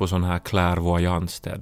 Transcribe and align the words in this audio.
ju 0.00 0.06
på 0.06 0.08
sån 0.08 0.24
här. 0.24 1.60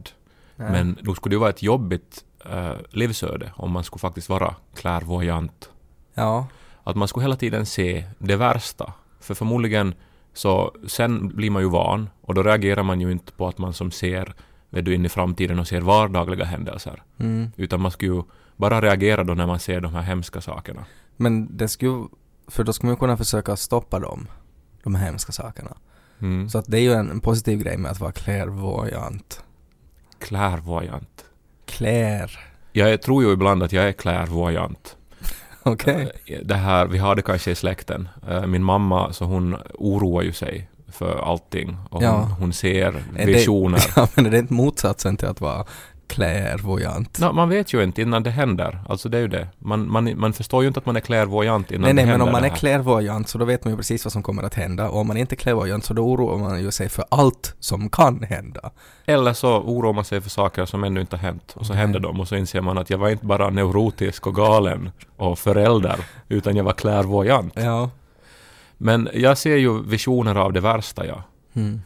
Nej. 0.56 0.72
Men 0.72 0.98
nog 1.02 1.16
skulle 1.16 1.32
det 1.32 1.36
ju 1.36 1.40
vara 1.40 1.50
ett 1.50 1.62
jobbigt 1.62 2.24
uh, 2.46 2.72
livsöde 2.90 3.52
om 3.56 3.70
man 3.70 3.84
skulle 3.84 4.00
faktiskt 4.00 4.28
vara 4.28 4.54
clairvoyant. 4.74 5.70
Ja. 6.14 6.46
Att 6.84 6.96
man 6.96 7.08
skulle 7.08 7.24
hela 7.24 7.36
tiden 7.36 7.66
se 7.66 8.04
det 8.18 8.36
värsta. 8.36 8.92
För 9.20 9.34
förmodligen 9.34 9.94
så 10.32 10.74
sen 10.86 11.28
blir 11.28 11.50
man 11.50 11.62
ju 11.62 11.68
van 11.68 12.10
och 12.20 12.34
då 12.34 12.42
reagerar 12.42 12.82
man 12.82 13.00
ju 13.00 13.12
inte 13.12 13.32
på 13.32 13.48
att 13.48 13.58
man 13.58 13.72
som 13.72 13.90
ser 13.90 14.34
vet 14.70 14.84
du, 14.84 14.94
in 14.94 15.04
i 15.04 15.08
framtiden 15.08 15.58
och 15.58 15.68
ser 15.68 15.80
vardagliga 15.80 16.44
händelser. 16.44 17.02
Mm. 17.18 17.50
Utan 17.56 17.80
man 17.80 17.90
skulle 17.90 18.14
ju 18.14 18.22
bara 18.56 18.80
reagera 18.80 19.24
då 19.24 19.34
när 19.34 19.46
man 19.46 19.58
ser 19.58 19.80
de 19.80 19.94
här 19.94 20.02
hemska 20.02 20.40
sakerna. 20.40 20.84
Men 21.16 21.56
det 21.56 21.68
skulle 21.68 22.08
för 22.48 22.64
då 22.64 22.72
skulle 22.72 22.90
man 22.90 22.96
kunna 22.96 23.16
försöka 23.16 23.56
stoppa 23.56 23.98
dem, 23.98 24.26
de 24.82 24.94
här 24.94 25.06
hemska 25.06 25.32
sakerna. 25.32 25.76
Mm. 26.22 26.48
Så 26.48 26.58
att 26.58 26.64
det 26.68 26.78
är 26.78 26.82
ju 26.82 26.92
en, 26.92 27.10
en 27.10 27.20
positiv 27.20 27.58
grej 27.58 27.76
med 27.76 27.90
att 27.90 28.00
vara 28.00 28.12
clairvoyant. 28.12 29.42
Clairvoyant. 30.18 31.24
Clair. 31.66 32.38
Jag 32.72 33.02
tror 33.02 33.24
ju 33.24 33.32
ibland 33.32 33.62
att 33.62 33.72
jag 33.72 33.88
är 33.88 33.92
clairvoyant. 33.92 34.96
Okej. 35.62 36.10
Eh, 36.26 36.38
Det 36.44 36.54
här, 36.54 36.86
vi 36.86 36.98
har 36.98 37.16
det 37.16 37.22
kanske 37.22 37.50
i 37.50 37.54
släkten. 37.54 38.08
Eh, 38.28 38.46
Min 38.46 38.64
mamma, 38.64 39.12
så 39.12 39.24
hon 39.24 39.56
oroar 39.74 40.22
ju 40.22 40.32
sig 40.32 40.68
för 40.88 41.18
allting. 41.32 41.76
Och 41.90 42.02
Ja. 42.02 42.10
hon, 42.20 42.30
hon 42.30 42.52
ser 42.52 42.86
Är 43.16 43.26
det- 43.26 43.32
visioner. 43.32 43.82
Ja, 43.96 44.08
men 44.14 44.26
är 44.26 44.30
det 44.30 44.38
inte 44.38 44.52
motsatsen 44.54 45.16
till 45.16 45.28
att 45.28 45.40
vara 45.40 45.64
clairvoyant? 46.08 47.18
Nå, 47.20 47.32
man 47.32 47.48
vet 47.48 47.72
ju 47.72 47.82
inte 47.82 48.02
innan 48.02 48.22
det 48.22 48.30
händer. 48.30 48.78
Alltså 48.88 49.08
det 49.08 49.16
är 49.16 49.20
ju 49.20 49.28
det. 49.28 49.48
Man, 49.58 49.90
man, 49.90 50.18
man 50.18 50.32
förstår 50.32 50.62
ju 50.62 50.68
inte 50.68 50.80
att 50.80 50.86
man 50.86 50.96
är 50.96 51.00
clairvoyant 51.00 51.70
innan 51.70 51.82
Nej, 51.82 51.94
nej, 51.94 52.02
det 52.02 52.06
men 52.06 52.10
händer 52.10 52.26
om 52.26 52.32
man 52.32 52.44
är 52.44 52.56
clairvoyant 52.56 53.28
så 53.28 53.38
då 53.38 53.44
vet 53.44 53.64
man 53.64 53.72
ju 53.72 53.76
precis 53.76 54.04
vad 54.04 54.12
som 54.12 54.22
kommer 54.22 54.42
att 54.42 54.54
hända. 54.54 54.88
Och 54.88 55.00
om 55.00 55.06
man 55.06 55.16
inte 55.16 55.34
är 55.34 55.36
clairvoyant 55.36 55.84
så 55.84 55.94
då 55.94 56.02
oroar 56.02 56.38
man 56.38 56.60
ju 56.60 56.70
sig 56.70 56.88
för 56.88 57.04
allt 57.08 57.54
som 57.60 57.90
kan 57.90 58.22
hända. 58.22 58.70
Eller 59.06 59.32
så 59.32 59.58
oroar 59.58 59.92
man 59.92 60.04
sig 60.04 60.20
för 60.20 60.30
saker 60.30 60.66
som 60.66 60.84
ännu 60.84 61.00
inte 61.00 61.16
har 61.16 61.22
hänt. 61.22 61.54
Och 61.56 61.66
så 61.66 61.72
Okej. 61.72 61.80
händer 61.80 62.00
de 62.00 62.20
och 62.20 62.28
så 62.28 62.36
inser 62.36 62.60
man 62.60 62.78
att 62.78 62.90
jag 62.90 62.98
var 62.98 63.08
inte 63.08 63.26
bara 63.26 63.50
neurotisk 63.50 64.26
och 64.26 64.34
galen 64.34 64.90
och 65.16 65.38
förälder, 65.38 65.96
utan 66.28 66.56
jag 66.56 66.64
var 66.64 66.72
clairvoyant. 66.72 67.52
Ja. 67.56 67.90
Men 68.78 69.08
jag 69.14 69.38
ser 69.38 69.56
ju 69.56 69.82
visioner 69.82 70.34
av 70.34 70.52
det 70.52 70.60
värsta, 70.60 71.06
ja. 71.06 71.22
Mm. 71.54 71.80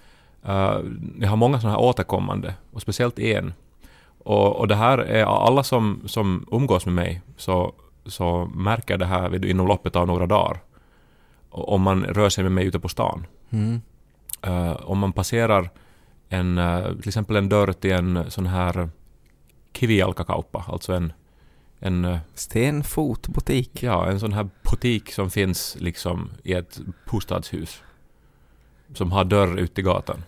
Uh, 0.49 0.81
jag 1.21 1.29
har 1.29 1.37
många 1.37 1.61
sådana 1.61 1.79
här 1.79 1.85
återkommande, 1.85 2.55
och 2.73 2.83
speciellt 2.83 3.19
en. 3.19 3.53
Och, 4.25 4.57
och 4.57 4.69
det 4.69 4.75
här 4.75 4.99
är 4.99 5.25
alla 5.25 5.63
som, 5.63 6.03
som 6.07 6.47
umgås 6.53 6.87
med 6.87 6.95
mig, 6.95 7.23
så, 7.37 7.75
så 8.07 8.51
märker 8.55 8.99
det 8.99 9.07
här 9.07 9.29
vet 9.29 9.43
du, 9.43 9.51
inom 9.51 9.67
loppet 9.67 9.97
av 9.97 10.07
några 10.07 10.27
dagar. 10.27 10.61
Om 11.51 11.83
man 11.83 12.05
rör 12.05 12.29
sig 12.29 12.45
med 12.45 12.53
mig 12.53 12.67
ute 12.67 12.81
på 12.81 12.89
stan. 12.89 13.27
Mm. 13.51 13.81
Uh, 14.47 14.91
om 14.91 14.99
man 14.99 15.13
passerar 15.13 15.71
en, 16.29 16.59
uh, 16.59 16.99
till 17.01 17.09
exempel 17.09 17.37
en 17.37 17.49
dörr 17.49 17.73
till 17.73 17.93
en 17.93 18.31
sån 18.31 18.47
här 18.47 18.89
kivijalkakauppa, 19.73 20.65
alltså 20.69 20.93
en, 20.93 21.13
en, 21.79 22.05
uh, 22.05 22.19
Stenfotbutik. 22.35 23.83
ja, 23.83 24.07
en 24.07 24.21
sån 24.21 24.33
här 24.33 24.49
butik 24.71 25.13
som 25.13 25.31
finns 25.31 25.77
liksom 25.81 26.31
i 26.43 26.53
ett 26.53 26.81
bostadshus. 27.11 27.83
Som 28.95 29.13
har 29.13 29.25
dörr 29.25 29.59
ut 29.59 29.75
till 29.75 29.85
gatan. 29.85 30.23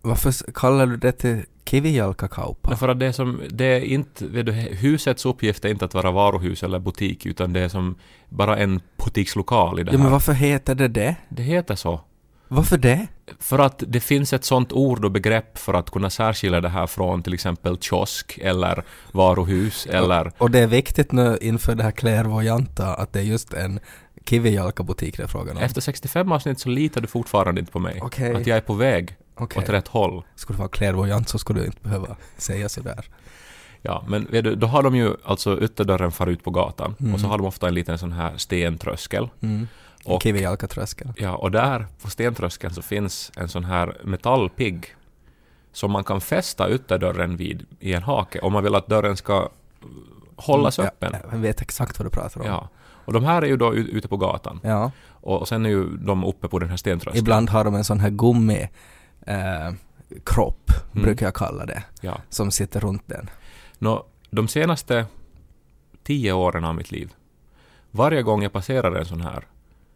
Varför 0.00 0.52
kallar 0.52 0.86
du 0.86 0.96
det 0.96 1.12
till 1.12 1.44
kivijalkakauppa? 1.72 2.70
Därför 2.70 2.88
att 2.88 3.00
det 3.00 3.06
är 3.06 3.12
som, 3.12 3.40
det 3.50 3.64
är 3.64 3.80
inte, 3.80 4.26
vet 4.26 4.46
du, 4.46 4.52
husets 4.52 5.26
uppgift 5.26 5.64
är 5.64 5.68
inte 5.68 5.84
att 5.84 5.94
vara 5.94 6.10
varuhus 6.10 6.62
eller 6.62 6.78
butik, 6.78 7.26
utan 7.26 7.52
det 7.52 7.60
är 7.60 7.68
som 7.68 7.94
bara 8.28 8.56
en 8.58 8.80
butikslokal 9.04 9.80
i 9.80 9.82
det 9.82 9.92
Ja, 9.92 9.98
men 9.98 10.06
här. 10.06 10.12
varför 10.12 10.32
heter 10.32 10.74
det 10.74 10.88
det? 10.88 11.16
Det 11.28 11.42
heter 11.42 11.74
så. 11.74 12.00
Varför 12.48 12.78
det? 12.78 13.06
För 13.40 13.58
att 13.58 13.84
det 13.86 14.00
finns 14.00 14.32
ett 14.32 14.44
sånt 14.44 14.72
ord 14.72 15.04
och 15.04 15.10
begrepp 15.10 15.58
för 15.58 15.74
att 15.74 15.90
kunna 15.90 16.10
särskilja 16.10 16.60
det 16.60 16.68
här 16.68 16.86
från 16.86 17.22
till 17.22 17.34
exempel 17.34 17.78
kiosk 17.78 18.38
eller 18.42 18.84
varuhus 19.12 19.86
eller... 19.86 20.32
Och 20.38 20.50
det 20.50 20.58
är 20.58 20.66
viktigt 20.66 21.12
nu 21.12 21.38
inför 21.40 21.74
det 21.74 21.82
här 21.82 21.90
clairvoyanta 21.90 22.94
att 22.94 23.12
det 23.12 23.18
är 23.20 23.24
just 23.24 23.52
en 23.54 23.80
kivijalkabutik 24.26 25.16
det 25.16 25.22
är 25.22 25.26
frågan 25.26 25.56
om. 25.56 25.62
Efter 25.62 25.80
65 25.80 26.32
avsnitt 26.32 26.60
så 26.60 26.68
litar 26.68 27.00
du 27.00 27.06
fortfarande 27.06 27.60
inte 27.60 27.72
på 27.72 27.78
mig. 27.78 28.00
Okej. 28.02 28.34
Att 28.34 28.46
jag 28.46 28.56
är 28.56 28.60
på 28.60 28.74
väg 28.74 29.16
Okej. 29.34 29.62
åt 29.62 29.68
rätt 29.68 29.88
håll. 29.88 30.22
Skulle 30.34 30.56
du 30.56 30.58
vara 30.58 30.68
clairvoyant 30.68 31.28
så 31.28 31.38
skulle 31.38 31.60
du 31.60 31.66
inte 31.66 31.80
behöva 31.82 32.16
säga 32.36 32.68
sådär. 32.68 33.04
Ja, 33.82 34.04
men 34.08 34.26
du, 34.30 34.54
då 34.54 34.66
har 34.66 34.82
de 34.82 34.96
ju 34.96 35.14
alltså 35.24 35.60
ytterdörren 35.60 36.12
far 36.12 36.26
ut 36.26 36.44
på 36.44 36.50
gatan 36.50 36.94
Mm. 37.00 37.14
och 37.14 37.20
så 37.20 37.26
har 37.26 37.38
de 37.38 37.46
ofta 37.46 37.68
en 37.68 37.74
liten 37.74 37.98
sån 37.98 38.12
här 38.12 38.36
stentröskel. 38.36 39.28
Mm. 39.40 39.68
Och- 40.04 40.22
Kivijalkatröskeln. 40.22 41.12
Ja, 41.16 41.34
och 41.36 41.50
där 41.50 41.86
på 42.02 42.10
stentröskeln 42.10 42.74
så 42.74 42.82
finns 42.82 43.32
en 43.36 43.48
sån 43.48 43.64
här 43.64 43.96
metallpigg 44.04 44.86
som 45.72 45.90
man 45.90 46.04
kan 46.04 46.20
fästa 46.20 46.70
ytterdörren 46.70 47.36
vid 47.36 47.66
i 47.80 47.92
en 47.94 48.02
hake 48.02 48.40
om 48.40 48.52
man 48.52 48.64
vill 48.64 48.74
att 48.74 48.86
dörren 48.86 49.16
ska 49.16 49.48
hållas 50.36 50.78
Mm, 50.78 50.88
öppen. 50.88 51.10
Ja, 51.22 51.28
jag 51.32 51.38
vet 51.38 51.60
exakt 51.62 51.98
vad 51.98 52.06
du 52.06 52.10
pratar 52.10 52.40
om. 52.40 52.46
Ja. 52.46 52.68
Och 53.04 53.12
de 53.12 53.24
här 53.24 53.42
är 53.42 53.46
ju 53.46 53.56
då 53.56 53.74
ute 53.74 54.08
på 54.08 54.16
gatan. 54.16 54.60
Ja. 54.62 54.90
Och, 55.08 55.40
och 55.40 55.48
sen 55.48 55.66
är 55.66 55.70
ju 55.70 55.96
de 55.96 56.24
uppe 56.24 56.48
på 56.48 56.58
den 56.58 56.68
här 56.70 56.76
stentröskeln. 56.76 57.18
Ibland 57.24 57.50
har 57.50 57.64
de 57.64 57.74
en 57.74 57.84
sån 57.84 58.00
här 58.00 58.10
gummi 58.10 58.68
eh, 59.26 59.72
kropp, 60.24 60.70
Mm. 60.92 61.04
brukar 61.04 61.26
jag 61.26 61.34
kalla 61.34 61.66
det, 61.66 61.82
Ja. 62.00 62.18
som 62.28 62.50
sitter 62.50 62.80
runt 62.80 63.02
den. 63.06 63.30
Nå, 63.78 64.06
de 64.30 64.48
senaste 64.48 65.06
tio 66.02 66.32
åren 66.32 66.64
av 66.64 66.74
mitt 66.74 66.90
liv, 66.90 67.12
varje 67.90 68.22
gång 68.22 68.42
jag 68.42 68.52
passerar 68.52 68.94
en 68.94 69.04
sån 69.06 69.20
här, 69.20 69.44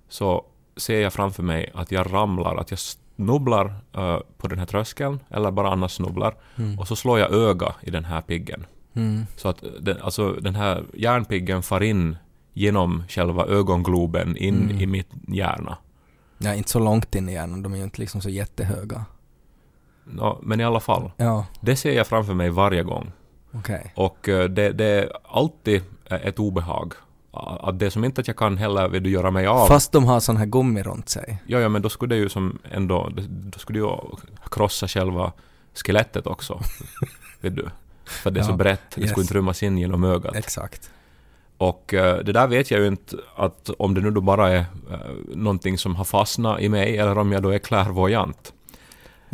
så 0.09 0.45
ser 0.77 1.01
jag 1.01 1.13
framför 1.13 1.43
mig 1.43 1.71
att 1.75 1.93
jag 1.93 2.13
ramlar, 2.13 2.57
att 2.57 2.71
jag 2.71 2.79
snubblar 2.79 3.75
eh, 3.93 4.19
på 4.39 4.49
den 4.49 4.59
här 4.59 4.67
tröskeln, 4.67 5.21
eller 5.31 5.51
bara 5.51 5.71
annars 5.71 5.93
snubblar, 5.93 6.35
Mm. 6.59 6.79
och 6.79 6.89
så 6.89 6.97
slår 6.97 7.19
jag 7.19 7.33
öga 7.33 7.75
i 7.83 7.91
den 7.91 8.05
här 8.05 8.21
piggen. 8.23 8.67
Mm. 8.95 9.27
Så 9.37 9.49
att 9.49 9.65
den, 9.81 10.03
alltså, 10.03 10.33
den 10.33 10.55
här 10.55 10.85
järnpiggen 10.95 11.63
far 11.63 11.83
in 11.83 12.17
genom 12.53 13.03
själva 13.09 13.47
ögongloben 13.47 14.37
in 14.37 14.63
Mm. 14.63 14.81
i 14.81 14.87
mitt 14.87 15.09
hjärna. 15.29 15.79
Ja, 16.39 16.55
inte 16.55 16.71
så 16.71 16.79
långt 16.79 17.15
in 17.15 17.29
i 17.29 17.33
hjärnan, 17.33 17.63
de 17.63 17.73
är 17.73 17.77
ju 17.77 17.85
inte 17.85 18.01
liksom 18.01 18.21
så 18.21 18.29
jättehöga. 18.31 19.05
Nå, 20.09 20.39
men 20.43 20.61
i 20.61 20.65
alla 20.65 20.81
fall, 20.81 21.11
Ja, 21.17 21.47
det 21.61 21.77
ser 21.77 21.93
jag 21.93 22.07
framför 22.07 22.35
mig 22.35 22.51
varje 22.51 22.83
gång. 22.83 23.13
okej. 23.53 23.93
Och 23.97 24.29
eh, 24.29 24.45
det, 24.49 24.73
det 24.73 24.85
är 24.85 25.13
alltid 25.25 25.83
eh, 26.05 26.27
ett 26.27 26.39
obehag. 26.39 26.93
Att 27.61 27.79
det 27.79 27.87
är 27.87 27.91
som 27.91 28.05
inte 28.05 28.21
att 28.21 28.29
jag 28.29 28.37
kan 28.37 28.57
heller 28.57 28.89
vill 28.89 29.03
du 29.03 29.11
göra 29.11 29.31
mig 29.31 29.47
av. 29.47 29.67
Fast 29.67 29.93
de 29.93 30.05
har 30.05 30.21
sån 30.21 30.37
här 30.37 30.47
gummi 30.47 30.83
runt 30.83 31.09
sig. 31.09 31.43
Ja, 31.47 31.59
ja, 31.61 31.69
men 31.69 31.83
då 31.83 31.89
skulle 31.89 32.15
det 32.15 32.19
ju 32.19 32.29
som 32.29 32.59
ändå, 32.71 33.09
då 33.29 33.59
skulle 33.59 33.79
det 33.79 33.85
ju 33.85 33.91
krossa 34.51 34.89
själva 34.89 35.33
skelettet 35.75 36.27
också. 36.27 36.61
vet 37.41 37.57
du? 37.57 37.69
För 38.05 38.31
det 38.31 38.41
är 38.41 38.45
så 38.45 38.51
Ja, 38.51 38.57
brett, 38.57 38.81
det 38.95 39.01
yes. 39.01 39.11
skulle 39.11 39.25
inte 39.25 39.35
rymmas 39.35 39.63
in 39.63 39.79
genom 39.79 40.05
ögat. 40.05 40.37
Exakt. 40.37 40.91
Och 41.59 41.95
eh, 41.95 42.19
det 42.19 42.33
där 42.33 42.47
vet 42.47 42.71
jag 42.71 42.81
ju 42.81 42.87
inte 42.87 43.17
att 43.37 43.71
om 43.79 43.95
det 43.95 44.01
nu 44.01 44.11
då 44.11 44.21
bara 44.21 44.49
är 44.51 44.59
uh, 44.59 44.67
någonting 45.35 45.79
som 45.79 45.97
har 45.97 46.05
fastnat 46.05 46.61
i 46.61 46.69
mig 46.69 46.99
eller 46.99 47.19
om 47.19 47.33
jag 47.33 47.43
då 47.43 47.49
är 47.51 47.59
clairvoyant. 47.59 48.53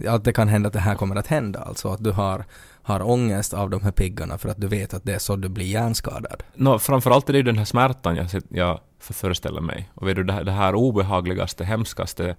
Att 0.08 0.24
det 0.24 0.32
kan 0.32 0.48
hända 0.48 0.66
att 0.66 0.72
det 0.72 0.78
här 0.80 0.94
kommer 0.94 1.16
att 1.16 1.26
hända, 1.26 1.60
alltså 1.60 1.88
att 1.88 2.04
du 2.04 2.10
har, 2.10 2.44
har 2.82 3.10
ångest 3.10 3.54
av 3.54 3.70
de 3.70 3.82
här 3.82 3.90
piggarna 3.90 4.38
för 4.38 4.48
att 4.48 4.60
du 4.60 4.66
vet 4.68 4.94
att 4.94 5.04
det 5.04 5.14
är 5.14 5.18
så 5.18 5.36
du 5.36 5.48
blir 5.48 5.66
hjärnskadad. 5.66 6.42
Nå, 6.54 6.78
framförallt 6.78 7.28
är 7.28 7.32
det 7.32 7.36
ju 7.38 7.42
den 7.42 7.58
här 7.58 7.64
smärtan 7.64 8.16
jag, 8.16 8.26
jag 8.48 8.80
för- 8.98 9.14
föreställer 9.14 9.60
mig. 9.60 9.90
Och 9.94 10.08
vet 10.08 10.16
du, 10.16 10.24
det 10.24 10.32
här, 10.32 10.44
det 10.44 10.52
här 10.52 10.74
obehagligaste, 10.74 11.64
hemskaste 11.64 12.36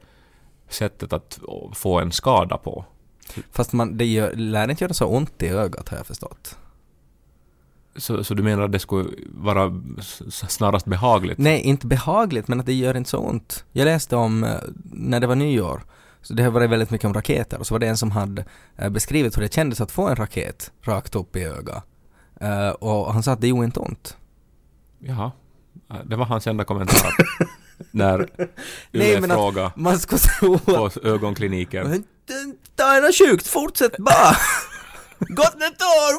sättet 0.69 1.13
att 1.13 1.39
få 1.73 1.99
en 1.99 2.11
skada 2.11 2.57
på. 2.57 2.85
Fast 3.51 3.73
man, 3.73 3.97
det 3.97 4.05
gör, 4.05 4.33
lär 4.35 4.69
inte 4.71 4.83
göra 4.83 4.93
så 4.93 5.05
ont 5.05 5.43
i 5.43 5.47
ögat 5.49 5.89
har 5.89 5.97
jag 5.97 6.05
förstått. 6.07 6.57
Så, 7.95 8.23
så 8.23 8.33
du 8.33 8.43
menar 8.43 8.63
att 8.63 8.71
det 8.71 8.79
skulle 8.79 9.09
vara 9.27 9.81
snarast 10.21 10.85
behagligt? 10.85 11.37
Nej, 11.37 11.61
inte 11.61 11.87
behagligt, 11.87 12.47
men 12.47 12.59
att 12.59 12.65
det 12.65 12.73
gör 12.73 12.97
inte 12.97 13.09
så 13.09 13.17
ont. 13.17 13.65
Jag 13.71 13.85
läste 13.85 14.15
om, 14.15 14.43
eh, 14.43 14.51
när 14.83 15.19
det 15.19 15.27
var 15.27 15.35
nyår, 15.35 15.83
så 16.23 16.33
det 16.33 16.43
har 16.43 16.51
varit 16.51 16.69
väldigt 16.69 16.89
mycket 16.91 17.05
om 17.05 17.13
raketer, 17.13 17.59
och 17.59 17.67
så 17.67 17.73
var 17.73 17.79
det 17.79 17.87
en 17.87 17.97
som 17.97 18.11
hade 18.11 18.45
eh, 18.77 18.89
beskrivit 18.89 19.37
hur 19.37 19.41
det 19.41 19.53
kändes 19.53 19.81
att 19.81 19.91
få 19.91 20.07
en 20.07 20.15
raket 20.15 20.71
rakt 20.81 21.15
upp 21.15 21.35
i 21.35 21.43
ögat. 21.43 21.83
Eh, 22.41 22.69
och 22.69 23.13
han 23.13 23.23
sa 23.23 23.31
att 23.31 23.41
det 23.41 23.47
gjorde 23.47 23.65
inte 23.65 23.79
ont. 23.79 24.17
Jaha. 24.99 25.31
Eh, 25.91 25.97
Det 26.05 26.15
var 26.15 26.25
hans 26.25 26.47
enda 26.47 26.63
kommentar. 26.63 27.11
När 27.91 28.17
Nej, 28.91 29.09
Yle 29.13 29.17
att- 29.17 29.25
frågade 29.33 29.71
Man 29.75 29.99
skulle 29.99 30.19
tro 30.19 30.57
på 30.59 30.89
ögonkliniken. 31.03 32.03
Det- 32.75 32.83
är 32.83 33.01
något 33.01 33.15
sjukt, 33.17 33.47
fortsätt 33.47 33.97
bara! 33.97 34.35
Gott 35.19 35.53
nytt 35.55 35.81
år! 35.81 36.13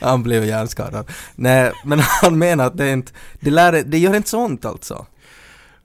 Han 0.00 0.22
blev 0.22 0.44
hjärnskadad. 0.44 1.10
Nej, 1.34 1.72
men 1.84 2.00
han 2.00 2.38
menar 2.38 2.66
att 2.66 2.76
det 2.76 2.90
inte, 2.92 3.12
det, 3.40 3.50
lär, 3.50 3.72
det 3.86 3.98
gör 3.98 4.16
inte 4.16 4.30
så 4.30 4.38
ont 4.44 4.64
alltså. 4.64 5.06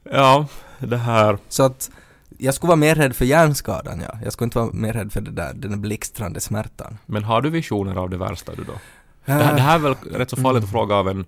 Ja, 0.04 0.46
det 0.80 0.98
här. 0.98 1.38
Så 1.50 1.64
att 1.64 1.92
jag 2.38 2.54
skulle 2.54 2.68
vara 2.68 2.76
mer 2.76 2.96
rädd 2.96 3.16
för 3.16 3.26
hjärnskadan, 3.26 4.02
ja. 4.08 4.18
Jag 4.24 4.34
skulle 4.34 4.46
inte 4.46 4.60
vara 4.60 4.70
mer 4.74 4.94
rädd 4.94 5.12
för 5.12 5.22
det 5.22 5.32
där, 5.32 5.54
den 5.54 5.72
där 5.72 5.78
blixtrande 5.78 6.40
smärtan. 6.40 6.98
Men 7.06 7.24
har 7.24 7.42
du 7.42 7.50
visioner 7.50 7.96
av 7.96 8.10
det 8.10 8.18
värsta 8.18 8.56
du 8.56 8.64
då? 8.64 8.74
Det, 9.26 9.32
här- 9.32 9.56
det 9.56 9.62
här 9.62 9.76
är 9.76 9.80
väl 9.80 9.96
rätt 10.14 10.30
så 10.30 10.36
farligt 10.36 10.64
att 10.64 10.72
fråga 10.72 10.96
av 10.96 11.10
en 11.10 11.26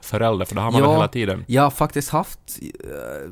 förälder, 0.00 0.44
för 0.44 0.54
det 0.54 0.60
har 0.60 0.70
man 0.70 0.80
Ja. 0.80 0.86
väl 0.86 0.96
hela 0.96 1.08
tiden. 1.08 1.44
Jag 1.48 1.62
har 1.62 1.70
faktiskt 1.70 2.10
haft, 2.10 2.58
eh, 2.62 3.30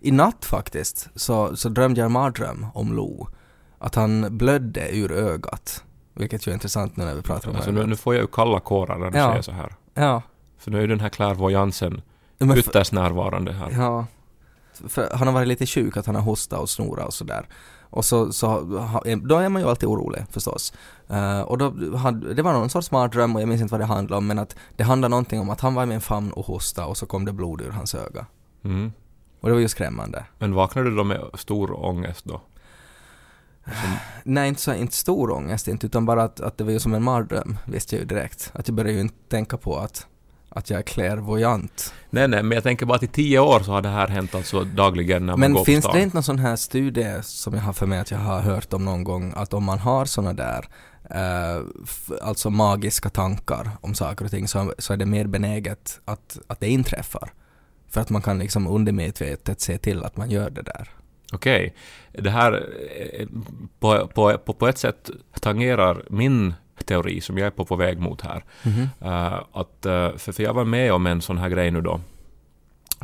i 0.00 0.10
natt 0.10 0.44
faktiskt, 0.44 1.08
så, 1.14 1.56
så 1.56 1.68
drömde 1.68 2.00
jag 2.00 2.06
en 2.06 2.12
mardröm 2.12 2.66
om 2.74 2.92
Lo. 2.92 3.28
Att 3.78 3.94
han 3.94 4.38
blödde 4.38 4.96
ur 4.96 5.12
ögat. 5.12 5.84
Vilket 6.14 6.46
ju 6.46 6.50
är 6.50 6.54
intressant 6.54 6.96
nu 6.96 7.04
när 7.04 7.14
vi 7.14 7.22
pratar 7.22 7.50
om 7.50 7.56
Alltså, 7.56 7.70
nu, 7.70 7.78
ögat. 7.80 7.88
nu 7.88 7.96
får 7.96 8.14
jag 8.14 8.20
ju 8.22 8.26
kalla 8.26 8.60
kårar 8.60 8.98
när 8.98 9.10
du 9.10 9.18
Ja. 9.18 9.28
säger 9.30 9.42
så 9.42 9.52
här. 9.52 9.74
Ja. 9.94 10.22
För 10.58 10.70
nu 10.70 10.76
är 10.76 10.82
ju 10.82 10.86
den 10.88 11.00
här 11.00 11.08
klärvoajansen 11.08 12.02
ytterst 12.56 12.92
närvarande 12.92 13.52
här. 13.52 13.70
Ja. 13.78 14.06
För 14.88 15.10
han 15.14 15.26
har 15.26 15.34
varit 15.34 15.48
lite 15.48 15.66
sjuk, 15.66 15.96
att 15.96 16.06
han 16.06 16.14
har 16.14 16.22
hostat 16.22 16.60
och 16.60 16.70
snorat 16.70 17.06
och 17.06 17.14
sådär. 17.14 17.48
Och 17.92 18.04
så, 18.04 18.32
så 18.32 18.60
då 19.24 19.36
är 19.36 19.48
man 19.48 19.62
ju 19.62 19.68
alltid 19.68 19.88
orolig 19.88 20.24
förstås. 20.30 20.72
Eh, 21.08 21.40
och 21.40 21.58
då 21.58 21.96
hade, 21.96 22.34
det 22.34 22.42
var 22.42 22.52
någon 22.52 22.70
sorts 22.70 22.90
mardröm 22.90 23.36
och 23.36 23.42
jag 23.42 23.48
minns 23.48 23.60
inte 23.62 23.72
vad 23.72 23.80
det 23.80 23.84
handlade 23.84 24.18
om 24.18 24.26
men 24.26 24.38
att 24.38 24.56
det 24.76 24.84
handlade 24.84 25.10
någonting 25.10 25.40
om 25.40 25.50
att 25.50 25.60
han 25.60 25.74
var 25.74 25.82
i 25.82 25.86
min 25.86 26.00
famn 26.00 26.32
och 26.32 26.46
hostade 26.46 26.88
och 26.88 26.96
så 26.96 27.06
kom 27.06 27.24
det 27.24 27.32
blod 27.32 27.60
ur 27.60 27.70
hans 27.70 27.94
öga. 27.94 28.26
Mm. 28.64 28.92
Och 29.40 29.48
det 29.48 29.54
var 29.54 29.60
ju 29.60 29.68
skrämmande. 29.68 30.24
Men 30.38 30.54
vaknar 30.54 30.82
du 30.82 30.96
då 30.96 31.04
med 31.04 31.20
stor 31.34 31.84
ångest 31.84 32.24
då? 32.24 32.40
Nej, 34.24 34.48
inte, 34.48 34.60
så, 34.60 34.74
inte 34.74 34.96
stor 34.96 35.30
ångest 35.30 35.68
inte, 35.68 35.86
utan 35.86 36.06
bara 36.06 36.22
att, 36.22 36.40
att 36.40 36.58
det 36.58 36.64
var 36.64 36.72
ju 36.72 36.80
som 36.80 36.94
en 36.94 37.02
mardröm, 37.02 37.58
visste 37.64 37.96
jag 37.96 38.00
ju 38.00 38.06
direkt. 38.06 38.50
Att 38.54 38.68
jag 38.68 38.74
började 38.74 38.92
ju 38.92 39.00
inte 39.00 39.14
tänka 39.28 39.56
på 39.56 39.76
att, 39.76 40.06
att 40.54 40.70
jag 40.70 40.78
är 40.78 40.82
klärvoajant. 40.82 41.94
Nej, 42.10 42.28
nej, 42.28 42.42
men 42.42 42.52
jag 42.52 42.62
tänker 42.62 42.86
bara 42.86 42.94
att 42.94 43.02
i 43.02 43.06
tio 43.06 43.38
år 43.38 43.60
så 43.60 43.72
har 43.72 43.82
det 43.82 43.88
här 43.88 44.08
hänt 44.08 44.34
alltså 44.34 44.64
dagligen 44.64 45.26
när 45.26 45.32
man 45.32 45.40
Men 45.40 45.52
går 45.52 45.64
finns 45.64 45.84
på 45.84 45.88
stan. 45.88 45.96
det 45.96 46.02
inte 46.02 46.16
någon 46.16 46.22
sån 46.22 46.38
här 46.38 46.56
studie 46.56 47.22
som 47.22 47.54
jag 47.54 47.60
har 47.60 47.72
för 47.72 47.86
mig 47.86 47.98
att 47.98 48.10
jag 48.10 48.18
har 48.18 48.40
hört 48.40 48.72
om 48.72 48.84
någon 48.84 49.04
gång, 49.04 49.32
att 49.36 49.54
om 49.54 49.64
man 49.64 49.78
har 49.78 50.04
såna 50.04 50.32
där 50.32 50.64
eh, 51.10 51.62
alltså 52.22 52.50
magiska 52.50 53.08
tankar 53.10 53.70
om 53.80 53.94
saker 53.94 54.24
och 54.24 54.30
ting 54.30 54.48
så, 54.48 54.74
så 54.78 54.92
är 54.92 54.96
det 54.96 55.06
mer 55.06 55.26
benäget 55.26 56.00
att, 56.04 56.38
att 56.46 56.60
det 56.60 56.68
inträffar. 56.68 57.32
För 57.90 58.00
att 58.00 58.10
man 58.10 58.22
kan 58.22 58.38
liksom 58.38 58.66
undermedvetet 58.66 59.60
se 59.60 59.78
till 59.78 60.04
att 60.04 60.16
man 60.16 60.30
gör 60.30 60.50
det 60.50 60.62
där. 60.62 60.88
Okej. 61.32 61.74
Det 62.12 62.30
här 62.30 62.66
eh, 63.18 63.26
på, 63.80 64.06
på, 64.14 64.38
på, 64.38 64.52
på 64.52 64.68
ett 64.68 64.78
sätt 64.78 65.10
tangerar 65.40 66.04
min 66.10 66.54
teori 66.84 67.20
som 67.20 67.38
jag 67.38 67.46
är 67.46 67.50
på, 67.50 67.64
på 67.64 67.76
väg 67.76 67.98
mot 67.98 68.20
här. 68.20 68.44
Eh, 69.00 69.40
att, 69.52 69.86
eh, 69.86 70.16
för, 70.16 70.32
för 70.32 70.42
jag 70.42 70.54
var 70.54 70.64
med 70.64 70.92
om 70.92 71.06
en 71.06 71.22
sån 71.22 71.38
här 71.38 71.48
grej 71.48 71.70
nu 71.70 71.80
då. 71.80 72.00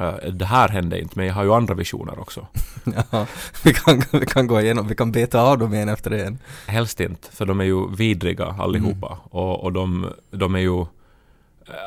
Eh, 0.01 0.15
det 0.33 0.45
här 0.45 0.69
hände 0.69 1.01
inte, 1.01 1.13
men 1.17 1.27
jag 1.27 1.35
har 1.35 1.45
ju 1.45 1.55
andra 1.55 1.75
visioner 1.75 2.21
också. 2.21 2.47
ja, 3.11 3.27
vi, 3.65 3.75
kan, 3.75 4.03
vi 4.13 4.27
kan 4.27 4.47
gå 4.47 4.61
igenom, 4.61 4.89
vi 4.89 4.95
kan 4.95 5.13
beta 5.13 5.41
av 5.43 5.59
dem 5.59 5.75
en 5.75 5.89
efter 5.89 6.11
en. 6.11 6.39
Helst 6.67 7.01
inte, 7.01 7.29
för 7.33 7.47
de 7.47 7.61
är 7.61 7.65
ju 7.65 7.97
vidriga 7.97 8.47
allihopa. 8.47 9.07
Mm. 9.07 9.19
Och, 9.31 9.65
och 9.65 9.73
de, 9.73 10.07
de 10.31 10.55
är 10.55 10.59
ju... 10.59 10.87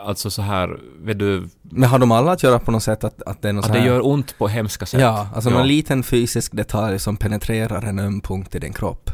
Alltså 0.05 0.29
så 0.31 0.41
här, 0.41 0.79
vet 0.99 1.19
du, 1.19 1.49
Men 1.61 1.89
har 1.89 1.99
de 1.99 2.11
alla 2.11 2.31
att 2.31 2.43
göra 2.43 2.59
på 2.59 2.71
något 2.71 2.83
sätt 2.83 3.03
att, 3.03 3.21
att 3.21 3.41
det 3.41 3.49
är 3.49 3.53
något 3.53 3.65
att 3.65 3.73
det 3.73 3.79
här... 3.79 3.87
gör 3.87 4.07
ont 4.07 4.37
på 4.37 4.47
hemska 4.47 4.85
sätt. 4.85 5.01
Ja, 5.01 5.27
alltså 5.35 5.49
Ja. 5.49 5.57
någon 5.57 5.67
liten 5.67 6.03
fysisk 6.03 6.51
detalj 6.55 6.99
som 6.99 7.17
penetrerar 7.17 7.81
en 7.81 7.99
öm 7.99 8.21
punkt 8.21 8.55
i 8.55 8.59
din 8.59 8.73
kropp. 8.73 9.11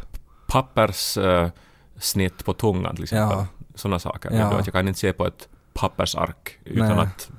Papperssnitt 1.97 2.45
på 2.45 2.53
tungan 2.53 2.95
till 2.95 3.03
exempel. 3.03 3.37
Ja. 3.37 3.47
Sådana 3.75 3.99
saker. 3.99 4.31
Ja. 4.31 4.61
Jag 4.65 4.73
kan 4.73 4.87
inte 4.87 4.99
se 4.99 5.13
på 5.13 5.25
ett 5.27 5.47
pappersark 5.73 6.59
utan 6.63 6.87
Nej. 6.87 6.99
att 6.99 7.29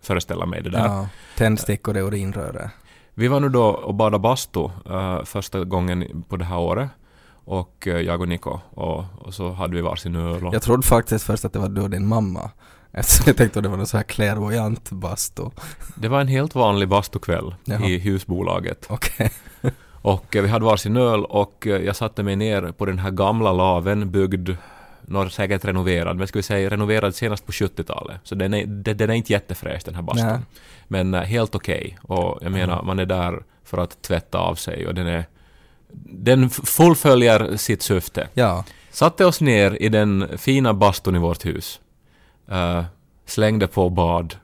föreställa 0.00 0.46
mig 0.46 0.62
det 0.62 0.70
där. 0.70 0.86
Ja, 0.86 1.08
tändstickor 1.36 1.96
i 1.96 2.00
urinröret. 2.00 2.70
Vi 3.14 3.28
var 3.28 3.40
nu 3.40 3.48
då 3.48 3.64
och 3.64 3.94
badade 3.94 4.18
bastu 4.18 4.64
eh, 4.90 5.24
första 5.24 5.64
gången 5.64 6.24
på 6.28 6.36
det 6.36 6.44
här 6.44 6.58
året. 6.58 6.90
Och 7.44 7.86
eh, 7.86 8.00
jag 8.00 8.20
och 8.20 8.28
Niko. 8.28 8.60
Och, 8.70 9.04
och 9.18 9.34
så 9.34 9.52
hade 9.52 9.74
vi 9.74 9.80
varsin 9.82 10.16
öl. 10.16 10.48
Jag 10.52 10.62
trodde 10.62 10.86
faktiskt 10.86 11.24
först 11.24 11.44
att 11.44 11.52
det 11.52 11.58
var 11.58 11.68
du 11.68 11.80
och 11.80 11.90
din 11.90 12.06
mamma. 12.06 12.50
Eftersom 12.92 13.24
jag 13.26 13.36
tänkte 13.36 13.58
att 13.58 13.62
det 13.62 13.68
var 13.68 13.76
någon 13.76 13.86
så 13.86 13.96
här 13.96 14.04
klärvoajant 14.04 14.90
bastu. 14.90 15.42
Det 15.94 16.08
var 16.08 16.20
en 16.20 16.28
helt 16.28 16.54
vanlig 16.54 16.88
bastukväll 16.88 17.54
Jaha. 17.64 17.86
i 17.86 17.98
husbolaget. 17.98 18.86
Okej. 18.88 19.30
Och 20.02 20.36
eh, 20.36 20.42
vi 20.42 20.48
hade 20.48 20.64
varsin 20.64 20.96
öl 20.96 21.24
och 21.24 21.66
eh, 21.66 21.82
jag 21.82 21.96
satte 21.96 22.22
mig 22.22 22.36
ner 22.36 22.72
på 22.72 22.86
den 22.86 22.98
här 22.98 23.10
gamla 23.10 23.52
laven 23.52 24.10
byggd 24.10 24.50
någon 25.06 25.30
säkert 25.30 25.64
renoverad, 25.64 26.16
men 26.16 26.26
ska 26.26 26.38
vi 26.38 26.42
säga 26.42 26.70
renoverad 26.70 27.14
senast 27.14 27.46
på 27.46 27.52
70-talet. 27.52 28.20
Så 28.22 28.34
den 28.34 28.54
är, 28.54 28.66
den, 28.66 29.10
är 29.10 29.14
inte 29.14 29.32
jättefräsch 29.32 29.82
den 29.84 29.94
här 29.94 30.02
bastun. 30.02 30.26
Nej. 30.26 30.38
Men 30.88 31.14
eh, 31.14 31.20
helt 31.20 31.54
okej. 31.54 31.98
Och 32.02 32.38
jag 32.42 32.52
menar, 32.52 32.82
man 32.82 32.98
är 32.98 33.06
där 33.06 33.42
för 33.64 33.78
att 33.78 34.02
tvätta 34.02 34.38
av 34.38 34.54
sig 34.54 34.86
och 34.86 34.94
den 34.94 35.06
är... 35.06 35.24
Den 36.04 36.50
fullföljer 36.50 37.56
sitt 37.56 37.82
syfte. 37.82 38.28
Ja. 38.34 38.64
Satte 38.90 39.24
oss 39.24 39.40
ner 39.40 39.82
i 39.82 39.88
den 39.88 40.38
fina 40.38 40.74
bastun 40.74 41.16
i 41.16 41.18
vårt 41.18 41.44
hus. 41.44 41.80
Eh, 42.50 42.84
slängde 43.26 43.66
på 43.66 43.90
bad, 43.90 44.36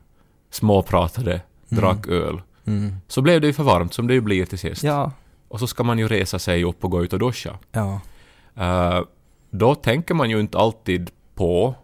småpratade, 0.51 1.41
drack 1.69 2.07
öl. 2.09 2.43
Mm. 2.67 2.97
Så 3.09 3.23
blev 3.23 3.41
det 3.41 3.47
ju 3.47 3.53
för 3.53 3.63
varmt 3.63 3.95
som 3.95 4.07
det 4.07 4.15
ju 4.15 4.21
blir 4.21 4.47
till 4.47 4.59
sist. 4.59 4.83
Ja. 4.83 5.13
Och 5.49 5.61
så 5.61 5.67
ska 5.67 5.83
man 5.85 5.99
ju 5.99 6.09
resa 6.09 6.39
sig 6.39 6.65
upp 6.65 6.85
och 6.85 6.91
gå 6.91 7.05
ut 7.05 7.13
och 7.13 7.19
duscha. 7.19 7.59
Ja. 7.73 8.01
Eh, 8.57 9.01
då 9.51 9.75
tänker 9.75 10.15
man 10.15 10.31
ju 10.31 10.41
inte 10.41 10.59
alltid 10.59 11.11
på 11.35 11.75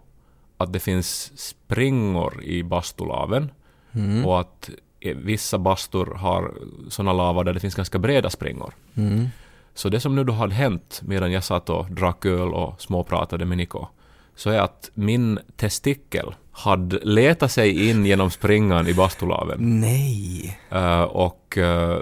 att 0.57 0.73
det 0.73 0.81
finns 0.81 1.33
springor 1.41 2.43
i 2.45 2.63
bastulaven 2.63 3.51
Mm. 3.97 4.25
och 4.27 4.41
att 4.41 4.71
eh, 5.01 5.17
vissa 5.17 5.59
bastur 5.59 6.07
har 6.15 6.55
sådana 6.89 7.13
lavar 7.13 7.45
där 7.45 7.53
det 7.55 7.61
finns 7.61 7.75
ganska 7.75 7.99
breda 7.99 8.31
springor. 8.31 8.75
Mm. 8.95 9.29
Så 9.75 9.89
det 9.89 10.01
som 10.01 10.15
nu 10.15 10.25
då 10.25 10.33
hade 10.33 10.55
hänt 10.55 11.01
medan 11.05 11.33
jag 11.33 11.45
satt 11.45 11.71
och 11.71 11.91
drack 11.91 12.25
öl 12.25 12.55
och 12.55 12.81
småpratade 12.83 13.45
med 13.45 13.59
Niko, 13.59 13.87
så 14.35 14.51
är 14.51 14.59
att 14.59 14.91
min 14.95 15.39
testikel 15.57 16.35
hade 16.57 16.99
letat 17.03 17.53
sig 17.53 17.89
in 17.89 18.07
genom 18.07 18.31
springan 18.31 18.89
i 18.89 18.95
bastulaven 18.95 19.81
Nej. 19.81 20.59
eh, 20.71 21.03
och 21.03 21.59
uh, 21.59 21.99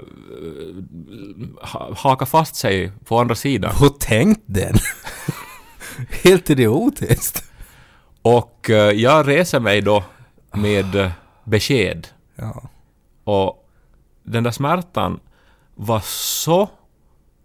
ha, 1.61 1.93
haka 1.95 2.25
fast 2.25 2.55
sig 2.55 2.91
på 3.05 3.19
andra 3.19 3.35
sidan. 3.35 3.75
Hur 3.79 3.89
tänkte 3.89 4.43
den? 4.45 4.75
Helt 6.23 6.49
idiotiskt. 6.49 7.51
Och 8.21 8.69
eh, 8.69 8.91
jag 8.91 9.27
reser 9.27 9.59
mig 9.59 9.81
då 9.81 10.03
med 10.51 11.11
besked. 11.43 12.07
Ja. 12.35 12.69
Och 13.23 13.69
den 14.23 14.43
där 14.43 14.51
smärtan 14.51 15.19
var 15.75 16.01
så 16.05 16.69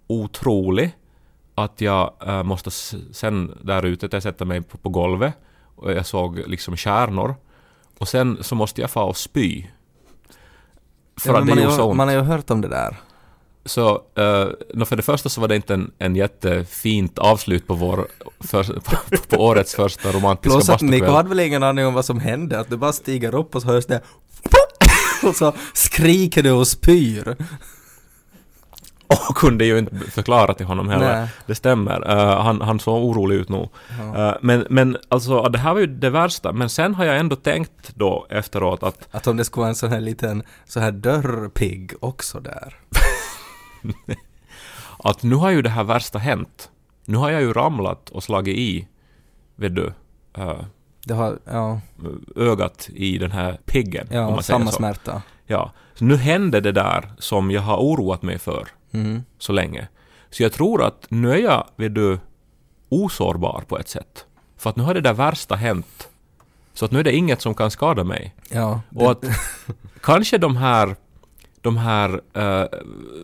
otrolig 0.07 0.97
att 1.55 1.81
jag 1.81 2.13
måste 2.45 2.71
sen 3.13 3.59
där 3.63 3.85
ute, 3.85 4.09
jag 4.13 4.23
sätta 4.23 4.45
mig 4.45 4.63
på, 4.63 4.79
på 4.79 4.89
golvet 4.89 5.35
och 5.79 5.93
jag 5.93 6.07
såg 6.07 6.39
liksom 6.47 6.77
kärnor. 6.77 7.35
Och 7.99 8.09
sen 8.09 8.39
så 8.41 8.55
måste 8.55 8.81
jag 8.81 8.91
få 8.91 9.03
och 9.03 9.17
spy. 9.17 9.65
För 11.21 11.31
Ja, 11.31 11.39
att 11.39 11.47
det 11.47 11.55
man, 11.55 11.63
gjorde 11.63 11.75
så 11.77 11.83
har, 11.83 11.89
ont. 11.89 11.97
man 11.97 12.09
har 12.09 12.15
ju 12.15 12.21
hört 12.21 12.51
om 12.51 12.61
det 12.61 12.69
där. 12.69 12.97
Så 13.65 13.95
uh, 13.95 14.85
för 14.85 14.97
det 14.97 15.03
första 15.03 15.29
så 15.29 15.41
var 15.41 15.49
det 15.49 15.57
inte 15.57 15.75
en, 15.75 15.91
en 15.99 16.17
jättefint 16.17 17.19
avslut 17.19 17.67
på, 17.67 17.75
vår, 17.75 18.07
för, 18.41 18.65
på, 18.65 18.97
på 19.29 19.37
årets 19.45 19.75
första 19.75 20.13
romantiska 20.13 20.57
Plus 20.57 20.69
att 20.69 20.81
bastukväll. 20.81 21.11
hade 21.15 21.29
väl 21.29 21.41
ingen 21.41 21.63
aning 21.63 21.87
om 21.87 21.95
vad 21.95 22.05
som 22.05 22.21
hände, 22.21 22.61
att 22.61 22.71
du 22.71 22.77
bara 22.77 22.93
stiger 22.93 23.35
upp 23.35 23.55
och 23.55 23.63
så 23.63 23.69
hörs 23.69 23.87
det 23.87 24.03
och 25.23 25.37
så 25.37 25.53
skriker 25.75 26.43
du 26.43 26.51
och 26.51 26.69
spyr. 26.69 27.37
Och 29.29 29.37
kunde 29.37 29.65
ju 29.65 29.79
inte 29.79 29.97
förklara 30.11 30.55
till 30.55 30.67
honom 30.67 30.89
heller. 30.89 31.21
Nej. 31.21 31.29
Det 31.47 31.55
stämmer. 31.55 32.11
Eh, 32.11 32.43
han, 32.43 32.61
han 32.61 32.81
såg 32.81 33.05
orolig 33.05 33.37
ut 33.37 33.49
nog. 33.49 33.69
Ja. 33.99 34.29
Eh, 34.29 34.35
men, 34.41 34.67
men 34.71 34.97
alltså, 35.09 35.43
det 35.43 35.59
här 35.59 35.73
var 35.75 35.81
ju 35.81 35.87
det 35.87 36.11
värsta. 36.11 36.53
Men 36.53 36.69
sen 36.69 36.95
har 36.95 37.05
jag 37.05 37.19
ändå 37.19 37.37
tänkt 37.37 37.95
då 37.95 38.27
efteråt 38.31 38.83
att 38.83 39.09
Att 39.11 39.27
om 39.27 39.37
det 39.37 39.45
skulle 39.45 39.61
vara 39.63 39.69
en 39.69 39.75
sån 39.75 39.91
här 39.91 40.01
liten, 40.01 40.43
så 40.65 40.81
här 40.81 40.93
dörrpigg 40.93 41.93
också 42.01 42.41
där. 42.41 42.77
att 44.99 45.23
nu 45.23 45.35
har 45.35 45.51
ju 45.51 45.63
det 45.63 45.71
här 45.71 45.85
värsta 45.85 46.19
hänt. 46.19 46.71
Nu 47.05 47.17
har 47.17 47.31
jag 47.31 47.41
ju 47.41 47.53
ramlat 47.53 48.11
och 48.11 48.23
slagit 48.23 48.57
i, 48.57 48.89
vet 49.57 49.75
du, 49.75 49.93
eh, 50.37 50.61
Det 51.05 51.15
har, 51.15 51.39
ja, 51.45 51.81
ögat 52.37 52.89
i 52.95 53.19
den 53.19 53.31
här 53.31 53.59
piggen. 53.65 54.07
om 54.11 54.17
ja 54.17 54.31
man 54.31 54.43
säger 54.43 54.59
samma 54.59 54.71
så. 54.71 54.77
smärta. 54.77 55.23
Ja. 55.47 55.73
Så 55.95 56.05
nu 56.05 56.17
hände 56.17 56.61
det 56.61 56.73
där 56.73 57.13
som 57.19 57.51
jag 57.51 57.63
har 57.63 57.77
oroat 57.77 58.23
mig 58.23 58.39
för 58.39 58.69
Mm. 58.93 59.23
så 59.39 59.53
länge. 59.53 59.89
Så 60.31 60.43
jag 60.43 60.53
tror 60.53 60.85
att 60.85 61.07
nu 61.09 61.33
är 61.33 61.37
jag, 61.37 61.67
vet 61.77 61.95
du, 61.95 62.19
osårbar 62.89 63.65
på 63.69 63.79
ett 63.79 63.89
sätt. 63.89 64.27
För 64.57 64.71
att 64.71 64.77
nu 64.77 64.83
har 64.83 64.95
det 64.95 65.01
där 65.01 65.13
värsta 65.15 65.55
hänt. 65.55 66.09
Så 66.75 66.85
att 66.85 66.91
nu 66.91 66.99
är 66.99 67.05
det 67.05 67.17
inget 67.17 67.41
som 67.41 67.55
kan 67.55 67.71
skada 67.71 68.05
mig. 68.05 68.35
Ja, 68.49 68.81
Och 68.95 69.11
att 69.11 69.25
kanske 70.03 70.39
de 70.39 70.57
här, 70.57 70.97
de 71.61 71.77
här 71.77 72.11
uh, 72.15 72.69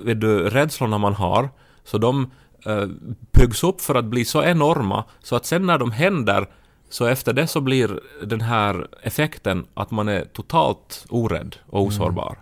vet 0.00 0.20
du, 0.20 0.48
rädslorna 0.50 0.98
man 0.98 1.14
har, 1.14 1.48
så 1.84 1.98
de 1.98 2.30
uh, 2.66 2.86
byggs 3.32 3.64
upp 3.64 3.80
för 3.80 3.94
att 3.94 4.04
bli 4.04 4.24
så 4.24 4.42
enorma, 4.42 5.04
så 5.22 5.36
att 5.36 5.46
sen 5.46 5.66
när 5.66 5.78
de 5.78 5.90
händer, 5.90 6.46
så 6.88 7.06
efter 7.06 7.32
det 7.32 7.46
så 7.46 7.60
blir 7.60 8.00
den 8.22 8.40
här 8.40 8.86
effekten 9.02 9.66
att 9.74 9.90
man 9.90 10.08
är 10.08 10.24
totalt 10.24 11.06
orädd 11.08 11.56
och 11.66 11.82
osårbar. 11.82 12.38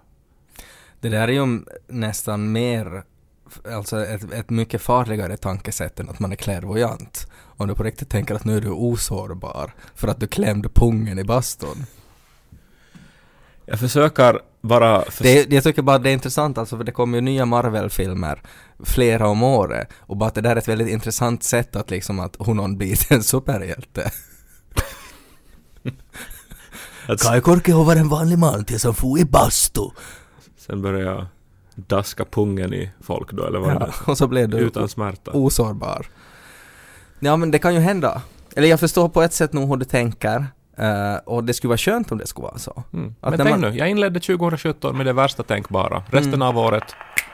Det 1.01 1.09
där 1.09 1.29
är 1.29 1.33
ju 1.33 1.61
nästan 1.89 2.53
mer 2.53 3.05
alltså 3.73 4.05
ett, 4.05 4.33
ett 4.33 4.51
mycket 4.51 4.83
farligare 4.83 5.37
tankesätt 5.37 6.01
än 6.01 6.09
att 6.09 6.19
man 6.19 6.33
är 6.33 6.37
klärvoajant. 6.37 7.27
Om 7.57 7.69
du 7.69 7.75
på 7.75 7.83
riktigt 7.83 8.09
tänker 8.09 8.35
att 8.35 8.45
nu 8.45 8.57
är 8.57 8.61
du 8.61 8.71
osårbar 8.71 9.75
för 9.95 10.09
att 10.09 10.21
du 10.21 10.27
klämde 10.27 10.69
pungen 10.69 11.19
i 11.19 11.25
bastun. 11.25 11.87
Jag 13.67 13.81
försöker 13.81 14.41
bara... 14.61 15.03
För... 15.03 15.25
Det, 15.25 15.53
jag 15.53 15.65
tycker 15.65 15.83
bara 15.83 15.99
det 15.99 16.11
är 16.11 16.13
intressant 16.13 16.59
alltså 16.59 16.77
för 16.77 16.85
det 16.85 16.93
kommer 16.93 17.19
ju 17.19 17.23
nya 17.23 17.47
Marvel-filmer 17.47 18.43
flera 18.85 19.29
om 19.29 19.43
året 19.43 19.89
och 19.99 20.17
bara 20.17 20.29
att 20.29 20.35
det 20.35 20.41
där 20.41 20.51
är 20.51 20.57
ett 20.57 20.69
väldigt 20.69 20.89
intressant 20.89 21.43
sätt 21.43 21.77
att 21.77 21.91
liksom 21.91 22.21
att 22.21 22.37
hon 22.39 22.79
blir 22.79 23.13
en 23.13 23.23
superhjälte. 23.23 24.11
Att 27.07 27.23
Kai 27.23 27.41
Korkeho 27.41 27.83
var 27.83 27.97
en 27.97 28.09
vanlig 28.09 28.39
man 28.39 28.65
tills 28.65 28.85
han 28.85 28.95
for 28.95 29.19
i 29.19 29.25
bastu. 29.25 29.91
sen 30.57 30.83
börjar 30.83 31.15
jag 31.15 31.27
daska 31.75 32.25
pungen 32.25 32.75
i 32.75 32.91
folk 33.01 33.33
då, 33.33 33.45
eller 33.47 33.59
vad 33.59 33.73
Ja, 33.75 33.89
och 34.07 34.19
så 34.19 34.27
blev 34.27 34.49
du 34.49 34.57
Utan 34.59 34.89
smärta. 34.89 35.31
osårbar. 35.33 36.07
Ja 37.21 37.37
men 37.37 37.51
det 37.51 37.59
kan 37.59 37.75
ju 37.75 37.81
hända. 37.81 38.23
Eller 38.57 38.69
jag 38.69 38.81
förstår 38.81 39.09
på 39.09 39.23
ett 39.23 39.33
sätt 39.33 39.53
nog 39.53 39.69
hur 39.69 39.77
du 39.77 39.85
tänker. 39.85 40.47
eh, 40.79 41.15
och 41.25 41.45
det 41.45 41.55
skulle 41.55 41.69
vara 41.69 41.79
skönt 41.79 42.13
om 42.13 42.19
det 42.19 42.27
skulle 42.27 42.43
vara 42.47 42.59
så. 42.59 42.83
Mm. 42.93 43.15
Men 43.21 43.37
tänk 43.37 43.51
man- 43.51 43.61
nu, 43.61 43.79
jag 43.79 43.89
inledde 43.91 44.21
2017 44.21 44.97
med 44.97 45.07
det 45.07 45.13
värsta 45.13 45.43
tänkbara. 45.43 46.03
Resten 46.11 46.35
Mm. 46.35 46.43
av 46.49 46.59
året, 46.59 46.85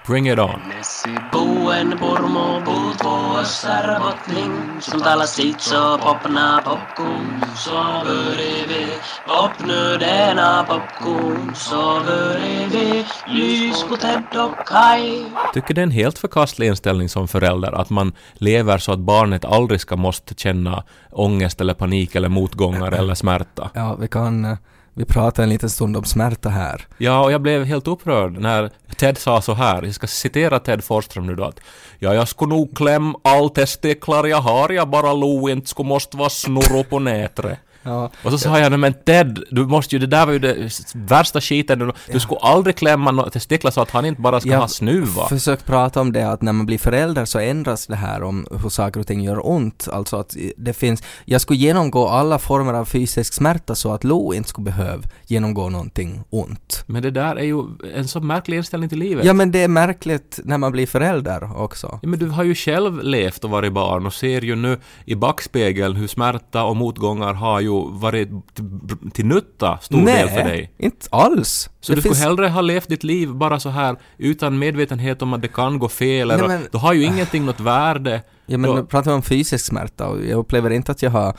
bring 0.09 0.27
it 0.27 0.38
on. 0.38 0.61
Messi 0.69 1.15
buen 1.33 1.91
purmo 1.99 2.61
puutvuossar 2.65 4.00
bottling 4.00 4.81
Som 4.81 5.00
talar 5.00 5.27
sitt 5.27 5.61
så 5.61 5.99
popna 5.99 6.62
popcorn 6.65 7.45
Så 7.57 7.73
börjar 8.05 8.69
vi 8.69 8.87
popnu 9.27 9.97
denna 9.99 10.65
popcorn 10.65 11.55
Så 11.55 12.00
börjar 12.07 12.69
vi 12.71 13.05
lys 13.27 13.85
på 13.88 13.97
Ted 13.97 14.23
och 14.37 14.67
Kai 14.67 15.25
Tycker 15.55 15.75
det 15.75 15.81
är 15.81 15.83
en 15.83 15.91
helt 15.91 16.19
förkastlig 16.19 16.67
inställning 16.67 17.09
som 17.09 17.29
förälder 17.29 17.73
att 17.73 17.91
man 17.91 18.12
lever 18.35 18.79
så 18.79 18.93
att 18.93 18.99
barnet 18.99 19.45
aldrig 19.45 19.81
ska 19.81 19.97
måste 19.97 20.35
känna 20.35 20.85
ångest 21.11 21.61
eller 21.61 21.75
panik 21.75 22.15
eller 22.15 22.29
motgångar 22.29 22.93
eller 22.93 23.15
smärta. 23.15 23.71
Ja, 23.75 23.97
vi 24.00 24.09
kan 24.09 24.57
vi 24.99 25.05
pratar 25.05 25.43
en 25.43 25.49
liten 25.49 25.71
stund 25.71 25.97
om 25.97 26.05
smärta 26.05 26.49
här. 26.49 26.87
Ja, 26.99 27.25
och 27.25 27.33
jag 27.33 27.43
blev 27.43 27.64
helt 27.64 27.88
upprörd 27.88 28.33
när 28.40 28.71
Ted 28.97 29.19
sa 29.19 29.43
så 29.43 29.55
här, 29.55 29.83
jag 29.83 29.95
ska 29.95 30.07
citera 30.07 30.59
Ted 30.59 30.85
Forsström 30.85 31.26
nu 31.26 31.35
då 31.35 31.45
att 31.45 31.61
Ja, 31.99 32.14
jag 32.14 32.28
skulle 32.28 32.55
nog 32.55 32.76
kläm 32.76 33.14
all 33.25 33.50
testiklar 33.50 34.26
jag 34.26 34.40
har, 34.40 34.71
jag 34.71 34.88
bara 34.88 35.12
lo 35.12 35.49
inte 35.49 35.69
skulle 35.69 35.88
måste 35.88 36.17
vara 36.17 36.31
snurro 36.31 36.85
på 36.85 36.99
nätet. 36.99 37.59
Ja, 37.88 38.11
Och 38.25 38.30
så 38.33 38.38
sa 38.38 38.59
jag, 38.59 38.71
"Nej, 38.71 38.78
men 38.78 38.95
Ted, 38.95 39.38
du 39.50 39.66
måste 39.66 39.95
ju, 39.95 39.99
det 39.99 40.07
där 40.07 40.26
var 40.26 40.33
ju 40.33 40.38
det 40.38 40.71
värsta 40.95 41.40
skiten, 41.40 41.78
du, 41.78 41.92
du 42.12 42.21
skulle 42.21 42.40
aldrig 42.40 42.76
klämma 42.76 43.11
några 43.11 43.30
testiklar 43.30 43.71
så 43.71 43.80
att 43.80 43.90
han 43.90 44.04
inte 44.04 44.21
bara 44.21 44.40
ska 44.40 44.50
Jag 44.50 44.59
ha 44.59 44.68
snuva. 44.68 45.28
försökt 45.28 45.66
prata 45.66 46.00
om 46.00 46.12
det 46.12 46.23
att 46.30 46.42
när 46.42 46.52
man 46.52 46.66
blir 46.66 46.78
förälder 46.78 47.25
så 47.25 47.38
ändras 47.38 47.87
det 47.87 47.97
här 47.97 48.23
om 48.23 48.47
hur 48.62 48.68
saker 48.68 49.00
och 49.00 49.07
ting 49.07 49.21
gör 49.23 49.47
ont. 49.49 49.88
Alltså 49.92 50.16
att 50.16 50.37
det 50.57 50.73
finns, 50.73 51.02
jag 51.25 51.40
skulle 51.40 51.59
genomgå 51.59 52.09
alla 52.09 52.38
former 52.38 52.75
av 52.75 52.85
fysisk 52.85 53.35
smärta 53.35 53.75
så 53.75 53.92
att 53.92 54.04
Lo 54.04 54.35
inte 54.35 54.49
skulle 54.49 54.64
behöva 54.64 55.02
genomgå 55.26 55.68
någonting 55.68 56.21
ont. 56.30 56.85
Men 56.87 57.02
det 57.02 57.11
där 57.11 57.37
är 57.37 57.45
ju 57.45 57.62
en 57.95 58.09
så 58.09 58.21
märklig 58.21 58.57
inställning 58.57 58.88
till 58.88 58.99
livet. 58.99 59.25
Ja 59.25 59.33
men 59.33 59.50
det 59.52 59.62
är 59.62 59.68
märkligt 59.68 60.40
när 60.45 60.59
man 60.59 60.73
blir 60.73 60.87
förälder 60.87 61.61
också. 61.62 61.99
Ja, 62.02 62.09
men 62.09 62.18
du 62.18 62.28
har 62.28 62.45
ju 62.45 62.54
själv 62.54 63.02
levt 63.02 63.45
och 63.45 63.50
varit 63.50 63.73
barn 63.73 64.07
och 64.07 64.14
ser 64.14 64.40
ju 64.40 64.57
nu 64.57 64.78
i 65.04 65.14
backspegeln 65.14 65.97
hur 65.97 66.07
smärta 66.09 66.64
och 66.64 66.76
motgångar 66.76 67.33
har 67.35 67.61
ju 67.61 67.68
varit 67.85 68.28
till, 68.54 69.11
till 69.12 69.26
nytta 69.26 69.78
stor 69.78 70.06
del 70.06 70.28
för 70.28 70.44
dig. 70.44 70.73
inte 70.78 71.06
alls. 71.11 71.70
Så 71.88 71.92
Det 71.92 71.97
du 71.99 72.02
finns- 72.02 72.18
skulle 72.18 72.28
hellre 72.28 72.49
ha 72.49 72.61
levt 72.61 72.88
ditt 72.88 73.04
liv 73.04 73.35
bara 73.35 73.61
så 73.61 73.68
här 73.68 73.97
utan 74.18 74.59
medvetenhet 74.59 75.23
om 75.23 75.33
att 75.33 75.42
det 75.42 75.49
kan 75.49 75.78
gå 75.78 75.88
fel 75.88 76.28
Nej, 76.28 76.37
eller 76.37 76.49
men- 76.49 76.66
då 76.73 76.78
har 76.78 76.92
ju 76.92 77.04
ingenting 77.04 77.45
något 77.47 77.61
värde. 77.61 78.23
Ja 78.50 78.59
men 78.59 78.71
Då- 78.71 78.76
nu 78.76 78.85
pratar 78.85 79.11
vi 79.11 79.14
om 79.14 79.23
fysisk 79.23 79.64
smärta 79.66 80.07
och 80.07 80.25
jag 80.25 80.38
upplever 80.38 80.71
inte 80.71 80.92
att 80.92 81.02
jag 81.02 81.11
har 81.11 81.37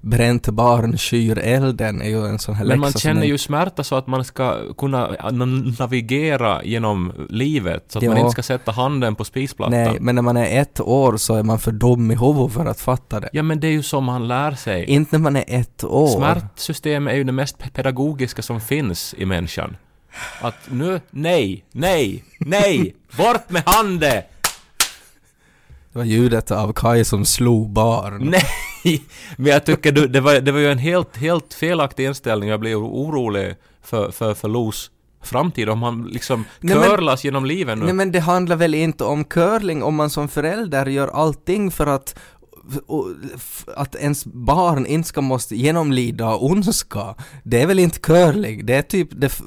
bränt 0.00 0.48
barn 0.48 0.98
skyr 0.98 1.38
elden 1.38 2.02
är 2.02 2.08
ju 2.08 2.26
en 2.26 2.38
sån 2.38 2.54
här 2.54 2.64
Men 2.64 2.80
man 2.80 2.92
känner 2.92 3.26
ju 3.26 3.38
smärta 3.38 3.84
så 3.84 3.94
att 3.96 4.06
man 4.06 4.24
ska 4.24 4.74
kunna 4.78 5.08
na- 5.10 5.80
navigera 5.80 6.64
genom 6.64 7.12
livet 7.30 7.84
så 7.88 7.98
att 7.98 8.04
man 8.04 8.12
Ja. 8.16 8.20
inte 8.20 8.30
ska 8.32 8.42
sätta 8.42 8.72
handen 8.72 9.14
på 9.14 9.24
spisplattan. 9.24 9.72
Nej, 9.84 9.96
men 10.00 10.14
när 10.14 10.22
man 10.22 10.36
är 10.36 10.60
ett 10.60 10.80
år 10.80 11.16
så 11.16 11.34
är 11.34 11.42
man 11.42 11.58
för 11.58 11.72
dum 11.72 12.10
i 12.10 12.14
huvudet 12.16 12.52
för 12.52 12.66
att 12.66 12.80
fatta 12.80 13.20
det. 13.20 13.28
Ja 13.32 13.42
men 13.42 13.60
det 13.60 13.66
är 13.66 13.72
ju 13.72 13.82
som 13.82 14.04
man 14.04 14.28
lär 14.28 14.52
sig. 14.52 14.84
Inte 14.84 15.18
när 15.18 15.22
man 15.22 15.36
är 15.36 15.44
ett 15.46 15.84
år. 15.84 16.06
Smärtsystemet 16.16 17.12
är 17.12 17.16
ju 17.16 17.24
det 17.24 17.32
mest 17.32 17.58
pe- 17.58 17.70
pedagogiska 17.72 18.42
som 18.42 18.60
finns 18.60 19.14
i 19.18 19.24
människan. 19.26 19.43
Att 20.40 20.70
nu, 20.70 21.00
nej, 21.10 21.64
nej, 21.72 22.24
nej, 22.38 22.94
bort 23.16 23.50
med 23.50 23.62
handen! 23.66 24.22
Det 25.92 25.98
var 25.98 26.04
ljudet 26.04 26.50
av 26.50 26.72
Kai 26.72 27.04
som 27.04 27.24
slog 27.24 27.70
barn. 27.70 28.30
Nej! 28.30 29.02
Men 29.36 29.52
jag 29.52 29.64
tycker 29.66 29.92
du, 29.92 30.08
det, 30.08 30.20
var, 30.20 30.40
det 30.40 30.52
var 30.52 30.60
ju 30.60 30.72
en 30.72 30.78
helt, 30.78 31.16
helt 31.16 31.54
felaktig 31.54 32.06
inställning. 32.06 32.48
Jag 32.48 32.60
blev 32.60 32.78
orolig 32.78 33.54
för, 33.82 34.10
för, 34.10 34.34
för 34.34 34.48
Los 34.48 34.90
framtid 35.22 35.68
om 35.68 35.82
han 35.82 36.02
liksom 36.02 36.44
Nej, 36.60 36.76
men- 36.76 36.88
curlas 36.88 37.24
genom 37.24 37.44
livet 37.44 37.78
nu. 37.78 37.84
Nej 37.84 37.94
men 37.94 38.12
det 38.12 38.20
handlar 38.20 38.56
väl 38.56 38.74
inte 38.74 39.04
om 39.04 39.24
curling 39.24 39.82
om 39.82 39.94
man 39.94 40.10
som 40.10 40.28
förälder 40.28 40.86
gör 40.86 41.08
allting 41.08 41.70
för 41.70 41.86
att 41.86 42.18
och, 42.86 43.06
att 43.76 43.94
ens 43.94 44.24
barn 44.26 44.86
inte 44.86 45.08
ska 45.08 45.20
måste 45.20 45.56
genomlida 45.56 46.36
ondska. 46.36 47.14
Det 47.42 47.62
är 47.62 47.66
väl 47.66 47.78
inte 47.78 47.98
curling, 47.98 48.66
det 48.66 48.74
är 48.74 48.82
typ 48.82 49.08
det 49.12 49.40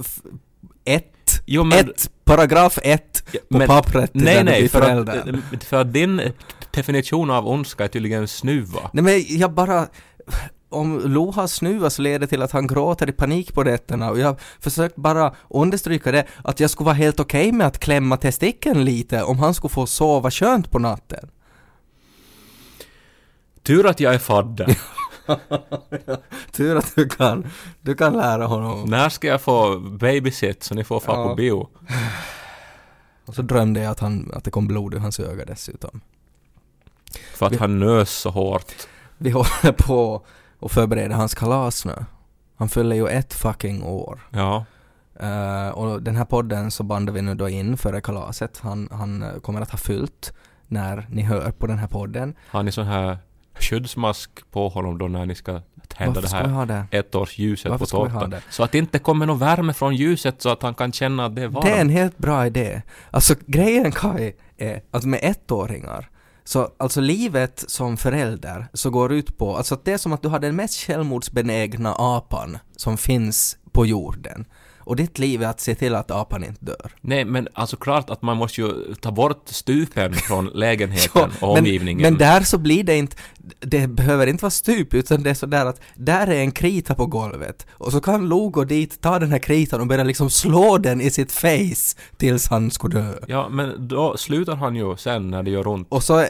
ett, 0.86 1.14
Jo, 1.46 1.64
men- 1.64 1.80
ett, 1.90 2.12
paragraf 2.26 2.80
ett 2.84 3.24
Ja, 3.32 3.40
på 3.50 3.58
men- 3.58 3.68
pappret 3.68 4.12
nej, 4.14 4.36
när 4.36 4.44
du 4.44 4.52
nej, 4.52 4.70
för 4.70 4.82
förälder. 4.82 5.42
att, 5.54 5.64
för 5.64 5.78
att 5.82 5.94
din 5.94 6.22
definition 6.72 7.30
av 7.32 7.48
ondska 7.48 7.84
är 7.84 7.88
tydligen 7.88 8.28
snuva. 8.28 8.90
Nej 8.94 9.04
men 9.04 9.38
jag 9.40 9.54
bara... 9.54 9.88
Om 10.70 11.02
Lo 11.06 11.32
har 11.32 11.48
snuva 11.48 11.90
så 11.90 12.02
leder 12.02 12.20
det 12.20 12.28
till 12.28 12.42
att 12.42 12.52
han 12.52 12.68
gråter 12.68 13.10
i 13.10 13.12
panik 13.12 13.54
på 13.54 13.64
nätterna 13.64 14.10
och 14.12 14.20
jag 14.20 14.40
försökt 14.60 14.96
bara 14.96 15.34
understryka 15.50 16.12
det 16.12 16.26
att 16.44 16.60
jag 16.60 16.70
skulle 16.70 16.86
vara 16.86 16.96
helt 16.96 17.20
okej 17.20 17.52
med 17.52 17.68
att 17.68 17.80
klämma 17.80 18.18
testikeln 18.18 18.86
lite 18.86 19.24
om 19.24 19.40
han 19.40 19.54
skulle 19.54 19.70
få 19.74 19.86
sova 19.88 20.32
skönt 20.32 20.72
på 20.72 20.80
natten. 20.80 21.30
Tur 23.68 23.86
att 23.86 24.00
jag 24.00 24.14
är 24.14 24.20
fadder. 24.20 24.78
Tur 26.52 26.76
att 26.76 26.96
du 26.96 27.10
kan, 27.10 27.48
du 27.82 27.96
kan 27.96 28.14
lära 28.14 28.46
honom. 28.46 28.90
När 28.90 29.10
ska 29.10 29.28
jag 29.28 29.42
få 29.42 29.80
babysit 29.80 30.64
så 30.64 30.76
ni 30.76 30.84
får 30.84 31.00
fara 31.00 31.18
Ja. 31.22 31.28
på 31.30 31.36
bio? 31.36 31.68
Och 33.26 33.36
så 33.36 33.42
drömde 33.42 33.80
jag 33.82 33.92
att, 33.92 34.00
han, 34.00 34.32
att 34.34 34.44
det 34.44 34.52
kom 34.52 34.68
blod 34.68 34.94
ur 34.94 35.00
hans 35.00 35.20
öga 35.20 35.46
dessutom. 35.46 36.02
För 37.34 37.46
att 37.46 37.56
han 37.56 37.80
nös 37.80 38.10
så 38.12 38.30
hårt. 38.30 38.74
Vi 39.18 39.30
håller 39.30 39.72
på 39.72 40.26
och 40.60 40.72
förbereder 40.72 41.16
hans 41.16 41.36
kalas 41.36 41.86
nu. 41.86 42.06
Han 42.56 42.70
fyller 42.70 42.96
ju 42.96 43.08
ett 43.08 43.34
fucking 43.34 43.84
år. 43.84 44.20
Ja. 44.30 44.66
Eh, 45.20 45.70
och 45.70 46.02
den 46.04 46.16
här 46.16 46.26
podden 46.26 46.72
så 46.72 46.84
bandar 46.84 47.14
vi 47.14 47.22
nu 47.22 47.36
då 47.36 47.50
in 47.50 47.78
före 47.78 48.02
kalaset. 48.02 48.60
Han, 48.60 48.90
han 48.92 49.24
eh, 49.24 49.40
kommer 49.40 49.62
att 49.62 49.72
ha 49.72 49.78
fyllt 49.78 50.34
när 50.68 51.08
ni 51.10 51.22
hör 51.22 51.52
på 51.52 51.68
den 51.68 51.78
här 51.78 51.88
podden. 51.88 52.36
Har 52.50 52.64
ni 52.64 52.72
sån 52.72 52.86
här 52.86 53.18
skyddsmask 53.60 54.52
på 54.52 54.70
honom 54.70 54.98
då 54.98 55.08
när 55.08 55.26
ni 55.26 55.36
ska 55.36 55.62
tända 55.88 56.14
Varför 56.14 56.22
det 56.22 56.28
ska 56.28 56.38
vi 56.38 56.48
här 56.48 56.54
ha 56.54 56.66
det? 56.66 56.86
ettårsljuset 56.92 57.70
Varför 57.70 57.86
på 57.86 57.86
ska 57.86 58.04
vi 58.04 58.10
ha 58.10 58.20
tårtan? 58.20 58.30
det? 58.30 58.42
Så 58.50 58.64
att 58.64 58.72
det 58.72 58.78
inte 58.78 59.00
kommer 59.00 59.26
någon 59.26 59.40
värme 59.40 59.74
från 59.74 59.96
ljuset 59.96 60.42
så 60.42 60.50
att 60.50 60.62
han 60.62 60.74
kan 60.76 60.92
känna 60.92 61.26
att 61.26 61.36
det 61.36 61.42
är 61.42 61.48
varmt. 61.48 61.66
Det 61.66 61.72
är 61.72 61.82
en 61.82 61.90
helt 61.90 62.18
bra 62.18 62.46
idé. 62.46 62.82
Alltså 63.12 63.36
grejen 63.46 63.92
Kai 63.92 64.34
är 64.58 64.82
att 64.92 65.04
med 65.04 65.20
ettåringar 65.24 66.10
så 66.44 66.70
alltså 66.78 67.02
livet 67.02 67.64
som 67.68 67.98
förälder 67.98 68.68
så 68.74 68.90
går 68.90 69.14
ut 69.14 69.38
på, 69.38 69.58
alltså 69.58 69.76
att 69.76 69.86
det 69.86 69.94
är 69.94 69.98
som 69.98 70.14
att 70.14 70.22
du 70.22 70.30
har 70.30 70.40
den 70.40 70.56
mest 70.56 70.80
självmordsbenägna 70.80 71.96
apan 71.98 72.58
som 72.76 72.98
finns 72.98 73.58
på 73.72 73.86
jorden. 73.86 74.46
Och 74.88 74.96
ditt 74.96 75.20
liv 75.20 75.44
är 75.44 75.48
att 75.48 75.60
se 75.60 75.76
till 75.76 75.96
att 75.96 76.12
apan 76.12 76.44
inte 76.44 76.66
dör. 76.66 76.92
Nej, 77.02 77.26
men 77.26 77.48
alltså 77.54 77.78
klart 77.78 78.10
att 78.10 78.22
man 78.22 78.38
måste 78.38 78.62
ju 78.62 78.96
ta 78.96 79.12
bort 79.12 79.44
stupen 79.46 80.14
från 80.14 80.46
lägenheten 80.54 81.32
och 81.42 81.54
men, 81.54 81.60
omgivningen. 81.60 82.02
men 82.02 82.18
där 82.18 82.42
så 82.42 82.58
blir 82.58 82.84
det 82.84 82.98
inte, 82.98 83.16
det 83.60 83.88
behöver 83.88 84.28
inte 84.28 84.44
vara 84.44 84.52
stup 84.52 84.94
utan 84.94 85.24
det 85.24 85.30
är 85.30 85.34
sådär 85.34 85.66
att 85.66 85.82
där 85.96 86.28
är 86.28 86.40
en 86.40 86.52
krita 86.52 86.96
på 86.96 87.06
golvet 87.06 87.68
och 87.72 87.92
så 87.92 88.02
kan 88.02 88.30
Lo 88.30 88.50
gå 88.50 88.64
dit, 88.64 89.02
ta 89.02 89.20
den 89.20 89.32
här 89.32 89.40
kritan 89.40 89.82
och 89.82 89.88
börja 89.88 90.04
liksom 90.04 90.30
slå 90.30 90.78
den 90.78 91.02
i 91.02 91.10
sitt 91.10 91.32
face 91.32 91.98
tills 92.18 92.48
han 92.48 92.72
skulle 92.72 93.00
dö. 93.00 93.14
Ja, 93.28 93.50
men 93.50 93.88
då 93.88 94.18
slutar 94.18 94.56
han 94.56 94.76
ju 94.76 94.98
sen 94.98 95.30
när 95.30 95.44
det 95.44 95.52
gör 95.52 95.68
ont. 95.68 95.88
Och 95.90 96.04
så 96.04 96.18
är 96.18 96.30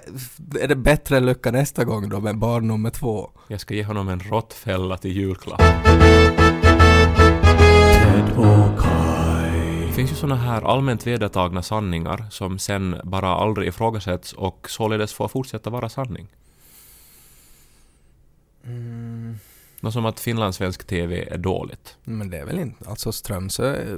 är 0.61 0.67
det 0.67 0.75
bättre 0.75 1.19
lycka 1.19 1.51
nästa 1.51 1.83
gång 1.83 2.09
då 2.09 2.19
med 2.19 2.37
barn 2.37 2.67
nummer 2.67 2.89
två. 2.89 3.29
Jag 3.47 3.59
ska 3.59 3.73
ge 3.73 3.83
honom 3.83 4.09
en 4.09 4.19
råttfälla 4.19 4.97
till 4.97 5.11
julklapp. 5.11 5.61
Finns 9.97 10.11
ju 10.11 10.15
såna 10.15 10.35
här 10.35 10.61
allmänt 10.61 11.07
vedertagna 11.07 11.61
sanningar 11.61 12.25
som 12.29 12.59
sen 12.59 13.01
bara 13.03 13.27
aldrig 13.27 13.67
ifrågasätts 13.67 14.33
och 14.33 14.69
således 14.69 15.13
får 15.13 15.27
fortsätta 15.27 15.69
vara 15.69 15.89
sanning. 15.89 16.27
Något 19.79 19.93
som 19.93 20.05
att 20.05 20.19
finlandssvensk 20.19 20.87
TV 20.87 21.27
är 21.29 21.37
dåligt. 21.37 21.97
Men 22.03 22.29
det 22.29 22.37
är 22.37 22.45
väl 22.45 22.59
inte, 22.59 22.89
alltså 22.89 23.11
Strömsö 23.11 23.75
eh, 23.75 23.97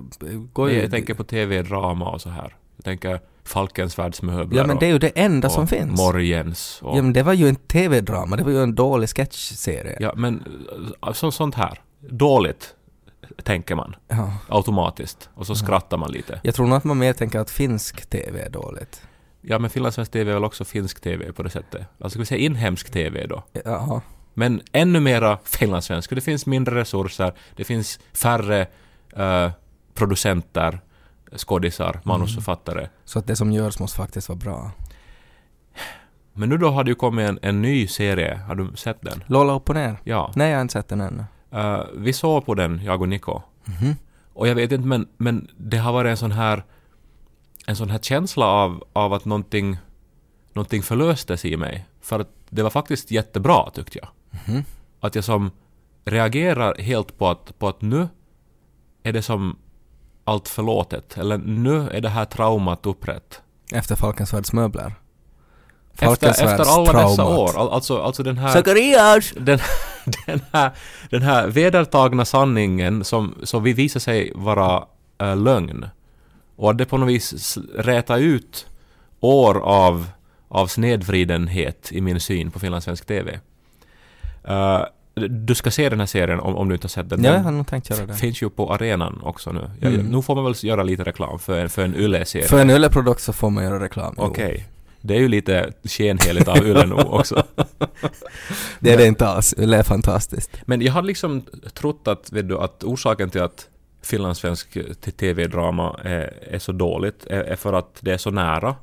går 0.54 0.70
ju... 0.70 0.82
jag 0.82 0.92
tänker 0.92 1.14
på 1.14 1.24
TV-drama 1.24 2.10
och 2.10 2.22
så 2.22 2.30
här. 2.30 2.56
Jag 2.76 2.86
tänker 2.86 3.20
Falkens 3.44 4.00
världsmöbler 4.00 4.58
Ja 4.58 4.68
men 4.68 4.78
det 4.80 4.86
är 4.86 4.92
ju 4.92 5.00
det 5.00 5.20
enda 5.20 5.48
och, 5.48 5.54
som 5.54 5.64
och 5.64 5.70
finns. 5.70 6.00
Morjens 6.00 6.80
och, 6.82 6.98
Ja 6.98 7.02
men 7.02 7.14
det 7.14 7.24
var 7.24 7.34
ju 7.34 7.48
en 7.48 7.56
TV-drama, 7.56 8.36
det 8.36 8.44
var 8.44 8.52
ju 8.52 8.64
en 8.64 8.76
dålig 8.76 9.10
sketchserie. 9.10 9.98
Ja, 10.00 10.14
men 10.16 10.44
äh, 11.08 11.14
så, 11.14 11.32
sånt 11.32 11.56
här. 11.56 11.82
Dåligt, 12.00 12.76
tänker 13.44 13.76
man 13.76 13.96
Ja. 14.08 14.34
automatiskt. 14.50 15.30
Och 15.34 15.48
så 15.48 15.56
skrattar 15.56 15.98
man 15.98 16.12
lite. 16.12 16.40
Jag 16.44 16.56
tror 16.56 16.68
nog 16.68 16.78
att 16.78 16.84
man 16.84 16.98
mer 16.98 17.14
tänker 17.14 17.40
att 17.40 17.50
finsk 17.52 18.10
TV 18.10 18.42
är 18.42 18.50
dåligt. 18.50 19.02
Ja, 19.42 19.60
men 19.60 19.70
finlandssvensk 19.70 20.12
TV 20.12 20.30
är 20.32 20.34
väl 20.34 20.44
också 20.44 20.66
finsk 20.66 21.02
TV 21.02 21.32
på 21.34 21.44
det 21.44 21.50
sättet. 21.50 21.82
Alltså 21.82 22.10
ska 22.10 22.20
vi 22.20 22.26
säga 22.26 22.40
inhemsk 22.46 22.92
TV 22.92 23.26
då? 23.28 23.44
Jaha. 23.66 24.02
Men 24.34 24.62
ännu 24.72 25.00
mera 25.00 25.38
finlandssvensk. 25.44 26.10
Det 26.10 26.22
finns 26.22 26.46
mindre 26.46 26.76
resurser, 26.76 27.34
det 27.56 27.64
finns 27.64 28.00
färre 28.14 28.68
eh, 29.16 29.52
producenter, 29.94 30.80
skådisar, 31.38 32.00
manusförfattare. 32.04 32.90
Så 33.06 33.20
att 33.20 33.28
det 33.28 33.36
som 33.36 33.52
görs 33.52 33.80
måste 33.80 33.98
faktiskt 33.98 34.30
vara 34.30 34.40
bra. 34.40 34.72
Men 36.34 36.50
nu 36.50 36.58
då 36.58 36.70
har 36.70 36.84
det 36.84 36.90
ju 36.92 36.96
kommit 36.96 37.30
en, 37.30 37.40
en 37.42 37.62
ny 37.62 37.88
serie. 37.88 38.36
Har 38.48 38.56
du 38.56 38.72
sett 38.76 39.02
den? 39.02 39.24
Lola 39.28 39.54
upp 39.54 39.70
och 39.70 39.76
ner? 39.76 39.96
Ja. 40.04 40.32
Nej, 40.36 40.50
jag 40.50 40.58
har 40.58 40.62
inte 40.62 40.72
sett 40.72 40.88
den 40.88 41.02
ännu. 41.02 41.26
Eh, 41.52 41.82
vi 41.94 42.14
såg 42.14 42.46
på 42.46 42.56
den, 42.56 42.82
jag 42.84 43.02
och 43.02 43.10
Niko. 43.10 43.42
Mhm. 43.66 43.96
Och 44.34 44.48
jag 44.48 44.56
vet 44.56 44.72
inte, 44.72 44.88
men, 44.88 45.08
men 45.18 45.48
det 45.58 45.78
har 45.78 45.94
varit 45.94 46.10
en 46.10 46.18
sån 46.18 46.32
här 46.32 46.64
en 47.70 47.76
sån 47.76 47.90
här 47.90 48.00
känsla 48.00 48.46
av, 48.46 48.84
av 48.94 49.14
att 49.14 49.26
någonting, 49.26 49.78
någonting 50.54 50.84
förlöstes 50.84 51.46
i 51.46 51.58
mig. 51.58 51.86
För 52.02 52.20
att 52.20 52.30
det 52.50 52.64
var 52.64 52.70
faktiskt 52.70 53.12
jättebra, 53.12 53.70
tyckte 53.70 54.00
jag. 54.00 54.08
Mhm. 54.48 54.64
Att 55.00 55.16
jag 55.16 55.24
som 55.24 55.52
reagerar 56.06 56.76
helt 56.78 57.18
på 57.18 57.28
att, 57.28 57.60
på 57.60 57.68
att 57.68 57.82
nu 57.82 58.08
är 59.04 59.14
det 59.14 59.22
som 59.22 59.56
allt 60.24 60.48
förlåtet. 60.48 61.18
Eller 61.18 61.38
nu 61.38 61.90
är 61.90 62.02
det 62.02 62.10
här 62.10 62.26
traumat 62.26 62.86
upprätt. 62.86 63.42
Efter 63.72 63.96
Falkens 63.96 64.54
möbler. 64.54 64.94
Efter, 66.02 66.30
efter 66.30 66.48
alla 66.48 66.94
dessa 66.94 67.16
traumat. 67.16 67.38
år. 67.40 67.58
Al- 67.60 67.70
Alltså, 67.70 68.02
alltså 68.02 68.24
den 68.24 68.38
här... 68.38 68.54
Zacharias! 68.54 69.32
den, 69.38 69.60
den, 70.26 70.42
här, 70.52 70.72
den 71.10 71.22
här 71.22 71.48
vedertagna 71.48 72.26
sanningen 72.26 73.04
som, 73.04 73.36
som 73.44 73.64
vi 73.64 73.74
visar 73.74 74.00
sig 74.00 74.32
vara 74.36 74.84
äh, 75.22 75.38
lögn. 75.38 75.86
Och 76.56 76.70
att 76.72 76.78
det 76.78 76.86
på 76.86 76.98
något 76.98 77.10
vis 77.10 77.58
rätar 77.76 78.18
ut 78.18 78.66
år 79.20 79.60
av, 79.64 80.08
av 80.48 80.68
snedvridenhet 80.68 81.90
i 81.92 82.02
min 82.02 82.20
syn 82.20 82.52
på 82.52 82.60
finlandssvensk 82.60 83.06
TV. 83.06 83.40
Eh, 84.44 84.82
du 85.30 85.56
ska 85.56 85.72
se 85.72 85.90
den 85.90 86.00
här 86.00 86.08
serien 86.08 86.40
om, 86.40 86.56
om 86.56 86.70
du 86.70 86.76
inte 86.76 86.86
har 86.86 86.90
sett 86.90 87.10
den. 87.10 87.24
Ja, 87.24 87.30
jag 87.30 87.38
Den 87.38 87.46
har 87.46 87.52
nog 87.52 87.68
tänkt 87.68 87.90
göra 87.90 88.06
det. 88.06 88.14
finns 88.14 88.42
ju 88.42 88.50
på 88.50 88.74
arenan 88.74 89.20
också 89.24 89.52
nu. 89.52 89.72
Ja, 89.80 89.88
Mm. 89.88 90.06
Nu 90.06 90.22
får 90.22 90.36
man 90.36 90.44
väl 90.44 90.54
göra 90.62 90.84
lite 90.84 91.04
reklam 91.04 91.40
för, 91.40 91.60
en- 91.60 91.70
för 91.70 91.82
en 91.84 91.96
Yle-serie. 91.96 92.48
För 92.48 92.60
en 92.62 92.70
Yle-produkt 92.70 93.22
så 93.22 93.34
får 93.34 93.50
man 93.50 93.64
göra 93.64 93.80
reklam. 93.84 94.14
Okej. 94.18 94.68
Det 95.02 95.16
är 95.16 95.20
ju 95.20 95.28
lite 95.28 95.74
skenheligt 95.84 96.48
av 96.48 96.58
Yle 96.58 96.86
nu 96.86 96.94
också. 96.94 97.44
Det 98.80 98.94
är 98.94 98.98
det 98.98 99.08
inte 99.08 99.28
alls. 99.28 99.56
Yle 99.58 99.78
är 99.78 99.84
fantastiskt. 99.84 100.52
Men 100.66 100.82
jag 100.82 100.94
hade 100.94 101.08
liksom 101.08 101.42
trott 101.74 102.08
att, 102.08 102.32
vet 102.32 102.50
du, 102.50 102.58
att 102.58 102.84
orsaken 102.84 103.30
till 103.30 103.42
att 103.42 103.68
finlandssvensk 104.02 104.78
TV-drama 105.18 106.00
är, 106.04 106.34
är 106.42 106.60
så 106.60 106.72
dåligt 106.72 107.26
är, 107.26 107.44
är 107.44 107.56
för 107.56 107.74
att 107.74 107.98
det 108.00 108.12
är 108.12 108.18
så 108.18 108.32
nära. 108.32 108.76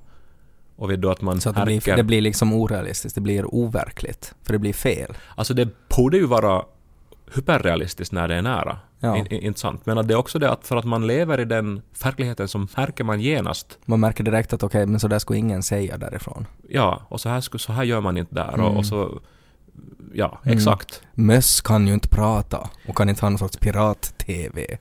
Och 0.77 0.91
vet 0.91 1.03
du 1.03 1.11
att 1.11 1.23
man 1.23 1.41
Så 1.41 1.51
att 1.51 1.57
det 1.57 1.65
blir, 1.65 1.97
det 1.97 2.03
blir 2.03 2.21
liksom 2.21 2.53
orealistiskt. 2.53 3.15
Det 3.15 3.21
blir 3.21 3.55
overkligt. 3.55 4.35
För 4.43 4.53
det 4.53 4.59
blir 4.59 4.73
fel. 4.73 5.17
Alltså 5.35 5.55
det 5.55 5.69
borde 5.97 6.17
ju 6.17 6.27
vara 6.27 6.65
hyperrealistiskt 7.35 8.13
när 8.13 8.29
det 8.29 8.35
är 8.35 8.43
nära. 8.43 8.79
Ja. 9.01 9.17
In, 9.17 9.27
in? 9.27 9.55
Men 9.85 9.99
att 9.99 10.09
det 10.09 10.15
är 10.15 10.19
också 10.19 10.39
det 10.39 10.51
att 10.51 10.67
för 10.67 10.77
att 10.77 10.85
man 10.85 11.07
lever 11.07 11.41
i 11.41 11.45
den 11.45 11.83
verkligheten 12.05 12.49
så 12.49 12.59
märker 12.59 13.05
man 13.05 13.21
genast 13.21 13.79
Man 13.85 14.01
märker 14.01 14.25
direkt 14.25 14.53
att 14.53 14.63
okej, 14.63 14.87
men 14.87 15.01
så 15.01 15.09
där 15.09 15.19
skulle 15.19 15.39
ingen 15.39 15.63
säga 15.63 15.99
därifrån. 15.99 16.47
Ja, 16.69 17.03
och 17.09 17.21
så 17.21 17.29
här, 17.29 17.41
sku- 17.41 17.59
så 17.59 17.73
här 17.73 17.85
gör 17.85 18.01
man 18.01 18.17
inte 18.19 18.35
där. 18.35 18.53
Mm. 18.55 18.67
Och, 18.67 18.77
och 18.77 18.87
så... 18.87 19.21
Ja, 20.15 20.41
Mm. 20.45 20.57
exakt. 20.59 21.03
Möss 21.15 21.61
kan 21.61 21.87
ju 21.87 21.95
inte 21.95 22.09
prata 22.09 22.71
och 22.89 22.97
kan 22.97 23.09
inte 23.09 23.21
ha 23.25 23.31
någon 23.31 23.39
sorts 23.39 23.57
pirat-TV. 23.57 24.79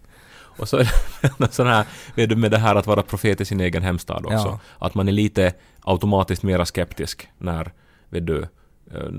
Och 0.58 0.70
så 0.70 0.84
sån 1.50 1.68
här, 1.68 1.86
vet 2.16 2.30
du, 2.30 2.36
med 2.36 2.52
det 2.52 2.58
här 2.58 2.76
att 2.76 2.88
vara 2.88 3.02
profet 3.02 3.42
i 3.42 3.46
sin 3.46 3.62
egen 3.62 3.84
hemstad 3.84 4.26
också. 4.26 4.36
Ja. 4.38 4.60
Att 4.80 4.96
man 4.96 5.08
är 5.08 5.12
lite 5.12 5.54
automatiskt 5.82 6.44
mera 6.44 6.66
skeptisk 6.66 7.28
när, 7.38 7.72
vet 8.10 8.26
du, 8.28 8.42
eh, 8.94 9.10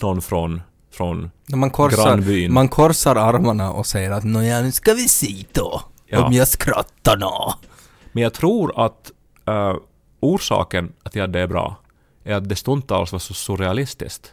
någon 0.00 0.22
från, 0.22 0.62
från 0.96 1.30
Man 1.52 1.70
korsar, 1.70 2.04
grannbyn. 2.04 2.52
man 2.52 2.68
korsar 2.68 3.16
armarna 3.16 3.72
och 3.72 3.86
säger 3.86 4.10
att 4.10 4.24
nåja, 4.24 4.60
nu 4.60 4.72
ska 4.72 4.94
vi 4.94 5.08
se 5.08 5.44
då. 5.52 5.82
Ja. 6.06 6.26
Om 6.26 6.32
jag 6.32 6.48
skrattar 6.48 7.16
nå. 7.16 7.54
Men 8.12 8.22
jag 8.22 8.34
tror 8.34 8.84
att 8.84 9.12
eh, 9.46 9.74
orsaken 10.20 10.92
att 11.02 11.14
jag 11.14 11.32
det 11.32 11.40
är 11.40 11.46
bra 11.46 11.76
är 12.24 12.34
att 12.34 12.48
det 12.48 12.56
stundtals 12.56 13.12
var 13.12 13.18
så 13.18 13.34
surrealistiskt. 13.34 14.32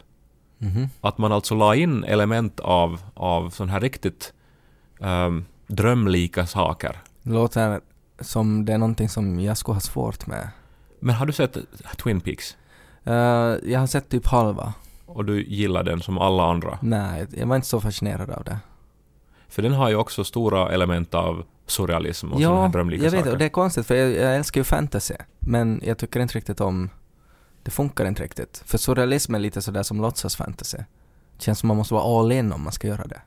Mhm. 0.58 0.88
Att 1.00 1.18
man 1.18 1.32
alltså 1.32 1.54
la 1.54 1.74
in 1.74 2.04
element 2.04 2.60
av, 2.60 3.00
av 3.14 3.50
sån 3.50 3.68
här 3.68 3.80
riktigt 3.80 4.32
ehm, 5.00 5.44
drömlika 5.66 6.46
saker. 6.46 6.98
Det 7.22 7.32
låter 7.32 7.80
som 8.20 8.64
det 8.64 8.72
är 8.72 8.78
någonting 8.78 9.08
som 9.08 9.40
jag 9.40 9.58
skulle 9.58 9.76
ha 9.76 9.80
svårt 9.80 10.26
med. 10.26 10.48
Men 11.00 11.14
har 11.14 11.26
du 11.26 11.32
sett 11.32 11.56
Twin 12.02 12.20
Peaks? 12.20 12.56
Eh, 13.04 13.14
jag 13.72 13.80
har 13.80 13.86
sett 13.86 14.08
typ 14.08 14.26
halva. 14.26 14.72
Och 15.14 15.24
du 15.24 15.42
gillar 15.42 15.82
den 15.82 16.00
som 16.00 16.18
alla 16.18 16.42
andra? 16.50 16.78
Nej, 16.82 17.26
jag 17.30 17.46
var 17.46 17.56
inte 17.56 17.68
så 17.68 17.80
fascinerad 17.80 18.30
av 18.30 18.44
det. 18.44 18.58
För 19.48 19.62
den 19.62 19.72
har 19.72 19.88
ju 19.88 19.96
också 19.96 20.24
stora 20.24 20.72
element 20.72 21.14
av 21.14 21.44
surrealism 21.66 22.32
och 22.32 22.40
sådana 22.40 22.56
här 22.56 22.62
Ja, 22.62 22.68
drömlika 22.68 23.04
jag 23.04 23.10
vet 23.10 23.20
saker. 23.20 23.32
och 23.32 23.38
det 23.38 23.44
är 23.44 23.48
konstigt 23.48 23.86
för 23.86 23.94
jag, 23.94 24.10
jag 24.10 24.36
älskar 24.36 24.60
ju 24.60 24.64
fantasy. 24.64 25.14
Men 25.38 25.80
jag 25.84 25.98
tycker 25.98 26.20
inte 26.20 26.36
riktigt 26.36 26.60
om... 26.60 26.90
Det 27.62 27.70
funkar 27.70 28.04
inte 28.06 28.22
riktigt. 28.22 28.62
För 28.66 28.78
surrealism 28.78 29.34
är 29.34 29.38
lite 29.38 29.62
sådär 29.62 29.82
som 29.82 30.00
låtsas 30.00 30.36
fantasy. 30.36 30.78
Känns 31.38 31.58
som 31.58 31.68
man 31.68 31.76
måste 31.76 31.94
vara 31.94 32.20
all 32.20 32.32
in 32.32 32.52
om 32.52 32.62
man 32.62 32.72
ska 32.72 32.88
göra 32.88 33.06
det. 33.06 33.20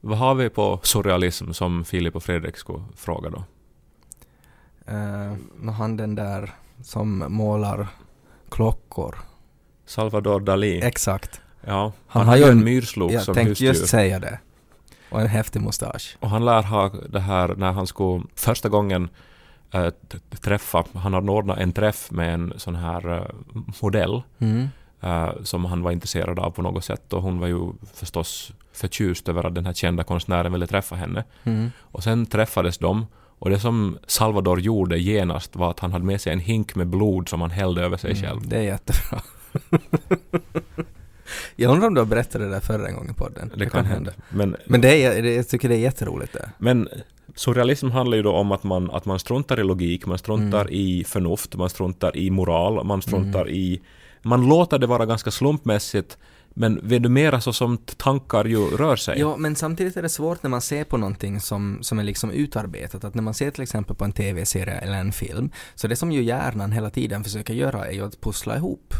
Vad 0.00 0.18
har 0.18 0.34
vi 0.34 0.48
på 0.48 0.80
surrealism 0.82 1.52
som 1.52 1.84
Filip 1.84 2.16
och 2.16 2.22
Fredrik 2.22 2.56
skulle 2.56 2.84
fråga 2.96 3.30
då? 3.30 3.44
Uh, 4.92 5.70
han 5.70 5.96
den 5.96 6.14
där 6.14 6.54
som 6.82 7.24
målar 7.28 7.88
klockor. 8.50 9.16
Salvador 9.90 10.40
Dalí. 10.40 10.84
Exakt. 10.84 11.40
ja, 11.66 11.82
Han 12.06 12.20
han, 12.20 12.28
har 12.28 12.36
ju 12.36 12.44
en 12.44 12.64
myrslok 12.64 13.12
Jag 13.12 13.22
som 13.22 13.34
tänkte 13.34 13.48
husdjur. 13.50 13.68
just 13.68 13.86
säga 13.88 14.18
det. 14.18 14.38
Och 15.10 15.20
en 15.20 15.26
häftig 15.26 15.62
mustasch. 15.62 16.16
Och 16.20 16.30
han 16.30 16.44
lär 16.44 16.62
ha 16.62 16.88
det 17.08 17.20
här 17.20 17.54
när 17.56 17.72
han 17.72 17.86
skulle 17.86 18.22
första 18.34 18.68
gången 18.68 19.08
t- 19.72 20.18
träffa, 20.40 20.84
han 20.94 21.14
hade 21.14 21.30
ordnat 21.30 21.58
en 21.58 21.72
träff 21.72 22.10
med 22.10 22.34
en 22.34 22.52
sån 22.56 22.74
här 22.74 23.16
eh, 23.18 23.24
modell 23.82 24.22
Mm. 24.38 24.68
eh, 25.00 25.28
som 25.42 25.64
han 25.64 25.82
var 25.82 25.90
intresserad 25.92 26.38
av 26.38 26.50
på 26.50 26.62
något 26.62 26.84
sätt 26.84 27.12
och 27.12 27.22
hon 27.22 27.38
var 27.40 27.46
ju 27.46 27.72
förstås 27.94 28.52
förtjust 28.72 29.28
över 29.28 29.46
att 29.46 29.54
den 29.54 29.66
här 29.66 29.72
kända 29.72 30.04
konstnären 30.04 30.52
ville 30.52 30.66
träffa 30.66 30.94
henne. 30.96 31.24
Mm. 31.44 31.70
Och 31.80 32.02
sen 32.02 32.26
träffades 32.26 32.78
de 32.78 33.06
och 33.38 33.50
det 33.50 33.58
som 33.60 33.98
Salvador 34.06 34.60
gjorde 34.60 34.98
genast 34.98 35.56
var 35.56 35.70
att 35.70 35.80
han 35.80 35.92
hade 35.92 36.04
med 36.04 36.20
sig 36.20 36.32
en 36.32 36.40
hink 36.40 36.74
med 36.74 36.86
blod 36.86 37.28
som 37.28 37.40
han 37.40 37.50
hällde 37.50 37.82
över 37.82 37.96
sig 37.96 38.14
själv. 38.14 38.36
Mm, 38.38 38.48
det 38.48 38.56
är 38.56 38.62
jättebra. 38.62 39.22
Jag 41.56 41.72
undrar 41.72 41.88
om 41.88 41.94
du 41.94 42.00
har 42.00 42.06
berättat 42.06 42.40
det 42.40 42.48
där 42.48 42.60
förra 42.60 42.88
en 42.88 42.94
gång 42.94 43.10
i 43.10 43.14
podden. 43.14 43.52
Det, 43.56 43.66
kan 43.66 43.84
hända. 43.84 44.12
Men, 44.30 44.56
Men 44.66 44.80
det 44.80 45.04
är, 45.04 45.22
det, 45.22 45.34
jag 45.34 45.48
tycker 45.48 45.68
det 45.68 45.74
är 45.74 45.78
jätteroligt 45.78 46.32
det. 46.32 46.50
men 46.58 46.88
surrealism 47.34 47.90
handlar 47.90 48.16
ju 48.16 48.22
då 48.22 48.32
om 48.32 48.52
att 48.52 48.62
man, 48.62 48.90
att 48.90 49.04
man 49.04 49.18
struntar 49.18 49.60
i 49.60 49.64
logik, 49.64 50.06
man 50.06 50.18
struntar 50.18 50.60
Mm. 50.60 50.74
i 50.74 51.04
förnuft, 51.04 51.56
man 51.56 51.70
struntar 51.70 52.16
i 52.16 52.30
moral, 52.30 52.84
man 52.86 53.02
struntar 53.02 53.48
i... 53.50 53.80
Man 54.22 54.48
låter 54.48 54.78
det 54.78 54.86
vara 54.86 55.06
ganska 55.06 55.30
slumpmässigt 55.30 56.18
men 56.54 56.88
vet 56.88 57.02
du 57.02 57.08
mera 57.08 57.40
så 57.40 57.52
som 57.52 57.78
tankar 57.78 58.44
ju 58.44 58.58
rör 58.58 58.96
sig. 58.96 59.18
Ja, 59.18 59.36
men 59.36 59.56
samtidigt 59.56 59.96
är 59.96 60.02
det 60.02 60.08
svårt 60.08 60.42
när 60.42 60.50
man 60.50 60.60
ser 60.60 60.84
på 60.84 60.96
någonting 60.96 61.40
som, 61.40 61.78
som 61.82 61.98
är 61.98 62.04
liksom 62.04 62.30
utarbetat. 62.30 63.04
Att 63.04 63.14
när 63.14 63.22
man 63.22 63.34
ser 63.34 63.50
till 63.50 63.62
exempel 63.62 63.96
på 63.96 64.04
en 64.04 64.12
TV-serie 64.12 64.74
eller 64.78 64.98
en 64.98 65.12
film, 65.12 65.50
så 65.74 65.88
det 65.88 65.96
som 65.96 66.12
ju 66.12 66.22
hjärnan 66.22 66.72
hela 66.72 66.90
tiden 66.90 67.24
försöker 67.24 67.54
göra 67.54 67.86
är 67.86 67.92
ju 67.92 68.04
att 68.04 68.20
pussla 68.20 68.56
ihop 68.56 68.94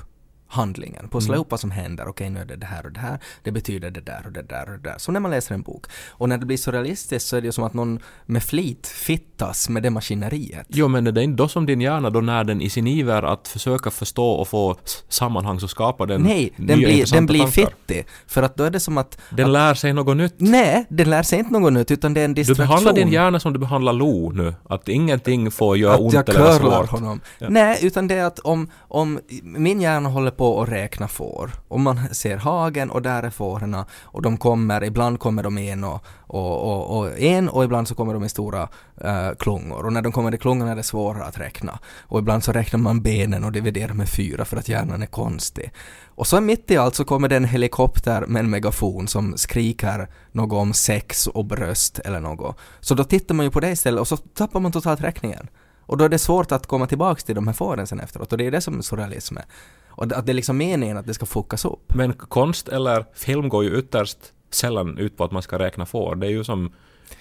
handlingen, 0.51 1.09
pussla 1.09 1.29
Mm. 1.31 1.35
ihop 1.35 1.51
vad 1.51 1.61
som 1.61 1.71
händer, 1.71 2.09
okej 2.09 2.31
nu 2.31 2.41
är 2.41 2.45
det 2.45 2.57
det 2.57 2.67
här 2.67 2.87
och 2.87 2.93
det 2.93 3.01
här, 3.01 3.19
det 3.43 3.51
betyder 3.51 3.91
det 3.91 4.01
där 4.01 4.23
och 4.27 4.33
det 4.33 4.43
där 4.43 4.65
och 4.71 4.79
det 4.79 4.91
där. 4.91 4.99
Som 4.99 5.13
när 5.15 5.21
man 5.21 5.31
läser 5.31 5.55
en 5.55 5.63
bok. 5.63 5.87
Och 6.11 6.29
när 6.29 6.39
det 6.39 6.47
blir 6.47 6.57
så 6.57 6.71
realistiskt 6.71 7.29
så 7.29 7.37
är 7.37 7.41
det 7.41 7.47
ju 7.47 7.53
som 7.53 7.65
att 7.65 7.75
någon 7.75 7.99
med 8.27 8.43
flit 8.43 8.87
fittas 8.87 9.69
med 9.69 9.83
det 9.83 9.91
maskineriet. 9.91 10.67
Jo, 10.69 10.89
men 10.89 11.05
det 11.05 11.21
är 11.21 11.23
inte 11.23 11.43
då 11.43 11.49
som 11.49 11.67
din 11.67 11.81
hjärna 11.81 12.11
då 12.11 12.21
när 12.21 12.45
den 12.45 12.61
i 12.61 12.71
sin 12.71 12.87
iver 12.87 13.23
att 13.23 13.49
försöka 13.49 13.91
förstå 13.91 14.27
och 14.31 14.49
få 14.49 14.77
sammanhang 15.09 15.61
så 15.61 15.69
skapar 15.69 16.07
den 16.07 16.23
Nej, 16.23 16.53
den 16.57 16.79
blir, 16.79 17.13
den 17.13 17.27
blir 17.27 17.39
tankar. 17.41 17.53
fittig. 17.53 18.07
För 18.27 18.43
att 18.43 18.57
då 18.57 18.65
är 18.65 18.71
det 18.71 18.81
som 18.81 18.99
att... 18.99 19.19
Den 19.31 19.47
att 19.47 19.53
lär 19.53 19.75
sig 19.75 19.93
något 19.93 20.17
nytt. 20.17 20.35
nej, 20.39 20.87
den 20.89 21.11
lär 21.11 21.23
sig 21.23 21.39
inte 21.39 21.53
något 21.53 21.73
nytt 21.73 21.91
utan 21.91 22.15
det 22.15 22.21
är 22.21 22.25
en 22.25 22.35
Du 22.35 22.41
distraktion. 22.41 22.67
behandlar 22.67 22.93
din 22.93 23.09
hjärna 23.09 23.41
som 23.41 23.53
du 23.53 23.59
behandlar 23.59 23.93
Lo 23.93 24.31
nu. 24.35 24.55
Att 24.69 24.89
ingenting 24.89 25.51
får 25.51 25.77
göra 25.77 25.95
att 25.95 26.01
ont 26.01 26.13
jag 26.15 26.29
eller 26.29 26.41
vara 26.41 26.59
curlar 26.59 26.79
svårt. 26.83 26.91
honom. 26.91 27.21
Ja. 27.39 27.47
Nej, 27.51 27.79
utan 27.83 28.09
det 28.09 28.15
är 28.15 28.25
att 28.25 28.39
om, 28.39 28.71
om 28.79 29.21
min 29.43 29.81
hjärna 29.81 30.09
håller 30.09 30.31
på 30.41 30.63
att 30.63 30.69
räkna 30.69 31.09
får. 31.09 31.51
Och 31.69 31.81
man 31.81 32.15
ser 32.15 32.37
hagen 32.37 32.91
och 32.91 33.03
där 33.03 33.23
är 33.23 33.31
fåren 33.31 33.77
och 34.03 34.23
de 34.23 34.37
kommer, 34.37 34.85
ibland 34.85 35.21
kommer 35.21 35.43
de 35.43 35.59
en 35.59 35.85
och, 35.85 36.05
och, 36.19 36.63
och, 36.63 36.99
och 36.99 37.19
en 37.19 37.49
och 37.49 37.65
ibland 37.65 37.89
så 37.89 37.95
kommer 37.95 38.15
de 38.15 38.25
i 38.25 38.29
stora 38.29 38.69
uh, 39.05 39.35
klungor. 39.39 39.87
Och 39.87 39.93
när 39.93 40.03
de 40.03 40.13
kommer 40.13 40.35
i 40.35 40.39
klungorna 40.39 40.73
är 40.73 40.77
det 40.77 40.83
svårare 40.83 41.25
att 41.25 41.39
räkna. 41.39 41.79
Och 42.01 42.19
ibland 42.19 42.45
så 42.45 42.53
räknar 42.53 42.81
man 42.81 43.03
benen 43.03 43.45
och 43.45 43.53
dividerar 43.53 43.95
med 43.95 44.09
fyra 44.09 44.45
för 44.45 44.57
att 44.57 44.69
hjärnan 44.69 45.03
är 45.03 45.07
konstig. 45.07 45.73
Och 46.07 46.27
så 46.27 46.41
mitt 46.41 46.71
i 46.71 46.77
allt 46.77 46.95
så 46.95 47.05
kommer 47.05 47.29
det 47.29 47.37
en 47.37 47.45
helikopter 47.45 48.27
med 48.27 48.41
en 48.41 48.51
megafon 48.51 49.09
som 49.09 49.37
skriker 49.37 50.09
något 50.33 50.59
om 50.59 50.73
sex 50.73 51.27
och 51.27 51.45
bröst 51.45 51.99
eller 51.99 52.21
något. 52.21 52.57
Så 52.81 52.95
då 52.95 53.05
tittar 53.05 53.35
man 53.35 53.47
ju 53.47 53.51
på 53.51 53.61
det 53.61 53.71
istället 53.71 54.01
och 54.01 54.09
så 54.09 54.17
tappar 54.17 54.61
man 54.61 54.73
totalt 54.73 55.01
räkningen. 55.01 55.49
Och 55.87 55.97
då 55.97 56.05
är 56.05 56.09
det 56.09 56.19
svårt 56.19 56.53
att 56.53 56.67
komma 56.67 56.87
tillbaks 56.87 57.25
till 57.25 57.35
de 57.35 57.47
här 57.47 57.55
fåren 57.55 57.87
sen 57.87 58.01
efteråt 58.01 58.33
och 58.33 58.39
det 58.39 58.47
är 58.47 58.51
det 58.51 58.61
som 58.61 58.79
är 58.79 58.83
surrealism 58.83 59.37
är. 59.37 59.45
Och 59.91 60.13
att 60.13 60.27
det 60.27 60.33
är 60.33 60.35
liksom 60.35 60.57
meningen 60.57 60.97
att 60.97 61.07
det 61.07 61.15
ska 61.15 61.27
fuckas 61.27 61.65
upp. 61.65 61.95
Men 61.95 62.13
konst 62.13 62.69
eller 62.69 63.05
film 63.15 63.49
går 63.49 63.65
ju 63.65 63.79
ytterst 63.79 64.19
sällan 64.51 64.99
ut 64.99 65.17
på 65.17 65.25
att 65.25 65.33
man 65.33 65.43
ska 65.43 65.59
räkna 65.59 65.87
får. 65.87 66.15
Det 66.17 66.27
är 66.27 66.31
ju 66.31 66.45
som... 66.45 66.73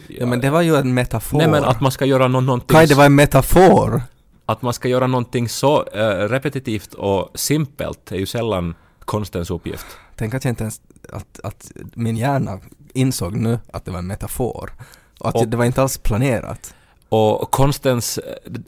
Ja, 0.07 0.25
men 0.25 0.41
det 0.41 0.49
var 0.49 0.61
ju 0.61 0.75
en 0.75 0.93
metafor. 0.93 1.37
Nej 1.37 1.47
men 1.47 1.63
att 1.63 1.81
man 1.81 1.91
ska 1.91 2.05
göra 2.05 2.27
nå 2.27 2.41
någonting... 2.41 2.75
Kaj, 2.75 2.87
det 2.87 2.95
var 2.95 3.05
en 3.05 3.15
metafor! 3.15 4.01
Att 4.45 4.61
man 4.61 4.73
ska 4.73 4.87
göra 4.87 5.07
någonting 5.07 5.49
så 5.49 5.85
äh, 5.87 5.99
repetitivt 6.29 6.93
och 6.93 7.31
simpelt 7.35 8.11
är 8.11 8.15
ju 8.15 8.25
sällan 8.25 8.75
konstens 8.99 9.51
uppgift. 9.51 9.85
Tänk 10.15 10.33
att 10.33 10.43
jag 10.43 10.51
inte 10.51 10.63
ens... 10.63 10.81
Att, 11.09 11.39
att 11.43 11.71
min 11.93 12.17
hjärna 12.17 12.59
insåg 12.93 13.35
nu 13.35 13.59
att 13.73 13.85
det 13.85 13.91
var 13.91 13.99
en 13.99 14.07
metafor. 14.07 14.71
Och 15.19 15.29
att 15.29 15.35
Och- 15.35 15.47
det 15.47 15.57
var 15.57 15.65
inte 15.65 15.81
alls 15.81 15.97
planerat. 15.97 16.73
Och 17.09 17.51
konstens... 17.51 18.19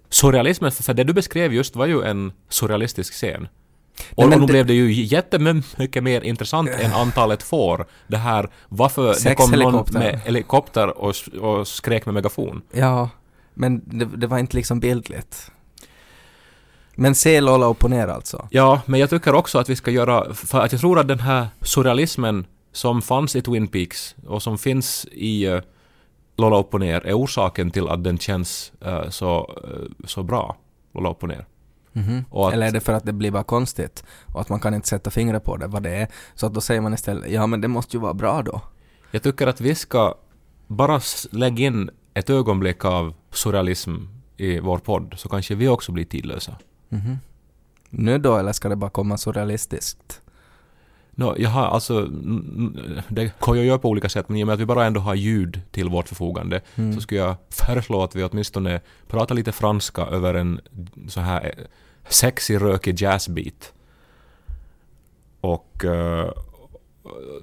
Surrealismen, 0.10 0.72
för 0.72 0.94
det 0.94 1.04
du 1.04 1.14
beskrev 1.14 1.54
just 1.54 1.76
var 1.76 1.86
ju 1.86 2.04
en 2.04 2.32
surrealistisk 2.50 3.14
scen. 3.14 3.48
Och, 4.16 4.24
men 4.24 4.34
och 4.34 4.40
nu 4.40 4.46
det- 4.46 4.52
blev 4.52 4.66
det 4.66 4.74
ju 4.74 4.92
jättemycket 4.92 6.04
mer 6.04 6.22
intressant 6.22 6.70
än 6.70 6.94
antalet 6.94 7.44
får. 7.44 7.86
Det 8.08 8.18
här 8.18 8.50
varför 8.70 9.16
det 9.24 9.36
kom 9.36 9.52
någon 9.52 9.60
helikopter. 9.60 10.00
med 10.00 10.20
helikopter 10.26 10.98
och, 10.98 11.16
och 11.42 11.68
skrek 11.68 12.06
med 12.06 12.14
megafon. 12.14 12.62
Ja, 12.72 13.10
men 13.54 13.82
det, 13.86 14.06
det 14.06 14.28
var 14.28 14.38
inte 14.38 14.56
liksom 14.58 14.80
bildligt. 14.80 15.52
Men 16.96 17.16
se 17.16 17.42
Lola 17.42 17.66
upp 17.66 17.84
och 17.84 17.90
ner 17.90 18.08
alltså. 18.08 18.48
Ja, 18.52 18.82
men 18.86 19.00
jag 19.00 19.10
tycker 19.10 19.36
också 19.36 19.60
att 19.60 19.70
vi 19.70 19.76
ska 19.76 19.92
göra... 19.92 20.34
För 20.34 20.60
att 20.62 20.72
jag 20.72 20.82
tror 20.82 21.00
att 21.00 21.08
den 21.08 21.20
här 21.20 21.48
surrealismen 21.62 22.46
som 22.72 23.02
fanns 23.02 23.36
i 23.36 23.42
Twin 23.42 23.68
Peaks 23.68 24.16
och 24.28 24.44
som 24.44 24.58
finns 24.58 25.06
i 25.12 25.48
uh, 25.48 25.62
Lola 26.38 26.60
upp 26.60 26.74
och 26.74 26.80
ner 26.80 27.02
är 27.06 27.14
orsaken 27.14 27.72
till 27.72 27.88
att 27.88 28.04
den 28.04 28.18
känns 28.18 28.72
eh, 28.82 29.10
så, 29.10 29.60
eh, 29.64 30.08
så 30.08 30.24
bra, 30.24 30.58
Lola 30.94 31.10
upp 31.12 31.24
och 31.24 31.30
ner. 31.30 31.46
Mhm. 31.94 32.26
Och 32.30 32.48
att- 32.48 32.54
Eller 32.54 32.68
är 32.68 32.72
det 32.72 32.80
för 32.80 32.94
att 32.94 33.06
det 33.06 33.14
blir 33.14 33.32
bara 33.32 33.44
konstigt 33.44 34.04
och 34.34 34.42
att 34.42 34.50
man 34.50 34.60
kan 34.60 34.74
inte 34.74 34.88
sätta 34.88 35.10
fingret 35.10 35.44
på 35.44 35.58
det, 35.58 35.68
vad 35.68 35.84
det 35.84 35.90
är? 35.96 36.08
Så 36.36 36.46
att 36.46 36.54
då 36.54 36.62
säger 36.62 36.82
man 36.82 36.94
istället, 36.94 37.32
ja 37.32 37.48
men 37.48 37.62
det 37.62 37.68
måste 37.68 37.98
ju 37.98 38.02
vara 38.02 38.14
bra 38.14 38.42
då. 38.42 38.62
Jag 39.12 39.24
tycker 39.24 39.48
att 39.48 39.62
vi 39.62 39.76
ska 39.76 40.16
bara 40.68 41.02
lägga 41.32 41.66
in 41.66 41.90
ett 42.14 42.30
ögonblick 42.30 42.86
av 42.86 43.14
surrealism 43.32 43.96
i 44.38 44.60
vår 44.60 44.78
podd, 44.78 45.14
så 45.18 45.30
kanske 45.30 45.56
vi 45.56 45.68
också 45.68 45.92
blir 45.92 46.06
tidlösa. 46.06 46.56
Mhm. 46.90 47.18
Nu 47.90 48.18
då, 48.18 48.38
eller 48.38 48.52
ska 48.54 48.70
det 48.70 48.76
bara 48.76 48.90
komma 48.90 49.18
så 49.18 49.32
jag 51.38 51.50
har 51.50 51.66
alltså, 51.66 52.02
det 53.08 53.32
kan 53.40 53.56
jag 53.58 53.66
göra 53.66 53.78
på 53.80 53.90
olika 53.90 54.10
sätt, 54.10 54.30
men 54.30 54.38
i 54.38 54.44
och 54.44 54.48
med 54.48 54.54
att 54.54 54.60
vi 54.60 54.66
bara 54.66 54.86
ändå 54.86 55.02
har 55.02 55.16
ljud 55.16 55.62
till 55.72 55.90
vårt 55.90 56.08
förfogande 56.08 56.62
Mm. 56.76 56.94
så 56.94 57.02
skulle 57.02 57.20
jag 57.22 57.36
föreslå 57.50 58.04
att 58.04 58.16
vi 58.16 58.24
åtminstone 58.24 58.80
pratar 59.08 59.36
lite 59.36 59.52
franska 59.52 60.02
över 60.02 60.34
en 60.34 60.62
så 61.08 61.20
här 61.22 61.46
eh, 61.58 61.64
sexig, 62.10 62.62
rökig 62.62 63.02
jazzbeat. 63.02 63.74
Och 65.42 65.86
eh, 65.86 66.32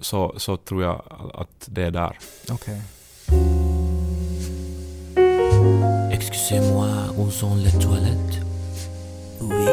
så, 0.01 0.35
så 0.37 0.57
tror 0.57 0.83
jag 0.83 1.03
att 1.35 1.69
det 1.71 1.83
är 1.83 1.91
där. 1.91 2.19
Okej. 2.51 2.81
Excusez-moi, 6.13 6.89
où 7.19 7.31
sont 7.31 7.55
les 7.57 7.79
toilettes 7.79 8.39
Oui, 9.41 9.67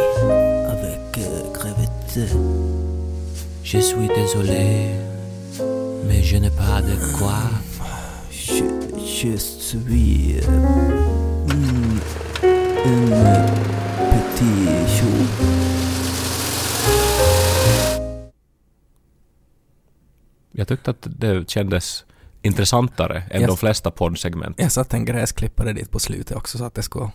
avec 0.68 1.18
euh, 1.18 1.54
crevette. 1.54 2.75
Je 3.66 3.80
suis 3.80 4.08
désolé, 4.08 4.92
mais 6.08 6.22
je 6.24 6.38
n'ai 6.38 6.52
pas 6.52 6.82
de 6.82 6.96
quoi. 7.18 7.40
Je, 8.32 8.64
je 9.22 9.36
suis 9.38 10.36
euh, 10.38 10.52
mm, 11.48 12.00
un 12.86 13.12
euh, 13.12 13.48
petit 14.12 14.96
chou. 14.96 15.16
Jag 20.52 20.68
tyckte 20.68 20.90
att 20.92 21.08
det 21.20 21.50
kändes 21.50 22.06
intressantare 22.42 23.24
än 23.32 23.42
Yes. 23.42 23.48
de 23.50 23.58
flesta 23.58 23.92
poddsegment. 23.92 24.60
Jag 24.60 24.72
satte 24.72 24.98
en 24.98 25.06
gräsklippare 25.06 25.74
dit 25.74 25.92
på 25.92 26.00
slutet 26.00 26.38
också 26.38 26.58
så 26.58 26.66
att 26.66 26.74
det 26.76 26.84
skulle... 26.84 27.10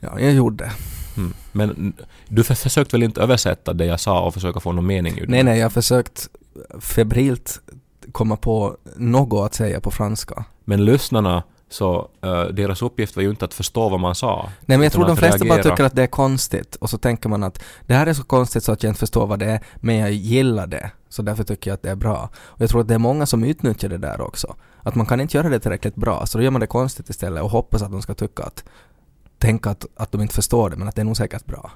Ja, 0.00 0.20
jag 0.20 0.32
gjorde 0.32 0.64
det. 0.64 0.70
Mm. 1.18 1.34
Men 1.52 1.92
du 2.28 2.44
för- 2.44 2.54
försökte 2.54 2.96
väl 2.96 3.02
inte 3.02 3.20
översätta 3.20 3.72
det 3.72 3.84
jag 3.84 4.00
sa 4.00 4.20
och 4.20 4.34
försöka 4.34 4.60
få 4.60 4.72
någon 4.72 4.86
mening 4.86 5.18
ur 5.18 5.26
det? 5.26 5.30
Nej, 5.32 5.42
nej, 5.42 5.58
jag 5.58 5.64
har 5.64 5.70
försökt 5.70 6.28
febrilt 6.80 7.60
komma 8.12 8.36
på 8.36 8.76
något 8.96 9.46
att 9.46 9.54
säga 9.54 9.80
på 9.80 9.90
franska. 9.90 10.44
Men 10.64 10.84
lyssnarna, 10.84 11.42
så 11.70 12.08
eh, 12.22 12.42
deras 12.42 12.82
uppgift 12.82 13.16
var 13.16 13.22
ju 13.22 13.30
inte 13.30 13.44
att 13.44 13.54
förstå 13.54 13.88
vad 13.88 14.00
man 14.00 14.14
sa. 14.14 14.50
Nej 14.66 14.78
men 14.78 14.82
jag 14.82 14.92
tror 14.92 15.06
de 15.06 15.16
flesta 15.16 15.44
bara 15.44 15.56
reagera. 15.56 15.72
tycker 15.72 15.84
att 15.84 15.96
det 15.96 16.02
är 16.02 16.06
konstigt 16.06 16.74
och 16.76 16.90
så 16.90 16.98
tänker 16.98 17.28
man 17.28 17.42
att 17.42 17.62
det 17.86 17.94
här 17.94 18.06
är 18.06 18.12
så 18.12 18.24
konstigt 18.24 18.64
så 18.64 18.72
att 18.72 18.82
jag 18.82 18.90
inte 18.90 19.00
förstår 19.00 19.26
vad 19.26 19.38
det 19.38 19.46
är 19.46 19.60
men 19.76 19.96
jag 19.96 20.12
gillar 20.12 20.66
det 20.66 20.90
så 21.08 21.22
därför 21.22 21.44
tycker 21.44 21.70
jag 21.70 21.74
att 21.74 21.82
det 21.82 21.90
är 21.90 21.96
bra. 21.96 22.30
Och 22.36 22.60
jag 22.60 22.70
tror 22.70 22.80
att 22.80 22.88
det 22.88 22.94
är 22.94 22.98
många 22.98 23.26
som 23.26 23.44
utnyttjar 23.44 23.88
det 23.88 23.98
där 23.98 24.20
också. 24.20 24.54
Att 24.82 24.94
man 24.94 25.06
kan 25.06 25.20
inte 25.20 25.36
göra 25.36 25.48
det 25.48 25.60
tillräckligt 25.60 25.94
bra 25.94 26.26
så 26.26 26.38
då 26.38 26.44
gör 26.44 26.50
man 26.50 26.60
det 26.60 26.66
konstigt 26.66 27.08
istället 27.10 27.42
och 27.42 27.50
hoppas 27.50 27.82
att 27.82 27.90
de 27.90 28.02
ska 28.02 28.14
tycka 28.14 28.42
att 28.42 28.64
tänka 29.38 29.70
att, 29.70 29.86
att 29.96 30.12
de 30.12 30.20
inte 30.22 30.34
förstår 30.34 30.70
det 30.70 30.76
men 30.76 30.88
att 30.88 30.94
det 30.94 31.02
är 31.02 31.04
nog 31.04 31.16
säkert 31.16 31.46
bra. 31.46 31.70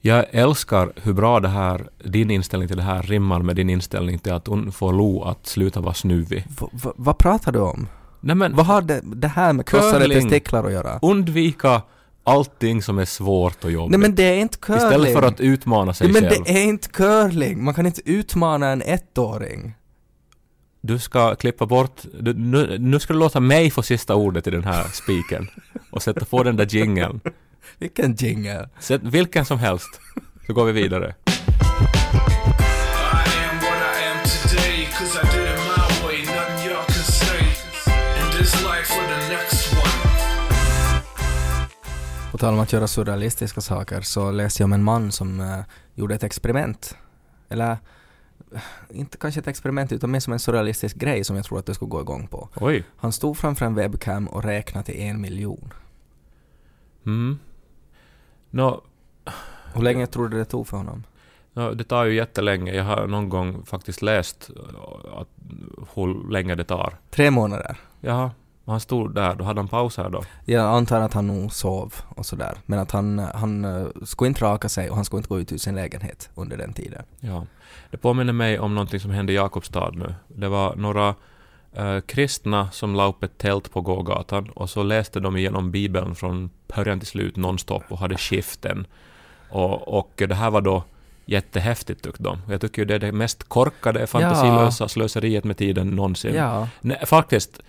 Jag 0.00 0.24
älskar 0.30 0.92
hur 1.02 1.12
bra 1.12 1.40
det 1.40 1.48
här, 1.48 1.88
din 2.04 2.30
inställning 2.30 2.68
till 2.68 2.76
det 2.76 2.82
här 2.82 3.02
rimmar 3.02 3.40
med 3.42 3.56
din 3.56 3.70
inställning 3.70 4.18
till 4.18 4.32
att 4.32 4.46
hon 4.46 4.72
får 4.72 4.92
Lo 4.92 5.22
att 5.22 5.46
sluta 5.46 5.80
vara 5.80 5.94
snuvig. 5.94 6.44
V- 6.60 6.66
v- 6.72 6.90
vad 6.96 7.18
pratar 7.18 7.52
du 7.52 7.58
om? 7.58 7.88
Nej 8.20 8.36
men, 8.36 8.56
Vad 8.56 8.66
har 8.66 8.82
det, 8.82 9.00
det 9.04 9.28
här 9.28 9.52
med 9.52 9.66
krossade 9.66 10.08
testiklar 10.08 10.64
att 10.64 10.72
göra? 10.72 10.98
undvika 11.02 11.82
allting 12.24 12.82
som 12.82 12.98
är 12.98 13.04
svårt 13.04 13.64
och 13.64 13.70
jobbigt. 13.70 13.90
Nej 13.90 14.00
men 14.00 14.14
det 14.14 14.22
är 14.22 14.36
inte 14.36 14.58
curling! 14.58 14.82
Istället 14.84 15.12
för 15.12 15.22
att 15.22 15.40
utmana 15.40 15.94
sig 15.94 16.06
ja, 16.06 16.12
men 16.12 16.30
själv. 16.30 16.44
det 16.44 16.50
är 16.50 16.64
inte 16.64 16.88
curling! 16.88 17.64
Man 17.64 17.74
kan 17.74 17.86
inte 17.86 18.00
utmana 18.10 18.66
en 18.68 18.82
ettåring. 18.82 19.74
Du 20.80 20.98
ska 20.98 21.34
klippa 21.34 21.66
bort... 21.66 22.02
Du, 22.20 22.34
nu, 22.34 22.78
nu 22.78 23.00
ska 23.00 23.12
du 23.12 23.18
låta 23.18 23.40
mig 23.40 23.70
få 23.70 23.82
sista 23.82 24.14
ordet 24.14 24.46
i 24.46 24.50
den 24.50 24.64
här 24.64 24.84
spiken. 24.84 25.48
och 25.90 26.02
sätta 26.02 26.24
på 26.24 26.42
den 26.42 26.56
där 26.56 26.66
jingeln. 26.74 27.20
Vilken 27.78 28.14
jingle! 28.14 28.68
Sätt 28.78 29.02
vilken 29.02 29.44
som 29.44 29.58
helst. 29.58 30.00
Så 30.46 30.52
går 30.52 30.64
vi 30.64 30.72
vidare. 30.72 31.14
På 42.32 42.38
tal 42.38 42.54
om 42.54 42.60
att 42.60 42.72
göra 42.72 42.86
surrealistiska 42.86 43.60
saker 43.60 44.00
så 44.00 44.30
läste 44.30 44.62
jag 44.62 44.64
om 44.64 44.72
en 44.72 44.84
man 44.84 45.12
som 45.12 45.40
eh, 45.40 45.58
gjorde 45.94 46.14
ett 46.14 46.24
experiment. 46.24 46.96
Eller 47.48 47.76
inte 48.90 49.18
kanske 49.18 49.40
ett 49.40 49.46
experiment 49.46 49.92
utan 49.92 50.10
mer 50.10 50.20
som 50.20 50.32
en 50.32 50.38
surrealistisk 50.38 50.96
grej 50.96 51.24
som 51.24 51.36
jag 51.36 51.44
tror 51.44 51.58
att 51.58 51.66
du 51.66 51.74
skulle 51.74 51.88
gå 51.88 52.00
igång 52.00 52.26
på. 52.26 52.48
Oj. 52.56 52.84
Han 52.96 53.12
stod 53.12 53.36
framför 53.36 53.66
en 53.66 53.74
webcam 53.74 54.26
och 54.26 54.44
räknade 54.44 54.86
till 54.86 55.00
en 55.00 55.20
miljon. 55.20 55.72
Mm. 57.06 57.38
Nå, 58.50 58.82
Hur 59.74 59.82
länge 59.82 60.06
tror 60.06 60.28
du 60.28 60.38
det 60.38 60.44
tog 60.44 60.66
för 60.68 60.76
honom? 60.76 61.04
nå, 61.52 61.74
det 61.74 61.84
tar 61.84 62.04
ju 62.04 62.14
jättelänge. 62.14 62.74
Jag 62.74 62.84
har 62.84 63.06
någon 63.06 63.28
gång 63.28 63.64
faktiskt 63.66 64.02
läst 64.02 64.50
eh, 64.56 65.18
att, 65.20 65.28
hur 65.94 66.30
länge 66.30 66.54
det 66.54 66.64
tar. 66.64 66.94
Tre 67.10 67.30
månader. 67.30 67.76
Jaha, 68.00 68.30
han 68.72 68.80
stod 68.80 69.14
där. 69.14 69.34
Då 69.34 69.44
hade 69.44 69.60
han 69.60 69.68
paus 69.68 69.96
här 69.96 70.10
då. 70.10 70.22
Jag 70.44 70.64
antar 70.64 71.00
att 71.00 71.14
han 71.14 71.26
nog 71.26 71.52
sov 71.52 71.94
och 72.08 72.26
sådär. 72.26 72.58
Men 72.66 72.78
att 72.78 72.90
han, 72.90 73.18
han 73.18 73.64
eh, 73.64 73.86
skulle 74.04 74.28
inte 74.28 74.44
raka 74.44 74.68
sig 74.68 74.90
och 74.90 74.96
han 74.96 75.04
skulle 75.04 75.18
inte 75.18 75.28
gå 75.28 75.40
ut 75.40 75.52
ur 75.52 75.58
sin 75.58 75.74
lägenhet 75.74 76.30
under 76.34 76.56
den 76.56 76.72
tiden. 76.72 77.02
Ja. 77.20 77.46
Det 77.90 77.96
påminner 77.96 78.32
mig 78.32 78.58
om 78.58 78.74
någonting 78.74 79.00
som 79.00 79.10
hände 79.10 79.32
i 79.32 79.36
Jakobstad 79.36 79.90
nu. 79.90 80.14
Det 80.28 80.48
var 80.48 80.76
några 80.76 81.14
eh, 81.72 82.00
kristna 82.00 82.70
som 82.70 82.94
la 82.94 83.08
upp 83.08 83.22
ett 83.22 83.38
tält 83.38 83.72
på 83.72 83.80
gågatan 83.80 84.50
och 84.50 84.70
så 84.70 84.82
läste 84.82 85.20
de 85.20 85.36
igenom 85.36 85.70
Bibeln 85.70 86.14
från 86.14 86.50
början 86.76 86.98
till 86.98 87.08
slut 87.08 87.36
nonstop 87.36 87.82
och 87.88 87.98
hade 87.98 88.16
skiften. 88.16 88.86
Och, 89.50 89.98
och 89.98 90.12
det 90.16 90.34
här 90.34 90.50
var 90.50 90.60
då 90.60 90.84
jättehäftigt 91.26 92.02
tyckte 92.02 92.22
de. 92.22 92.38
Jag 92.48 92.60
tycker 92.60 92.82
ju 92.82 92.86
det 92.86 92.94
är 92.94 92.98
det 92.98 93.12
mest 93.12 93.48
korkade, 93.48 94.06
fantasilösa 94.06 94.88
slöseriet 94.88 95.44
med 95.44 95.56
tiden 95.56 95.88
någonsin. 95.88 96.34
Ja. 96.34 96.68
Nej, 96.80 97.02
faktiskt, 97.06 97.60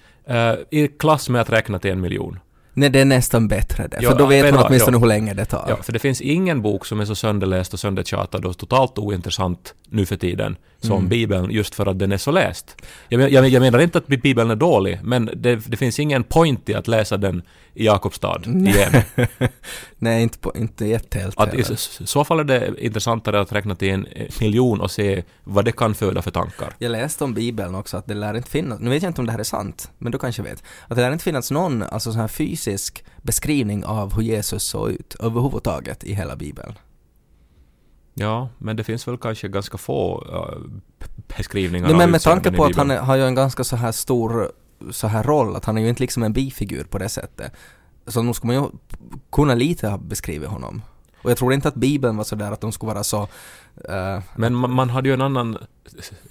i 0.69 0.87
klass 0.87 1.29
med 1.29 1.41
att 1.41 1.49
räkna 1.49 1.79
till 1.79 1.91
en 1.91 2.01
miljon. 2.01 2.39
Nej, 2.73 2.89
det 2.89 2.99
är 2.99 3.05
nästan 3.05 3.47
bättre 3.47 3.87
det. 3.87 3.97
Ja, 4.01 4.11
för 4.11 4.17
då 4.17 4.25
vet 4.25 4.55
man 4.55 4.65
åtminstone 4.67 4.95
ja. 4.97 4.99
hur 4.99 5.07
länge 5.07 5.33
det 5.33 5.45
tar. 5.45 5.65
Ja, 5.69 5.83
för 5.83 5.93
det 5.93 5.99
finns 5.99 6.21
ingen 6.21 6.61
bok 6.61 6.85
som 6.85 6.99
är 6.99 7.05
så 7.05 7.15
sönderläst 7.15 7.73
och 7.73 7.79
söndertjatad 7.79 8.45
och 8.45 8.57
totalt 8.57 8.97
ointressant 8.97 9.73
nu 9.89 10.05
för 10.05 10.15
tiden 10.15 10.57
som 10.81 10.97
Mm. 10.97 11.09
Bibeln 11.09 11.51
just 11.51 11.75
för 11.75 11.85
att 11.85 11.99
den 11.99 12.11
är 12.11 12.17
så 12.17 12.31
läst. 12.31 12.81
Jag, 13.09 13.31
jag, 13.31 13.49
jag 13.49 13.61
menar 13.61 13.79
inte 13.79 13.97
att 13.97 14.07
Bibeln 14.07 14.51
är 14.51 14.55
dålig, 14.55 14.99
men 15.03 15.29
det, 15.35 15.55
det 15.55 15.77
finns 15.77 15.99
ingen 15.99 16.23
point 16.23 16.69
i 16.69 16.73
att 16.73 16.87
läsa 16.87 17.17
den 17.17 17.41
i 17.77 17.85
Jakobstad 17.85 18.41
igen. 18.45 19.01
Nej, 19.97 20.23
inte, 20.23 20.37
på, 20.37 20.53
inte 20.55 20.85
jättehelt 20.85 21.39
Att 21.39 21.53
I 21.53 21.61
s- 21.61 21.99
så 22.05 22.23
fall 22.23 22.39
är 22.39 22.43
det 22.43 22.85
intressantare 22.85 23.41
att 23.41 23.51
räkna 23.51 23.75
till 23.75 23.89
en 23.89 24.05
eh, 24.05 24.27
miljon 24.41 24.81
och 24.81 24.91
se 24.91 25.23
vad 25.43 25.65
det 25.65 25.71
kan 25.71 25.95
föda 25.95 26.21
för 26.21 26.31
tankar. 26.31 26.73
Jag 26.79 26.91
läste 26.91 27.23
om 27.23 27.33
Bibeln 27.33 27.75
också 27.75 27.97
att 27.97 28.05
det 28.05 28.13
lär 28.13 28.33
inte 28.33 28.49
finnas, 28.49 28.79
nu 28.79 28.89
vet 28.89 29.03
jag 29.03 29.09
inte 29.09 29.21
om 29.21 29.25
det 29.25 29.31
här 29.31 29.39
är 29.39 29.43
sant, 29.43 29.91
men 29.97 30.11
du 30.11 30.17
kanske 30.17 30.41
vet, 30.41 30.63
att 30.87 30.95
det 30.95 31.01
lär 31.01 31.11
inte 31.11 31.23
finnas 31.23 31.51
någon 31.51 31.83
alltså 31.83 32.11
sån 32.11 32.21
här 32.21 32.27
fysisk 32.27 33.03
beskrivning 33.21 33.85
av 33.85 34.13
hur 34.15 34.21
Jesus 34.21 34.63
såg 34.63 34.89
ut 34.91 35.15
överhuvudtaget 35.19 36.03
i 36.03 36.13
hela 36.13 36.35
Bibeln. 36.35 36.73
Ja, 38.13 38.49
men 38.57 38.75
det 38.75 38.83
finns 38.83 39.07
väl 39.07 39.17
kanske 39.17 39.47
ganska 39.47 39.77
få 39.77 40.23
uh, 40.33 40.71
beskrivningar 41.37 41.85
Nej, 41.87 41.93
av 41.93 41.97
men 41.97 42.11
med 42.11 42.21
tanke 42.21 42.51
på 42.51 42.65
att 42.65 42.75
han 42.75 42.91
är, 42.91 42.97
har 42.99 43.15
ju 43.15 43.23
en 43.25 43.35
ganska 43.35 43.63
så 43.63 43.75
här 43.75 43.91
stor 43.91 44.51
så 44.91 45.07
här 45.07 45.23
roll, 45.23 45.55
att 45.55 45.65
han 45.65 45.77
är 45.77 45.81
ju 45.81 45.89
inte 45.89 46.01
liksom 46.03 46.23
en 46.23 46.33
bifigur 46.33 46.83
på 46.83 46.97
det 46.97 47.09
sättet. 47.09 47.51
Så 48.07 48.21
nog 48.21 48.35
skulle 48.35 48.53
man 48.53 48.63
ju 48.63 48.69
kunna 49.31 49.55
lite 49.55 49.87
ha 49.87 49.97
beskrivit 49.97 50.49
honom. 50.49 50.81
Och 51.21 51.31
jag 51.31 51.37
tror 51.37 51.53
inte 51.53 51.67
att 51.67 51.75
Bibeln 51.75 52.17
var 52.17 52.23
så 52.23 52.35
där 52.35 52.51
att 52.51 52.61
de 52.61 52.71
skulle 52.71 52.93
vara 52.93 53.03
så... 53.03 53.21
eh, 53.89 54.19
Men 54.35 54.55
man, 54.55 54.71
man 54.71 54.89
hade 54.89 55.09
ju 55.09 55.13
en 55.13 55.21
annan, 55.21 55.57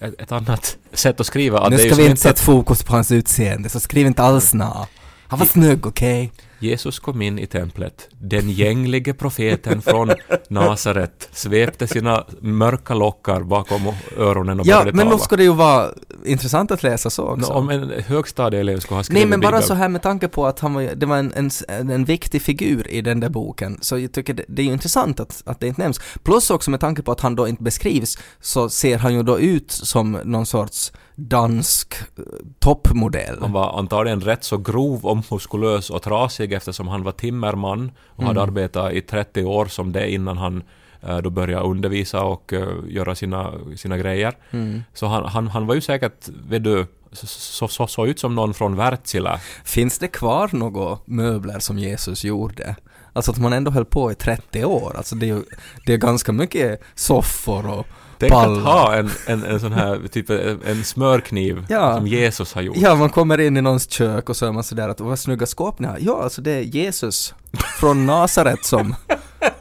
ett, 0.00 0.20
ett 0.20 0.32
annat 0.32 0.76
sätt 0.92 1.20
att 1.20 1.26
skriva. 1.26 1.58
Att 1.60 1.70
nu 1.70 1.78
ska 1.78 1.94
vi 1.94 2.06
inte 2.06 2.20
sätta 2.22 2.42
fokus 2.42 2.82
på 2.82 2.92
hans 2.92 3.12
utseende, 3.12 3.68
så 3.68 3.80
skriv 3.80 4.06
inte 4.06 4.22
alls 4.22 4.54
na. 4.54 4.86
Han 5.28 5.38
var 5.38 5.46
snygg, 5.46 5.86
okej? 5.86 6.32
Jesus 6.58 6.98
kom 6.98 7.22
in 7.22 7.38
i 7.38 7.46
templet. 7.46 8.08
Den 8.20 8.50
gänglige 8.50 9.14
profeten 9.14 9.82
från 9.82 10.10
Nasaret 10.48 11.28
svepte 11.32 11.86
sina 11.86 12.24
mörka 12.40 12.94
lockar 12.94 13.40
bakom 13.40 13.80
öronen 14.16 14.60
och 14.60 14.66
Ja, 14.66 14.74
började 14.76 14.92
men 14.92 14.98
tala. 14.98 15.10
nog 15.10 15.20
ska 15.20 15.36
det 15.36 15.42
ju 15.42 15.54
vara 15.54 15.90
intressant 16.24 16.70
att 16.70 16.82
läsa 16.82 17.10
så 17.10 17.22
också. 17.22 17.52
Nå, 17.52 17.58
om 17.58 17.70
en 17.70 17.92
högstadieelev 18.06 18.78
skulle 18.80 18.98
ha 18.98 19.02
skrivit 19.04 19.20
Nej 19.22 19.30
men 19.30 19.40
bara 19.40 19.50
Bibeln. 19.50 19.66
så 19.68 19.74
här 19.74 19.88
med 19.88 20.02
tanke 20.02 20.28
på 20.28 20.46
att 20.46 20.60
han 20.60 20.74
var, 20.74 20.82
det 20.82 21.06
var 21.06 21.16
en, 21.16 21.32
en, 21.68 21.90
en 21.90 22.04
viktig 22.04 22.42
figur 22.42 22.88
i 22.88 23.00
den 23.02 23.20
där 23.20 23.28
boken, 23.28 23.78
så 23.82 23.98
jag 23.98 24.12
tycker 24.12 24.34
det, 24.34 24.44
det 24.48 24.62
är 24.62 24.66
ju 24.66 24.72
intressant 24.72 25.20
att, 25.20 25.42
att 25.46 25.60
det 25.60 25.66
inte 25.66 25.80
nämns. 25.82 26.00
Plus 26.22 26.50
också 26.50 26.70
med 26.70 26.80
tanke 26.80 27.02
på 27.02 27.12
att 27.12 27.20
han 27.20 27.36
då 27.36 27.48
inte 27.48 27.62
beskrivs, 27.62 28.18
så 28.40 28.68
ser 28.68 28.98
han 28.98 29.14
ju 29.14 29.22
då 29.22 29.38
ut 29.40 29.70
som 29.72 30.12
någon 30.24 30.46
sorts 30.46 30.92
dansk 31.14 31.94
eh, 32.18 32.22
toppmodell. 32.58 33.38
Han 33.40 33.52
var 33.52 33.78
antagligen 33.78 34.20
rätt 34.20 34.44
så 34.44 34.56
grov 34.56 35.06
och 35.06 35.16
muskulös 35.30 35.90
och 35.90 36.02
trasig 36.02 36.45
eftersom 36.52 36.88
han 36.88 37.02
var 37.02 37.12
timmerman 37.12 37.92
och 38.06 38.24
hade 38.24 38.40
Mm. 38.40 38.48
arbetat 38.48 38.92
i 38.92 39.00
30 39.00 39.44
år 39.44 39.66
som 39.66 39.92
det 39.92 40.10
innan 40.10 40.38
han 40.38 40.62
eh, 41.02 41.18
då 41.18 41.30
började 41.30 41.64
undervisa 41.66 42.22
och 42.22 42.52
eh, 42.52 42.68
göra 42.88 43.14
sina, 43.14 43.52
sina 43.76 43.98
grejer. 43.98 44.34
Mm. 44.50 44.82
Så 44.94 45.06
han, 45.06 45.24
han, 45.24 45.48
han 45.48 45.66
var 45.66 45.74
ju 45.74 45.80
säkert, 45.80 46.28
vet 46.48 46.64
du, 46.64 46.86
så, 47.12 47.26
så, 47.26 47.68
så, 47.68 47.86
så 47.86 48.06
ut 48.06 48.18
som 48.20 48.34
någon 48.34 48.54
från 48.54 48.76
Wärtsilä. 48.76 49.40
Finns 49.64 49.98
det 49.98 50.08
kvar 50.08 50.50
några 50.52 50.98
möbler 51.04 51.58
som 51.58 51.78
Jesus 51.78 52.24
gjorde? 52.24 52.76
Alltså 53.12 53.30
att 53.30 53.38
man 53.38 53.52
ändå 53.52 53.70
höll 53.70 53.84
på 53.84 54.12
i 54.12 54.14
30 54.14 54.64
år, 54.64 54.96
alltså 54.96 55.14
det 55.14 55.26
är 55.26 55.34
ju 55.34 55.42
det 55.86 55.92
är 55.92 55.96
ganska 55.96 56.32
mycket 56.32 56.80
soffor 56.94 57.66
och 57.70 57.86
Tänk 58.18 58.32
pallar. 58.32 58.56
att 58.58 58.64
ha 58.64 58.94
en, 58.94 59.10
en, 59.26 59.44
en 59.44 59.60
sån 59.60 59.72
här, 59.72 60.00
typ 60.12 60.30
en 60.66 60.84
smörkniv 60.84 61.66
Ja. 61.68 61.96
som 61.96 62.06
Jesus 62.06 62.54
har 62.54 62.62
gjort. 62.62 62.76
Ja, 62.76 62.94
man 62.94 63.10
kommer 63.10 63.40
in 63.40 63.56
i 63.56 63.60
någons 63.60 63.90
kök 63.90 64.28
och 64.28 64.36
så 64.36 64.46
är 64.46 64.52
man 64.52 64.64
sådär 64.64 64.88
att 64.88 65.00
vad 65.00 65.18
snygga 65.18 65.46
skåp 65.46 65.78
ni 65.78 65.86
har. 65.86 65.96
Ja, 66.00 66.22
alltså 66.22 66.42
det 66.42 66.50
är 66.52 66.60
Jesus 66.60 67.34
från 67.80 68.06
Nasaret 68.06 68.64
som, 68.64 68.94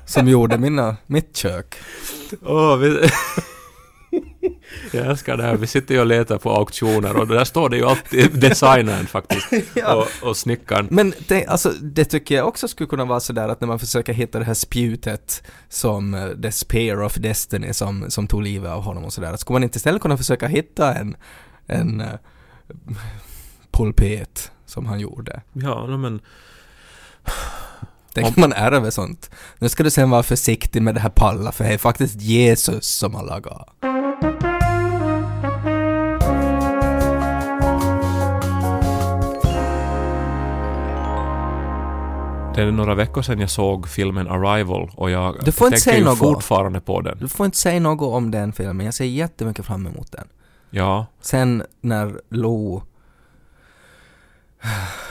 som 0.06 0.28
gjorde 0.28 0.58
mina, 0.58 0.96
mitt 1.08 1.38
kök. 1.38 1.76
Åh, 2.46 2.76
vi... 2.78 3.10
Jag 4.92 5.06
älskar 5.06 5.38
det 5.38 5.44
här. 5.44 5.56
Vi 5.56 5.68
sitter 5.68 5.96
ju 5.96 6.00
och 6.00 6.06
letar 6.06 6.38
på 6.38 6.52
auktioner 6.52 7.16
och 7.16 7.28
där 7.28 7.44
står 7.44 7.70
det 7.70 7.78
ju 7.78 7.86
alltid 7.86 8.40
designern 8.40 9.08
faktiskt. 9.08 9.48
Ja. 9.74 9.96
Och, 9.96 10.30
och 10.30 10.38
snickaren. 10.38 10.88
Men 10.92 11.14
det, 11.28 11.46
alltså, 11.46 11.70
det 11.70 12.06
tycker 12.06 12.36
jag 12.36 12.48
också 12.48 12.68
skulle 12.68 12.88
kunna 12.88 13.06
vara 13.06 13.20
sådär 13.20 13.50
att 13.50 13.62
när 13.62 13.68
man 13.68 13.80
försöker 13.80 14.14
hitta 14.14 14.40
det 14.40 14.46
här 14.46 14.54
spjutet 14.54 15.44
som 15.70 16.14
eh, 16.14 16.28
the 16.42 16.52
spear 16.52 17.02
of 17.02 17.16
destiny 17.16 17.74
som, 17.74 18.12
som 18.12 18.28
tog 18.28 18.44
livet 18.44 18.72
av 18.72 18.84
honom 18.84 19.04
och 19.04 19.14
sådär. 19.14 19.36
Skulle 19.36 19.56
man 19.56 19.64
inte 19.64 19.78
istället 19.78 20.02
kunna 20.02 20.18
försöka 20.18 20.48
hitta 20.48 20.94
en, 20.94 21.16
en 21.66 22.02
uh, 22.02 22.08
pulpet 23.72 24.52
som 24.66 24.86
han 24.86 25.00
gjorde? 25.00 25.42
Ja, 25.54 25.88
men 25.88 26.22
Tänk 28.16 28.38
man 28.38 28.54
ärver 28.54 28.90
sånt. 28.90 29.30
Nu 29.60 29.70
ska 29.70 29.84
du 29.84 29.90
sen 29.90 30.10
vara 30.10 30.24
försiktig 30.24 30.82
med 30.82 30.96
det 30.96 31.00
här 31.00 31.10
palla 31.10 31.52
för 31.52 31.64
det 31.64 31.74
är 31.74 31.78
faktiskt 31.78 32.22
Jesus 32.22 32.86
som 32.86 33.16
har 33.16 33.26
lagat. 33.26 33.70
Det 42.56 42.62
är 42.62 42.72
några 42.72 42.96
veckor 42.96 43.22
sedan 43.22 43.40
jag 43.40 43.50
såg 43.50 43.88
filmen 43.88 44.28
Arrival 44.28 44.92
och 44.96 45.10
jag 45.12 45.36
Du 45.46 45.52
får 45.52 45.68
inte 45.68 45.80
tänker 45.80 45.92
säga 46.00 46.06
något. 46.06 46.18
fortfarande 46.18 46.82
på 46.82 47.02
den. 47.02 47.18
Du 47.20 47.28
får 47.28 47.46
inte 47.46 47.58
säga 47.58 47.80
något 47.80 48.14
om 48.14 48.32
den 48.32 48.54
filmen, 48.54 48.86
jag 48.86 48.94
ser 48.94 49.06
jättemycket 49.06 49.66
fram 49.66 49.88
emot 49.88 50.12
den. 50.12 50.28
Ja, 50.70 51.06
Sen 51.22 51.64
när 51.82 52.22
Lo... 52.30 52.84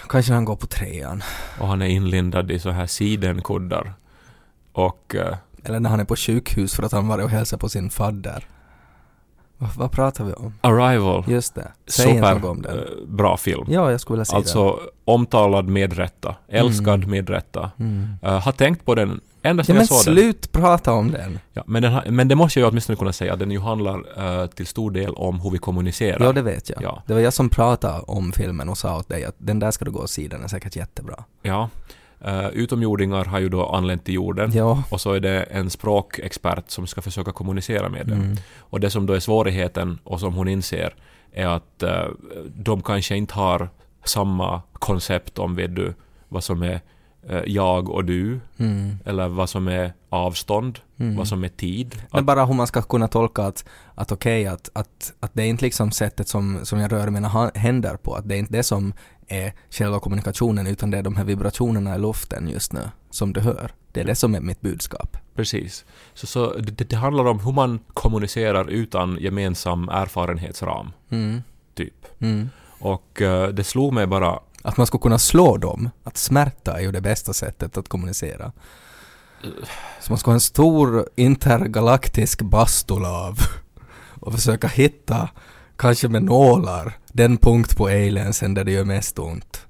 Kanske 0.09 0.33
när 0.33 0.35
han 0.37 0.45
går 0.45 0.57
på 0.57 0.67
trean. 0.67 1.23
och 1.61 1.69
han 1.69 1.83
är 1.83 1.87
inlindad 1.87 2.51
i 2.51 2.59
så 2.59 2.71
här 2.71 2.87
sidenkuddar. 2.87 3.93
Och 4.73 5.15
eh, 5.15 5.37
Eller 5.65 5.81
när 5.81 5.91
han 5.91 6.01
är 6.01 6.05
på 6.05 6.17
sjukhus 6.17 6.75
för 6.75 6.83
att 6.83 6.93
han 6.93 7.09
varit 7.09 7.25
och 7.25 7.31
hälsat 7.31 7.61
på 7.61 7.69
sin 7.69 7.91
fadder. 7.91 8.45
Vad, 9.59 9.71
vad 9.77 9.93
pratar 9.93 10.25
vi 10.25 10.33
om? 10.33 10.55
Arrival, 10.61 11.25
Just 11.29 11.55
det. 11.55 11.73
Säg 11.87 12.07
super 12.15 12.35
något 12.35 12.45
om 12.45 12.63
den. 12.63 12.79
eh, 12.79 12.85
bra 13.07 13.37
film. 13.37 13.65
Ja, 13.69 13.91
jag 13.91 14.01
skulle 14.01 14.15
vilja 14.15 14.25
säga 14.25 14.37
Alltså 14.39 14.81
omtalad 15.05 15.69
med 15.69 15.93
rätta, 15.97 16.35
älskad 16.49 16.95
Mm. 16.95 17.11
med 17.11 17.31
rätta. 17.31 17.71
Mm. 17.79 18.09
Uh, 18.25 18.31
har 18.31 18.53
tänkt 18.53 18.85
på 18.85 18.95
den 18.95 19.21
ända 19.43 19.61
Ja 19.61 19.65
sedan 19.65 19.75
men 19.77 19.81
jag 19.81 19.89
såg 19.89 20.15
den. 20.15 20.23
slut 20.23 20.53
prata 20.53 20.93
om 20.93 21.11
den. 21.11 21.39
Ja, 21.53 21.63
men, 21.67 21.83
den 21.83 21.93
har, 21.93 22.05
men 22.11 22.29
det 22.29 22.35
måste 22.35 22.61
jag 22.61 22.67
ju 22.67 22.71
åtminstone 22.71 22.97
kunna 22.97 23.13
säga, 23.13 23.37
den 23.37 23.51
ju 23.51 23.61
handlar 23.61 24.03
eh, 24.43 24.47
till 24.47 24.67
stor 24.67 24.91
del 24.91 25.15
om 25.15 25.41
hur 25.41 25.51
vi 25.51 25.59
kommunicerar. 25.59 26.25
Ja, 26.25 26.33
det 26.33 26.43
vet 26.43 26.71
jag. 26.71 26.83
Ja. 26.83 27.03
Det 27.07 27.15
var 27.15 27.21
jag 27.21 27.33
som 27.33 27.49
pratade 27.49 28.01
om 28.01 28.33
filmen 28.33 28.69
och 28.69 28.79
sa 28.79 28.97
åt 28.99 29.09
dig 29.09 29.25
att 29.25 29.35
den 29.39 29.59
där 29.59 29.71
ska 29.71 29.85
du 29.85 29.91
gå 29.91 29.99
och 30.01 30.11
se, 30.11 30.29
den 30.29 30.43
är 30.45 30.49
säkert 30.49 30.77
jättebra. 30.77 31.25
Ja. 31.43 31.69
Eh, 32.27 32.49
utomjordingar 32.49 33.25
har 33.25 33.39
ju 33.39 33.49
då 33.49 33.67
anlänt 33.67 34.05
till 34.05 34.15
jorden 34.15 34.51
Ja. 34.55 34.83
och 34.91 35.01
så 35.01 35.13
är 35.13 35.21
det 35.21 35.43
en 35.43 35.71
språkexpert 35.71 36.71
som 36.71 36.87
ska 36.87 37.03
försöka 37.03 37.33
kommunicera 37.33 37.89
med 37.89 38.07
dem. 38.07 38.21
Mm. 38.21 38.37
Och 38.59 38.81
det 38.81 38.91
som 38.91 39.07
då 39.07 39.13
är 39.13 39.21
svårigheten 39.21 39.99
och 40.05 40.21
som 40.21 40.35
hon 40.35 40.49
inser 40.49 40.95
är 41.33 41.47
att 41.47 41.83
eh, 41.83 42.05
de 42.57 42.83
kanske 42.83 43.17
inte 43.17 43.35
har 43.35 43.69
samma 44.05 44.63
koncept 44.73 45.39
om 45.39 45.55
vet 45.57 45.77
du, 45.77 45.95
vad 46.29 46.45
som 46.45 46.63
är 46.63 46.81
eh, 47.29 47.43
jag 47.47 47.89
och 47.89 48.05
du 48.05 48.41
Mm. 48.59 48.97
eller 49.05 49.29
vad 49.29 49.49
som 49.51 49.69
är 49.69 49.93
avstånd, 50.11 50.79
Mm. 51.01 51.17
vad 51.17 51.29
som 51.29 51.45
är 51.45 51.49
tid. 51.49 52.03
Men 52.11 52.19
Att, 52.21 52.25
bara 52.25 52.45
hur 52.47 52.55
man 52.55 52.67
ska 52.67 52.83
kunna 52.83 53.09
tolka 53.09 53.43
att, 53.43 53.65
att 53.95 54.13
okej, 54.13 54.47
att, 54.47 54.71
att, 54.75 55.13
att 55.21 55.31
det 55.35 55.43
är 55.43 55.47
inte 55.47 55.65
liksom 55.65 55.91
sättet 55.91 56.29
som, 56.29 56.61
som 56.63 56.79
jag 56.81 56.93
rör 56.93 57.11
mina 57.11 57.51
händer 57.55 57.97
på, 57.97 58.15
att 58.15 58.29
det 58.29 58.35
är 58.35 58.39
inte 58.39 58.53
det 58.53 58.63
som 58.63 58.93
är 59.29 59.53
själva 59.71 60.01
kommunikationen, 60.01 60.67
utan 60.67 60.91
det 60.91 60.99
är 60.99 61.03
de 61.03 61.17
här 61.17 61.25
vibrationerna 61.25 61.95
i 61.95 61.99
luften 61.99 62.49
just 62.49 62.73
nu, 62.73 62.91
som 63.11 63.33
du 63.33 63.41
hör. 63.41 63.71
Det 63.93 64.01
är 64.01 64.05
det 64.05 64.15
som 64.15 64.35
är 64.35 64.41
mitt 64.41 64.61
budskap. 64.61 65.17
precis. 65.35 65.85
Så, 66.15 66.27
så 66.27 66.55
det, 66.55 66.89
det 66.91 66.97
handlar 66.97 67.25
om 67.25 67.41
hur 67.41 67.53
man 67.53 67.79
kommunicerar 67.95 68.71
utan 68.71 69.19
gemensam 69.21 69.89
erfarenhetsram, 69.89 70.93
Mm. 71.11 71.43
typ. 71.75 72.07
Mm. 72.19 72.49
Och 72.79 73.23
eh, 73.23 73.49
det 73.49 73.65
slog 73.65 73.93
mig 73.93 74.07
bara 74.07 74.39
Att 74.63 74.77
man 74.77 74.87
ska 74.87 74.99
kunna 74.99 75.19
slå 75.19 75.57
dem, 75.57 75.91
att 76.05 76.17
smärta 76.17 76.79
är 76.79 76.83
ju 76.83 76.93
det 76.93 77.01
bästa 77.01 77.33
sättet 77.33 77.77
att 77.77 77.89
kommunicera. 77.89 78.53
Så 80.01 80.13
man 80.13 80.19
ska 80.19 80.31
ha 80.31 80.35
en 80.35 80.41
stor 80.41 81.09
intergalaktisk 81.17 82.43
bastulav 82.43 83.39
och 84.21 84.33
försöka 84.35 84.69
hitta, 84.69 85.29
kanske 85.77 86.09
med 86.09 86.23
nålar, 86.23 86.93
den 87.13 87.37
punkt 87.37 87.77
på 87.77 87.87
aliensen 87.87 88.55
där 88.55 88.65
det 88.65 88.73
gör 88.73 88.85
mest 88.85 89.19
ont. 89.19 89.67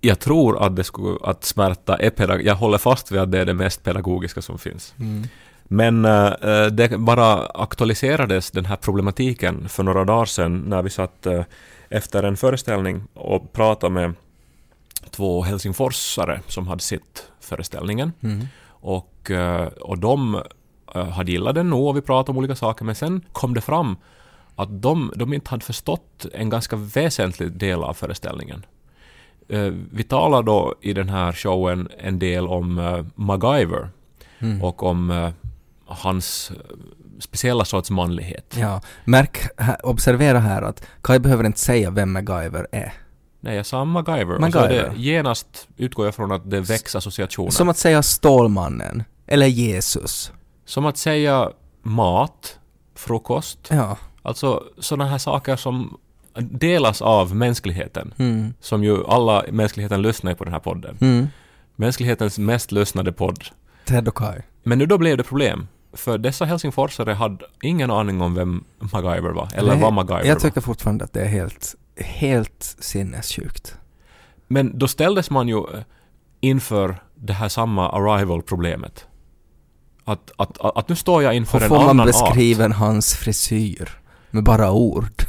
Jag 0.00 0.20
tror 0.20 0.62
att, 0.62 0.76
det 0.76 0.84
skulle, 0.84 1.18
att 1.22 1.44
smärta 1.44 1.96
är 1.96 2.10
pedagog... 2.10 2.46
Jag 2.46 2.54
håller 2.54 2.78
fast 2.78 3.12
vid 3.12 3.20
att 3.20 3.32
det 3.32 3.38
är 3.38 3.44
det 3.44 3.54
mest 3.54 3.82
pedagogiska 3.82 4.42
som 4.42 4.58
finns. 4.58 4.94
Mm. 4.98 5.22
Men 5.64 6.04
eh, 6.04 6.66
det 6.66 6.98
bara 6.98 7.46
aktualiserades 7.46 8.50
den 8.50 8.64
här 8.64 8.76
problematiken 8.76 9.68
för 9.68 9.82
några 9.82 10.04
dagar 10.04 10.24
sedan 10.24 10.58
när 10.66 10.82
vi 10.82 10.90
satt 10.90 11.26
eh, 11.26 11.42
efter 11.88 12.22
en 12.22 12.36
föreställning 12.36 13.02
och 13.14 13.52
pratade 13.52 13.94
med 13.94 14.14
två 15.10 15.42
helsingforsare 15.42 16.40
som 16.46 16.66
hade 16.66 16.82
sett 16.82 17.30
föreställningen. 17.40 18.12
Mm. 18.20 18.46
Och, 18.64 19.30
och 19.80 19.98
de 19.98 20.42
hade 20.94 21.32
gillat 21.32 21.54
den 21.54 21.72
och 21.72 21.96
vi 21.96 22.00
pratade 22.00 22.30
om 22.30 22.38
olika 22.38 22.56
saker 22.56 22.84
men 22.84 22.94
sen 22.94 23.24
kom 23.32 23.54
det 23.54 23.60
fram 23.60 23.96
att 24.56 24.82
de, 24.82 25.12
de 25.16 25.32
inte 25.32 25.50
hade 25.50 25.64
förstått 25.64 26.26
en 26.32 26.50
ganska 26.50 26.76
väsentlig 26.76 27.52
del 27.52 27.82
av 27.82 27.94
föreställningen. 27.94 28.66
eh, 29.48 29.72
vi 29.92 30.02
talar 30.04 30.42
då 30.42 30.74
i 30.80 30.92
den 30.92 31.08
här 31.08 31.32
showen 31.32 31.88
en 31.98 32.18
del 32.18 32.46
om 32.46 32.78
eh, 32.78 33.04
MacGyver 33.14 33.88
Mm. 34.38 34.62
och 34.62 34.82
om 34.82 35.10
eh, 35.10 35.30
hans 35.86 36.50
eh, 36.50 36.76
speciella 37.20 37.64
sorts 37.64 37.90
manlighet. 37.90 38.56
Ja, 38.60 38.80
märk, 39.04 39.38
observera 39.82 40.38
här 40.38 40.62
att 40.62 40.86
Kai 41.02 41.18
behöver 41.18 41.44
inte 41.44 41.58
säga 41.60 41.90
vem 41.90 42.12
MacGyver 42.12 42.66
är. 42.72 42.92
Nej, 43.40 43.56
jag 43.56 43.66
sa 43.66 43.84
MacGyver. 43.84 44.38
MacGyver. 44.38 44.68
det, 44.68 44.92
genast 44.96 45.68
utgår 45.76 46.04
jag 46.04 46.14
från 46.14 46.32
att 46.32 46.50
det 46.50 46.60
väcks 46.60 46.96
associationer. 46.96 47.50
Som 47.50 47.68
att 47.68 47.76
säga 47.78 48.02
Stålmannen, 48.02 49.02
eller 49.26 49.46
Jesus. 49.46 50.32
Som 50.72 50.86
att 50.86 50.96
säga 50.96 51.50
mat, 51.82 52.58
frukost, 52.94 53.58
Ja. 53.70 53.96
alltså 54.22 54.64
sådana 54.78 55.10
här 55.10 55.18
saker 55.18 55.56
som 55.56 55.98
delas 56.34 57.02
av 57.02 57.36
mänskligheten. 57.36 58.14
Mm. 58.18 58.54
Som 58.60 58.84
ju 58.84 59.04
alla 59.06 59.44
mänskligheten 59.50 60.02
lyssnar 60.02 60.34
på 60.34 60.44
den 60.44 60.52
här 60.52 60.60
podden. 60.60 60.98
Mm. 61.00 61.26
Mänsklighetens 61.76 62.38
mest 62.38 62.72
lyssnade 62.72 63.12
podd. 63.12 63.44
Ted 63.84 64.08
och 64.08 64.14
Kai. 64.16 64.40
Men 64.62 64.78
nu 64.78 64.86
då 64.86 64.98
blev 64.98 65.16
det 65.16 65.22
problem. 65.24 65.68
För 65.92 66.18
dessa 66.18 66.44
helsingforsare 66.44 67.12
hade 67.12 67.44
ingen 67.62 67.90
aning 67.90 68.20
om 68.20 68.34
vem 68.34 68.64
MacGyver 68.92 69.30
var, 69.30 69.48
eller 69.54 69.72
Nej, 69.72 69.82
vad 69.82 69.92
MacGyver 69.92 70.24
Jag 70.24 70.34
var. 70.34 70.40
tycker 70.40 70.60
fortfarande 70.60 71.04
att 71.04 71.12
det 71.12 71.20
är 71.20 71.28
helt, 71.28 71.74
helt 71.96 72.76
sinnessjukt. 72.80 73.74
Men 74.48 74.78
då 74.78 74.88
ställdes 74.88 75.30
man 75.30 75.48
ju 75.48 75.58
eh, 75.58 75.82
inför 76.40 76.96
det 77.14 77.32
här 77.32 77.48
samma 77.48 77.88
arrival-problemet. 77.90 79.06
Att, 80.04 80.30
att, 80.36 80.58
att, 80.60 80.76
att 80.76 80.88
nu 80.88 80.96
står 80.96 81.22
jag 81.22 81.34
inför 81.36 81.58
Hur 81.58 81.64
en 81.64 81.68
får 81.68 81.76
man 81.76 81.88
annan 81.88 82.00
art. 82.00 82.06
beskriva 82.06 82.68
hans 82.68 83.14
frisyr? 83.14 83.98
Med 84.30 84.44
bara 84.44 84.72
ord. 84.72 85.22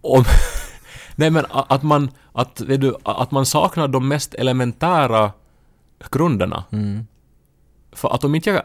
Om, 0.00 0.24
nej 1.16 1.30
men 1.30 1.46
att 1.50 1.82
man, 1.82 2.10
att, 2.32 2.60
vet 2.60 2.80
du, 2.80 2.96
att 3.02 3.30
man 3.30 3.46
saknar 3.46 3.88
de 3.88 4.08
mest 4.08 4.34
elementära 4.34 5.32
grunderna. 6.10 6.64
Mm. 6.70 7.06
För 7.92 8.14
att 8.14 8.24
om 8.24 8.34
inte 8.34 8.50
jag 8.50 8.62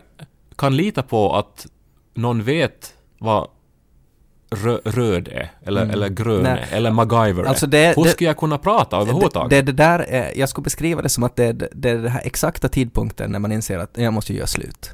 kan 0.56 0.76
lita 0.76 1.04
på 1.04 1.36
att 1.36 1.68
någon 2.14 2.44
vet 2.44 2.94
vad 3.18 3.48
rö, 4.52 4.78
röd 4.84 5.28
är, 5.28 5.52
eller, 5.66 5.82
Mm. 5.82 5.94
eller 5.94 6.10
grön 6.10 6.44
Nej. 6.44 6.66
eller 6.72 6.92
MacGyver 6.92 7.44
Alltså 7.44 7.68
det- 7.68 7.94
hur 7.98 8.04
det- 8.04 8.10
ska 8.10 8.26
jag 8.26 8.38
kunna 8.38 8.58
prata 8.58 8.98
överhuvudtaget? 8.98 9.50
Det, 9.50 9.62
det 9.62 9.72
där 9.72 10.00
är, 10.00 10.32
jag 10.36 10.50
skulle 10.50 10.64
beskriva 10.64 11.02
det 11.02 11.10
som 11.10 11.24
att 11.24 11.36
det 11.36 11.46
är, 11.46 11.54
det 11.74 11.90
är 11.90 11.96
den 11.96 12.08
här 12.12 12.22
exakta 12.26 12.70
tidpunkten 12.70 13.32
när 13.32 13.40
man 13.40 13.52
inser 13.52 13.78
att 13.80 13.92
jag 13.98 14.14
måste 14.14 14.34
göra 14.34 14.48
slut. 14.48 14.92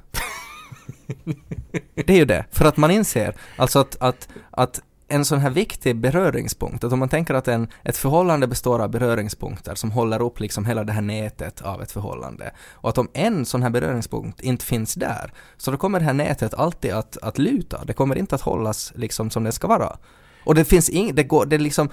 det 1.95 2.09
är 2.09 2.17
ju 2.17 2.25
det. 2.25 2.45
För 2.51 2.65
att 2.65 2.77
man 2.77 2.91
inser, 2.91 3.35
alltså 3.57 3.79
att, 3.79 3.97
att, 3.99 4.27
att 4.51 4.81
en 5.07 5.25
sån 5.25 5.39
här 5.39 5.49
viktig 5.49 5.95
beröringspunkt, 5.95 6.83
att 6.83 6.93
om 6.93 6.99
man 6.99 7.09
tänker 7.09 7.33
att 7.33 7.47
en, 7.47 7.67
ett 7.83 7.97
förhållande 7.97 8.47
består 8.47 8.81
av 8.81 8.89
beröringspunkter 8.89 9.75
som 9.75 9.91
håller 9.91 10.21
upp 10.21 10.39
liksom 10.39 10.65
hela 10.65 10.83
det 10.83 10.93
här 10.93 11.01
nätet 11.01 11.61
av 11.61 11.81
ett 11.81 11.91
förhållande. 11.91 12.51
Och 12.71 12.89
att 12.89 12.97
om 12.97 13.09
en 13.13 13.45
sån 13.45 13.63
här 13.63 13.69
beröringspunkt 13.69 14.41
inte 14.41 14.65
finns 14.65 14.93
där, 14.93 15.33
så 15.57 15.71
då 15.71 15.77
kommer 15.77 15.99
det 15.99 16.05
här 16.05 16.13
nätet 16.13 16.53
alltid 16.53 16.91
att, 16.91 17.17
att 17.17 17.37
luta. 17.37 17.85
Det 17.85 17.93
kommer 17.93 18.17
inte 18.17 18.35
att 18.35 18.41
hållas 18.41 18.93
liksom 18.95 19.29
som 19.29 19.43
det 19.43 19.51
ska 19.51 19.67
vara. 19.67 19.97
Och 20.43 20.55
det 20.55 20.65
finns 20.65 20.89
inget... 20.89 21.15
det 21.15 21.23
går, 21.23 21.45
det 21.45 21.57
liksom, 21.57 21.89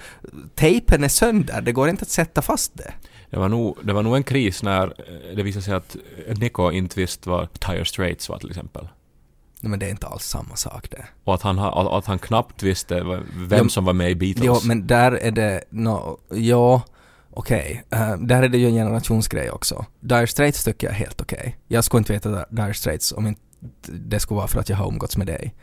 tejpen 0.55 1.03
är 1.03 1.07
sönder, 1.07 1.61
det 1.61 1.71
går 1.71 1.89
inte 1.89 2.01
att 2.03 2.09
sätta 2.09 2.41
fast 2.41 2.77
det. 2.77 2.93
Det 3.29 3.37
var, 3.39 3.49
nog, 3.49 3.77
det 3.83 3.93
var 3.93 4.03
nog 4.03 4.15
en 4.15 4.23
kris 4.23 4.63
när 4.63 4.87
eh, 4.87 5.35
det 5.35 5.43
visade 5.43 5.63
sig 5.63 5.73
att 5.73 5.95
Nico 6.37 6.71
inte 6.71 6.99
visste 6.99 7.29
vad 7.29 7.59
”tire 7.59 7.85
Straits 7.85 8.29
var 8.29 8.37
till 8.37 8.49
exempel. 8.49 8.87
Nej, 9.63 9.69
men 9.69 9.79
det 9.79 9.85
är 9.85 9.89
inte 9.89 10.07
alls 10.07 10.23
samma 10.23 10.55
sak 10.55 10.89
det. 10.91 11.05
Och 11.23 11.33
att 11.33 11.41
han, 11.41 11.57
ha- 11.57 11.97
att 11.97 12.05
han 12.05 12.19
knappt 12.19 12.63
visste 12.63 13.03
vem 13.35 13.59
Ja, 13.63 13.69
som 13.69 13.85
var 13.85 13.93
med 13.93 14.11
i 14.11 14.15
Beatles. 14.15 14.45
Jo, 14.45 14.55
men 14.63 14.87
där 14.87 15.11
är 15.11 15.31
det, 15.31 15.63
no, 15.69 16.17
ja, 16.29 16.81
okej. 17.29 17.83
Eh, 17.89 18.17
där 18.17 18.43
är 18.43 18.47
det 18.49 18.57
ju 18.57 18.67
en 18.67 18.73
generationsgrej 18.73 19.51
också. 19.51 19.85
Dire 19.99 20.27
Straits 20.27 20.63
tycker 20.63 20.87
jag 20.87 20.93
är 20.93 20.97
helt 20.99 21.21
okej. 21.21 21.57
Jag 21.67 21.83
skulle 21.83 21.97
inte 21.99 22.13
veta 22.13 22.45
Dire 22.49 22.73
Straits 22.73 23.11
om 23.11 23.27
inte 23.27 23.41
det 23.91 24.19
skulle 24.19 24.35
vara 24.37 24.47
för 24.47 24.59
att 24.59 24.69
jag 24.69 24.77
har 24.77 24.87
umgåtts 24.87 25.17
med 25.17 25.27
dig. 25.27 25.55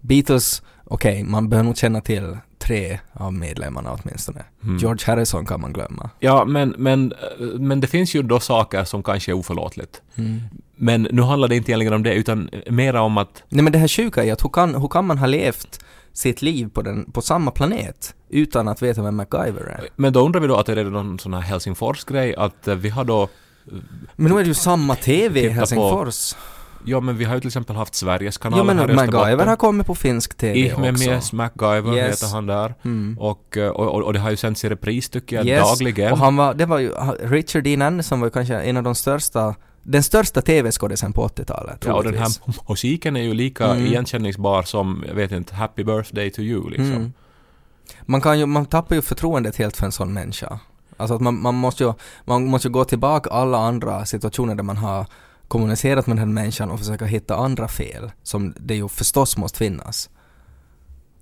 Beatles, 0.00 0.62
okej, 0.84 1.22
man 1.24 1.48
behöver 1.48 1.64
nog 1.66 1.76
känna 1.76 2.00
till 2.00 2.38
tre 2.64 2.98
av 3.12 3.32
medlemmarna 3.32 3.92
åtminstone. 4.02 4.44
Mm. 4.62 4.76
George 4.78 5.04
Harrison 5.06 5.46
kan 5.46 5.60
man 5.60 5.72
glömma. 5.72 6.10
Ja, 6.20 6.44
men, 6.44 6.74
men, 6.78 7.12
men 7.58 7.80
det 7.80 7.86
finns 7.86 8.14
ju 8.14 8.22
då 8.22 8.40
saker 8.40 8.84
som 8.84 9.02
kanske 9.02 9.32
är 9.32 9.34
oförlåtligt. 9.34 10.02
Men 10.76 11.02
nu 11.10 11.22
handlar 11.22 11.48
det 11.48 11.56
inte 11.56 11.70
egentligen 11.70 11.92
om 11.92 12.02
det, 12.02 12.14
utan 12.14 12.50
mera 12.70 13.02
om 13.02 13.18
att 13.18 13.42
Nej 13.48 13.62
men 13.62 13.72
det 13.72 13.78
här 13.78 13.88
sjuka 13.88 14.24
är 14.24 14.32
att 14.32 14.44
hur 14.44 14.48
kan, 14.48 14.74
hur 14.74 14.88
kan 14.88 15.06
man 15.06 15.18
ha 15.18 15.26
levt 15.26 15.84
sitt 16.12 16.42
liv 16.42 16.68
på, 16.68 16.82
den, 16.82 17.10
på 17.12 17.22
samma 17.22 17.50
planet 17.50 18.14
utan 18.28 18.68
att 18.68 18.82
veta 18.82 19.02
vem 19.02 19.16
MacGyver 19.16 19.62
är? 19.62 19.88
Men 19.96 20.12
då 20.12 20.20
undrar 20.26 20.40
vi 20.40 20.46
då 20.46 20.56
att 20.56 20.68
är 20.68 20.76
det 20.76 20.84
någon 20.84 21.18
sån 21.18 21.34
här 21.34 21.40
Helsingfors-grej, 21.40 22.34
att 22.36 22.68
eh, 22.68 22.74
vi 22.74 22.88
har 22.88 23.04
då... 23.04 23.28
Men 24.16 24.32
nu 24.32 24.38
är 24.38 24.42
det 24.42 24.48
ju 24.48 24.54
samma 24.54 24.94
TV 24.94 25.40
i 25.40 25.42
Titta 25.42 25.54
på- 25.54 25.58
Helsingfors. 25.58 26.34
Ja, 26.86 27.00
men 27.00 27.16
vi 27.16 27.24
har 27.24 27.34
ju 27.34 27.40
till 27.40 27.48
exempel 27.48 27.76
haft 27.76 27.94
Sveriges 27.94 28.38
kanal 28.38 28.58
Jo 28.58 28.64
men 28.64 28.78
här 28.78 28.90
i 28.90 28.94
MacGyver 28.94 29.46
har 29.46 29.56
kommit 29.56 29.86
på 29.86 29.94
finsk 29.94 30.34
TV 30.36 30.72
också. 30.72 30.80
Ihmemies 30.84 31.32
MacGyver 31.32 31.96
Yes. 31.96 32.22
heter 32.22 32.34
han 32.34 32.46
där. 32.46 32.74
Mm. 32.84 33.18
Och, 33.20 33.56
eh, 33.56 33.68
och, 33.68 33.86
och, 33.94 34.02
och 34.02 34.12
det 34.12 34.18
har 34.18 34.30
ju 34.30 34.36
sänts 34.36 34.64
i 34.64 34.68
repris 34.68 35.08
tycker 35.08 35.36
jag, 35.36 35.46
Yes. 35.46 35.78
dagligen. 35.78 36.12
Och 36.12 36.18
han 36.18 36.36
var, 36.36 36.54
det 36.54 36.66
var 36.66 36.78
ju, 36.78 36.90
Richard 37.22 37.64
Dean 37.64 37.82
Anderson 37.82 38.20
var 38.20 38.26
ju 38.26 38.30
kanske 38.30 38.54
en 38.62 38.76
av 38.76 38.82
de 38.82 38.94
största, 38.94 39.54
den 39.82 40.02
största 40.02 40.42
TV-skådisen 40.42 41.12
på 41.12 41.28
80-talet. 41.28 41.84
ja, 41.86 41.94
och 41.94 42.04
den 42.04 42.14
här 42.14 42.28
musiken 42.68 43.16
är 43.16 43.22
ju 43.22 43.34
lika 43.34 43.64
Mm. 43.66 43.86
igenkänningsbar 43.86 44.62
som, 44.62 45.04
jag 45.08 45.14
vet 45.14 45.32
inte, 45.32 45.54
Happy 45.54 45.84
Birthday 45.84 46.30
to 46.30 46.40
you 46.40 46.68
liksom. 46.70 46.86
Mm. 46.92 47.12
Man 48.02 48.20
kan 48.20 48.38
ju, 48.38 48.46
man 48.46 48.66
tappar 48.66 48.96
ju 48.96 49.02
förtroendet 49.02 49.56
helt 49.56 49.76
för 49.76 49.86
en 49.86 49.92
sån 49.92 50.12
människa. 50.12 50.58
Alltså 50.96 51.14
att 51.14 51.20
man, 51.20 51.42
man 51.42 51.54
måste 51.54 51.84
ju, 51.84 51.92
man 52.24 52.44
måste 52.46 52.68
ju 52.68 52.72
gå 52.72 52.84
tillbaka 52.84 53.30
alla 53.30 53.58
andra 53.58 54.04
situationer 54.06 54.54
där 54.54 54.62
man 54.62 54.76
har 54.76 55.06
kommunicerat 55.58 56.06
med 56.06 56.16
den 56.16 56.26
här 56.28 56.32
människan 56.34 56.70
och 56.70 56.78
försöka 56.78 57.04
hitta 57.04 57.36
andra 57.36 57.68
fel, 57.68 58.10
som 58.22 58.54
det 58.60 58.74
ju 58.74 58.88
förstås 58.88 59.36
måste 59.36 59.58
finnas. 59.58 60.10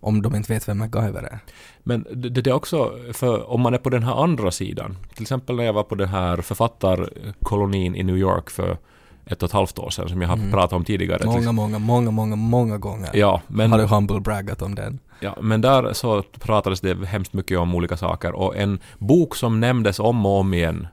Om 0.01 0.23
de 0.23 0.35
inte 0.35 0.53
vet 0.53 0.69
vem 0.69 0.79
MacGyver 0.79 1.23
är. 1.23 1.39
Men 1.83 2.07
det, 2.15 2.29
det 2.29 2.51
är 2.51 2.55
också, 2.55 2.93
för 3.13 3.51
om 3.51 3.61
man 3.61 3.75
är 3.75 3.79
på 3.79 3.91
den 3.91 4.03
här 4.03 4.23
andra 4.23 4.51
sidan, 4.51 4.97
till 5.15 5.23
exempel 5.23 5.57
när 5.57 5.65
jag 5.65 5.73
var 5.73 5.83
på 5.83 5.95
den 5.95 6.09
här 6.09 6.37
författarkolonin 6.37 7.95
i 7.97 8.03
New 8.03 8.17
York 8.17 8.51
för 8.51 8.79
ett 9.27 9.43
och 9.43 9.49
ett 9.49 9.53
halvt 9.53 9.79
år 9.79 9.91
sedan, 9.91 10.09
som 10.09 10.23
jag 10.23 10.29
har 10.29 10.37
Mm. 10.37 10.51
pratat 10.51 10.73
om 10.73 10.85
tidigare. 10.85 11.25
Många, 11.27 11.53
många, 11.53 11.79
många, 11.79 12.11
många, 12.11 12.37
många 12.37 12.79
gånger 12.79 13.11
Ja, 13.15 13.41
men, 13.47 13.71
har 13.73 13.79
du 13.79 13.85
humble 13.87 14.21
braggat 14.21 14.63
om 14.63 14.75
den. 14.75 14.99
ja, 15.21 15.37
men 15.41 15.61
där 15.61 15.93
så 15.93 16.23
pratades 16.23 16.81
det 16.81 17.07
hemskt 17.07 17.33
mycket 17.33 17.59
om 17.59 17.75
olika 17.75 17.97
saker 17.97 18.33
och 18.33 18.57
en 18.57 18.79
bok 18.99 19.37
som 19.37 19.61
nämndes 19.61 20.01
om 20.01 20.27
och 20.27 20.39
om 20.41 20.55
igen, 20.55 20.87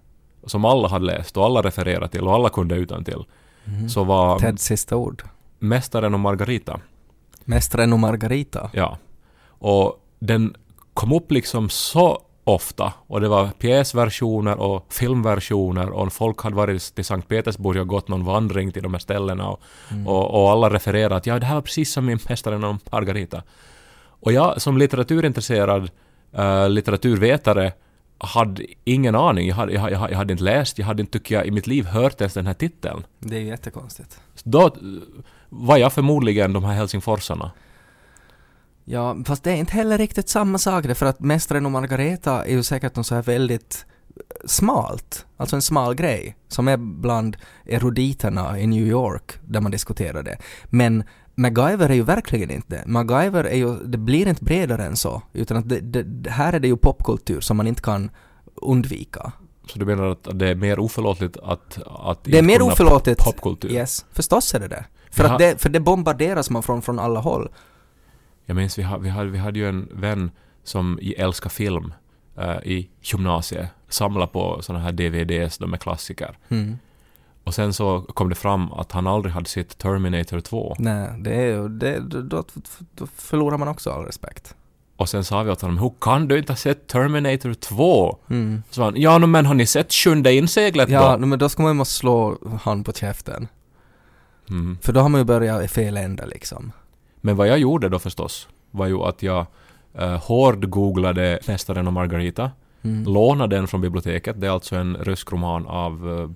som 0.45 0.65
alla 0.65 0.87
hade 0.87 1.05
läst 1.05 1.37
och 1.37 1.45
alla 1.45 1.61
refererade 1.61 2.07
till 2.07 2.27
och 2.27 2.33
alla 2.33 2.49
kunde 2.49 2.75
utan 2.75 3.03
till 3.03 3.23
så 3.89 4.03
var 4.03 4.39
Teds 4.39 4.63
sista 4.63 4.95
ord. 4.95 5.23
Mästaren 5.59 6.13
och 6.13 6.19
Margarita. 6.19 6.79
Mästaren 7.45 7.93
och 7.93 7.99
Margarita. 7.99 8.69
Ja. 8.73 8.97
Och 9.47 10.05
den 10.19 10.55
kom 10.93 11.13
upp 11.13 11.31
liksom 11.31 11.69
så 11.69 12.21
ofta 12.43 12.93
och 13.07 13.21
det 13.21 13.27
var 13.27 13.47
pjäsversioner 13.47 14.59
och 14.59 14.93
filmversioner 14.93 15.89
och 15.89 16.13
folk 16.13 16.41
hade 16.41 16.55
varit 16.55 16.95
till 16.95 17.05
Sankt 17.05 17.27
Petersburg 17.27 17.81
och 17.81 17.87
gått 17.87 18.07
någon 18.07 18.25
vandring 18.25 18.71
till 18.71 18.83
de 18.83 18.93
här 18.93 18.99
ställena 18.99 19.47
och, 19.47 19.61
och, 20.05 20.41
och 20.41 20.51
alla 20.51 20.69
refererade 20.69 21.15
att 21.15 21.25
ja, 21.25 21.39
det 21.39 21.45
här 21.45 21.55
var 21.55 21.61
precis 21.61 21.93
som 21.93 22.09
i 22.09 22.17
Mästaren 22.29 22.63
och 22.63 22.75
Margarita. 22.91 23.43
Och 24.21 24.33
jag 24.33 24.61
som 24.61 24.77
litteraturintresserad 24.77 25.89
eh, 26.33 26.69
litteraturvetare 26.69 27.71
hade 28.19 28.65
ingen 28.83 29.15
aning. 29.15 29.47
Jag 29.47 29.55
hade, 29.55 29.73
jag, 29.73 29.91
jag, 29.91 30.11
jag 30.11 30.17
hade 30.17 30.31
inte 30.31 30.43
läst, 30.43 30.77
jag 30.77 30.85
hade 30.85 31.01
inte, 31.01 31.19
tycker 31.19 31.35
jag, 31.35 31.45
i 31.45 31.51
mitt 31.51 31.67
liv 31.67 31.85
hört 31.85 32.21
ens 32.21 32.33
den 32.33 32.47
här 32.47 32.53
titeln. 32.53 33.03
Det 33.19 33.35
är 33.35 33.39
ju 33.39 33.47
jättekonstigt. 33.47 34.21
Så 34.35 34.49
då 34.49 34.65
eh, 34.65 34.71
var 35.49 35.77
jag 35.77 35.93
förmodligen 35.93 36.53
de 36.53 36.63
här 36.63 36.73
helsingforsarna. 36.73 37.51
Ja, 38.85 39.17
fast 39.25 39.43
det 39.43 39.51
är 39.51 39.55
inte 39.55 39.73
heller 39.73 39.97
riktigt 39.97 40.29
samma 40.29 40.57
sak 40.57 40.85
det, 40.85 40.95
för 40.95 41.05
att 41.05 41.19
Mästaren 41.19 41.65
och 41.65 41.71
Margareta 41.71 42.45
är 42.45 42.51
ju 42.51 42.63
säkert 42.63 42.95
något 42.95 43.07
så 43.07 43.15
här 43.15 43.21
väldigt 43.21 43.85
smalt, 44.45 45.25
alltså 45.37 45.55
en 45.55 45.61
smal 45.61 45.95
grej, 45.95 46.35
som 46.47 46.67
är 46.67 46.77
bland 46.77 47.37
eruditerna 47.65 48.59
i 48.59 48.67
New 48.67 48.87
York, 48.87 49.39
där 49.47 49.61
man 49.61 49.71
diskuterar 49.71 50.23
det. 50.23 50.37
Men 50.65 51.03
MacGyver 51.39 51.89
är 51.89 51.93
ju 51.93 52.03
verkligen 52.03 52.51
inte 52.51 52.75
det. 52.75 52.83
MacGyver 52.85 53.43
är 53.43 53.55
ju, 53.57 53.75
det 53.75 53.97
blir 53.97 54.27
inte 54.27 54.43
bredare 54.43 54.85
än 54.85 54.95
så, 54.95 55.21
utan 55.33 55.57
att 55.57 55.69
det, 55.69 55.79
det, 56.01 56.29
här 56.29 56.53
är 56.53 56.59
det 56.59 56.67
ju 56.67 56.77
popkultur 56.77 57.41
som 57.41 57.57
man 57.57 57.67
inte 57.67 57.81
kan 57.81 58.11
undvika. 58.55 59.31
Så 59.67 59.79
du 59.79 59.85
menar 59.85 60.05
att 60.05 60.27
det 60.39 60.49
är 60.49 60.55
mer 60.55 60.79
oförlåtligt 60.79 61.37
att... 61.37 61.79
att 61.85 62.23
Det 62.23 62.37
är 62.37 62.43
mer 62.43 62.61
oförlåtligt. 62.61 63.23
Popkultur. 63.23 63.71
Yes, 63.71 64.05
förstås 64.11 64.55
är 64.55 64.59
det 64.59 64.67
det. 64.67 64.85
För, 65.11 65.23
att 65.23 65.39
det, 65.39 65.61
för 65.61 65.69
det 65.69 65.79
bombarderas 65.79 66.49
man 66.49 66.63
från, 66.63 66.81
från 66.81 66.99
alla 66.99 67.19
håll. 67.19 67.49
Jag 68.45 68.55
minns 68.55 68.79
vi, 68.79 68.83
ha- 68.83 68.97
vi, 68.97 69.09
hade, 69.09 69.29
vi 69.29 69.37
hade 69.37 69.59
ju 69.59 69.69
en 69.69 69.89
vän 69.93 70.31
som 70.63 70.99
älskar 71.17 71.49
film 71.49 71.93
eh, 72.37 72.57
i 72.63 72.89
gymnasiet. 73.01 73.67
Samla 73.89 74.27
på 74.27 74.61
såna 74.61 74.79
här 74.79 74.91
DVDs, 74.91 75.57
de 75.57 75.73
är 75.73 75.77
klassiker. 75.77 76.37
Mm. 76.49 76.77
Och 77.49 77.55
sen 77.55 77.73
så 77.73 78.01
kom 78.01 78.29
det 78.29 78.35
fram 78.35 78.71
att 78.73 78.91
han 78.91 79.07
aldrig 79.07 79.33
hade 79.33 79.49
sett 79.49 79.77
Terminator 79.77 80.39
2. 80.39 80.75
Nej, 80.79 81.09
det 81.19 81.33
är 81.33 81.69
det, 81.69 81.99
då, 81.99 82.43
då 82.95 83.07
förlorar 83.15 83.57
man 83.57 83.67
också 83.67 83.91
all 83.91 84.05
respekt. 84.05 84.55
Och 84.95 85.09
sen 85.09 85.23
sa 85.23 85.43
vi 85.43 85.51
åt 85.51 85.61
honom, 85.61 85.77
hur 85.77 85.91
kan 86.01 86.27
du 86.27 86.37
inte 86.37 86.51
ha 86.51 86.57
sett 86.57 86.87
Terminator 86.87 87.53
2? 87.53 88.17
Mm. 88.29 88.63
Så 88.69 88.83
han, 88.83 88.93
ja 89.01 89.17
no, 89.17 89.25
men 89.25 89.45
har 89.45 89.53
ni 89.53 89.65
sett 89.65 89.93
Sjunde 89.93 90.33
inseglet 90.33 90.89
Ja, 90.89 91.17
då? 91.17 91.25
men 91.25 91.39
då 91.39 91.49
ska 91.49 91.63
man 91.63 91.69
ju 91.69 91.73
måste 91.73 91.93
slå 91.95 92.37
han 92.63 92.83
på 92.83 92.91
käften. 92.93 93.47
Mm. 94.49 94.77
För 94.81 94.93
då 94.93 94.99
har 94.99 95.09
man 95.09 95.21
ju 95.21 95.25
börjat 95.25 95.63
i 95.63 95.67
fel 95.67 95.97
ände 95.97 96.25
liksom. 96.25 96.71
Men 97.21 97.35
vad 97.35 97.47
jag 97.47 97.59
gjorde 97.59 97.89
då 97.89 97.99
förstås 97.99 98.47
var 98.71 98.87
ju 98.87 98.99
att 99.03 99.23
jag 99.23 99.45
uh, 100.01 100.15
hård-googlade 100.17 101.39
Mästaren 101.47 101.87
och 101.87 101.93
Margarita, 101.93 102.51
Mm. 102.83 103.13
lånade 103.13 103.55
den 103.55 103.67
från 103.67 103.81
biblioteket, 103.81 104.41
det 104.41 104.47
är 104.47 104.51
alltså 104.51 104.75
en 104.75 104.95
rysk 104.97 105.31
roman 105.31 105.67
av 105.67 106.07
uh, 106.07 106.29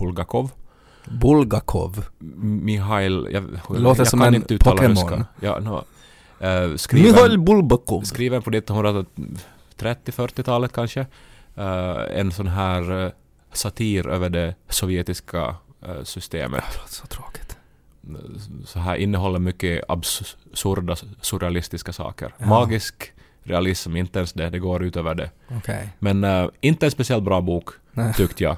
Bulgakov. 0.00 0.50
Bulgakov. 1.04 2.04
Mihail... 2.42 3.28
Jag, 3.32 3.44
Det 3.68 3.78
låter 3.78 4.00
jag 4.00 4.08
som 4.08 4.18
kan 4.18 4.28
en 4.28 4.34
inte 4.34 4.54
uttala 4.54 4.76
Pokémon. 4.76 4.96
ryska. 4.96 5.26
Ja, 5.40 5.58
no, 5.58 5.84
uh, 6.46 6.76
skriven, 6.76 7.44
Bulgakov. 7.44 8.02
skriven 8.02 8.42
på 8.42 8.50
1930-40-talet 8.50 10.72
kanske. 10.72 11.06
Eh, 11.56 12.18
en 12.20 12.32
sån 12.32 12.48
här 12.48 13.04
eh, 13.04 13.10
satir 13.52 14.08
över 14.08 14.30
det 14.30 14.54
sovjetiska 14.68 15.54
eh, 15.86 16.02
systemet. 16.02 16.64
Så 16.88 17.06
tråkigt. 17.06 17.56
Så 18.64 18.78
här 18.78 18.96
innehåller 18.96 19.38
mycket 19.38 19.84
absurda, 19.88 20.96
surrealistiska 21.20 21.92
saker. 21.92 22.34
Ja. 22.38 22.46
Magisk 22.46 23.12
realism, 23.42 23.96
inte 23.96 24.18
ens 24.18 24.32
det, 24.32 24.50
det 24.50 24.58
går 24.58 24.84
utöver 24.84 25.14
det. 25.14 25.30
Okej. 25.56 25.88
Men 25.98 26.24
eh, 26.24 26.48
inte 26.60 26.86
en 26.86 26.90
speciellt 26.90 27.24
bra 27.24 27.40
bok, 27.40 27.68
tyckte 28.16 28.44
jag. 28.44 28.56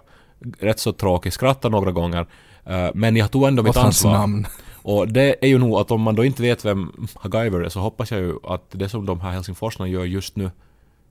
Rätt 0.59 0.79
så 0.79 0.93
tråkig, 0.93 1.33
skrattade 1.33 1.73
några 1.73 1.93
gånger. 1.93 2.27
Eh, 2.65 2.91
men 2.95 3.17
jag 3.17 3.31
tog 3.31 3.49
ändå 3.49 3.63
mitt 3.63 3.71
Åt 3.71 3.77
hans 3.77 4.05
ansvar. 4.05 4.13
namn. 4.13 4.47
Och 4.83 5.09
det 5.09 5.45
är 5.45 5.49
ju 5.49 5.59
nog 5.59 5.79
att 5.79 5.91
om 5.91 6.01
man 6.01 6.15
då 6.15 6.25
inte 6.25 6.43
vet 6.43 6.65
vem 6.65 7.09
MacGyver 7.25 7.61
är 7.61 7.69
så 7.69 7.81
hoppas 7.81 8.11
jag 8.11 8.21
ju 8.21 8.35
att 8.45 8.65
det 8.71 8.89
som 8.89 9.07
de 9.07 9.21
här 9.21 9.31
Helsingforsarna 9.31 9.89
gör 9.89 10.05
just 10.05 10.37
nu 10.37 10.51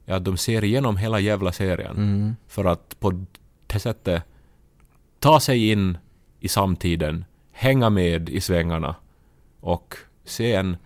är 0.05 0.13
att 0.15 0.25
de 0.25 0.37
ser 0.37 0.63
igenom 0.63 0.97
hela 0.97 1.19
jävla 1.19 1.51
serien. 1.51 1.95
Mm. 1.97 2.35
För 2.47 2.65
att 2.65 2.99
på 2.99 3.25
det 3.67 3.79
sättet 3.79 4.23
ta 5.19 5.39
sig 5.39 5.71
in 5.71 5.97
i 6.39 6.47
samtiden, 6.47 7.25
hänga 7.51 7.89
med 7.89 8.29
i 8.29 8.41
svängarna 8.41 8.95
och 9.59 9.95
se 10.25 10.53
en 10.53 10.77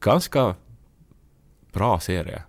ganska 0.00 0.54
bra 1.72 2.00
serie. 2.00 2.42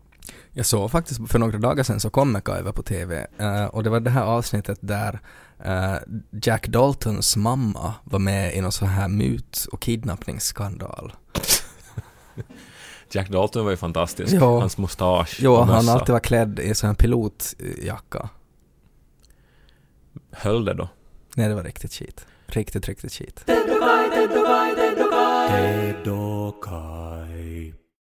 Jag 0.60 0.66
såg 0.66 0.92
faktiskt 0.92 1.30
för 1.30 1.40
några 1.40 1.58
dagar 1.58 1.84
sedan 1.84 2.00
så 2.00 2.10
kom 2.10 2.32
MacGyver 2.32 2.72
på 2.72 2.84
TV 2.84 3.28
eh, 3.38 3.66
och 3.66 3.84
det 3.84 3.90
var 3.90 4.00
det 4.00 4.10
här 4.10 4.24
avsnittet 4.24 4.78
där 4.82 5.20
eh, 5.64 5.96
Jack 6.42 6.68
Daltons 6.68 7.36
mamma 7.36 7.94
var 8.04 8.20
med 8.20 8.56
i 8.56 8.62
någon 8.62 8.72
sån 8.72 8.88
här 8.88 9.08
mut 9.08 9.68
och 9.72 9.82
kidnappningsskandal. 9.82 11.14
Jack 13.12 13.30
Dalton 13.30 13.64
var 13.64 13.72
ju 13.72 13.78
fantastisk. 13.78 14.34
Ja. 14.34 14.60
Hans 14.60 14.78
mustasch 14.78 15.38
Jo, 15.42 15.54
och 15.54 15.68
han 15.68 15.90
alltid 15.90 16.14
var 16.14 16.20
klädd 16.20 16.60
i 16.60 16.76
sån 16.76 16.88
här 16.88 16.96
pilotjacka. 16.96 18.30
Höll 20.32 20.66
det 20.66 20.74
då? 20.74 20.90
Nej, 21.36 21.50
det 21.50 21.56
var 21.56 21.64
riktigt 21.64 21.92
shit. 21.92 22.26
Riktigt, 22.46 22.88
riktigt 22.88 23.12
shit. 23.12 23.44
Det 23.46 23.66
dockar 26.06 26.99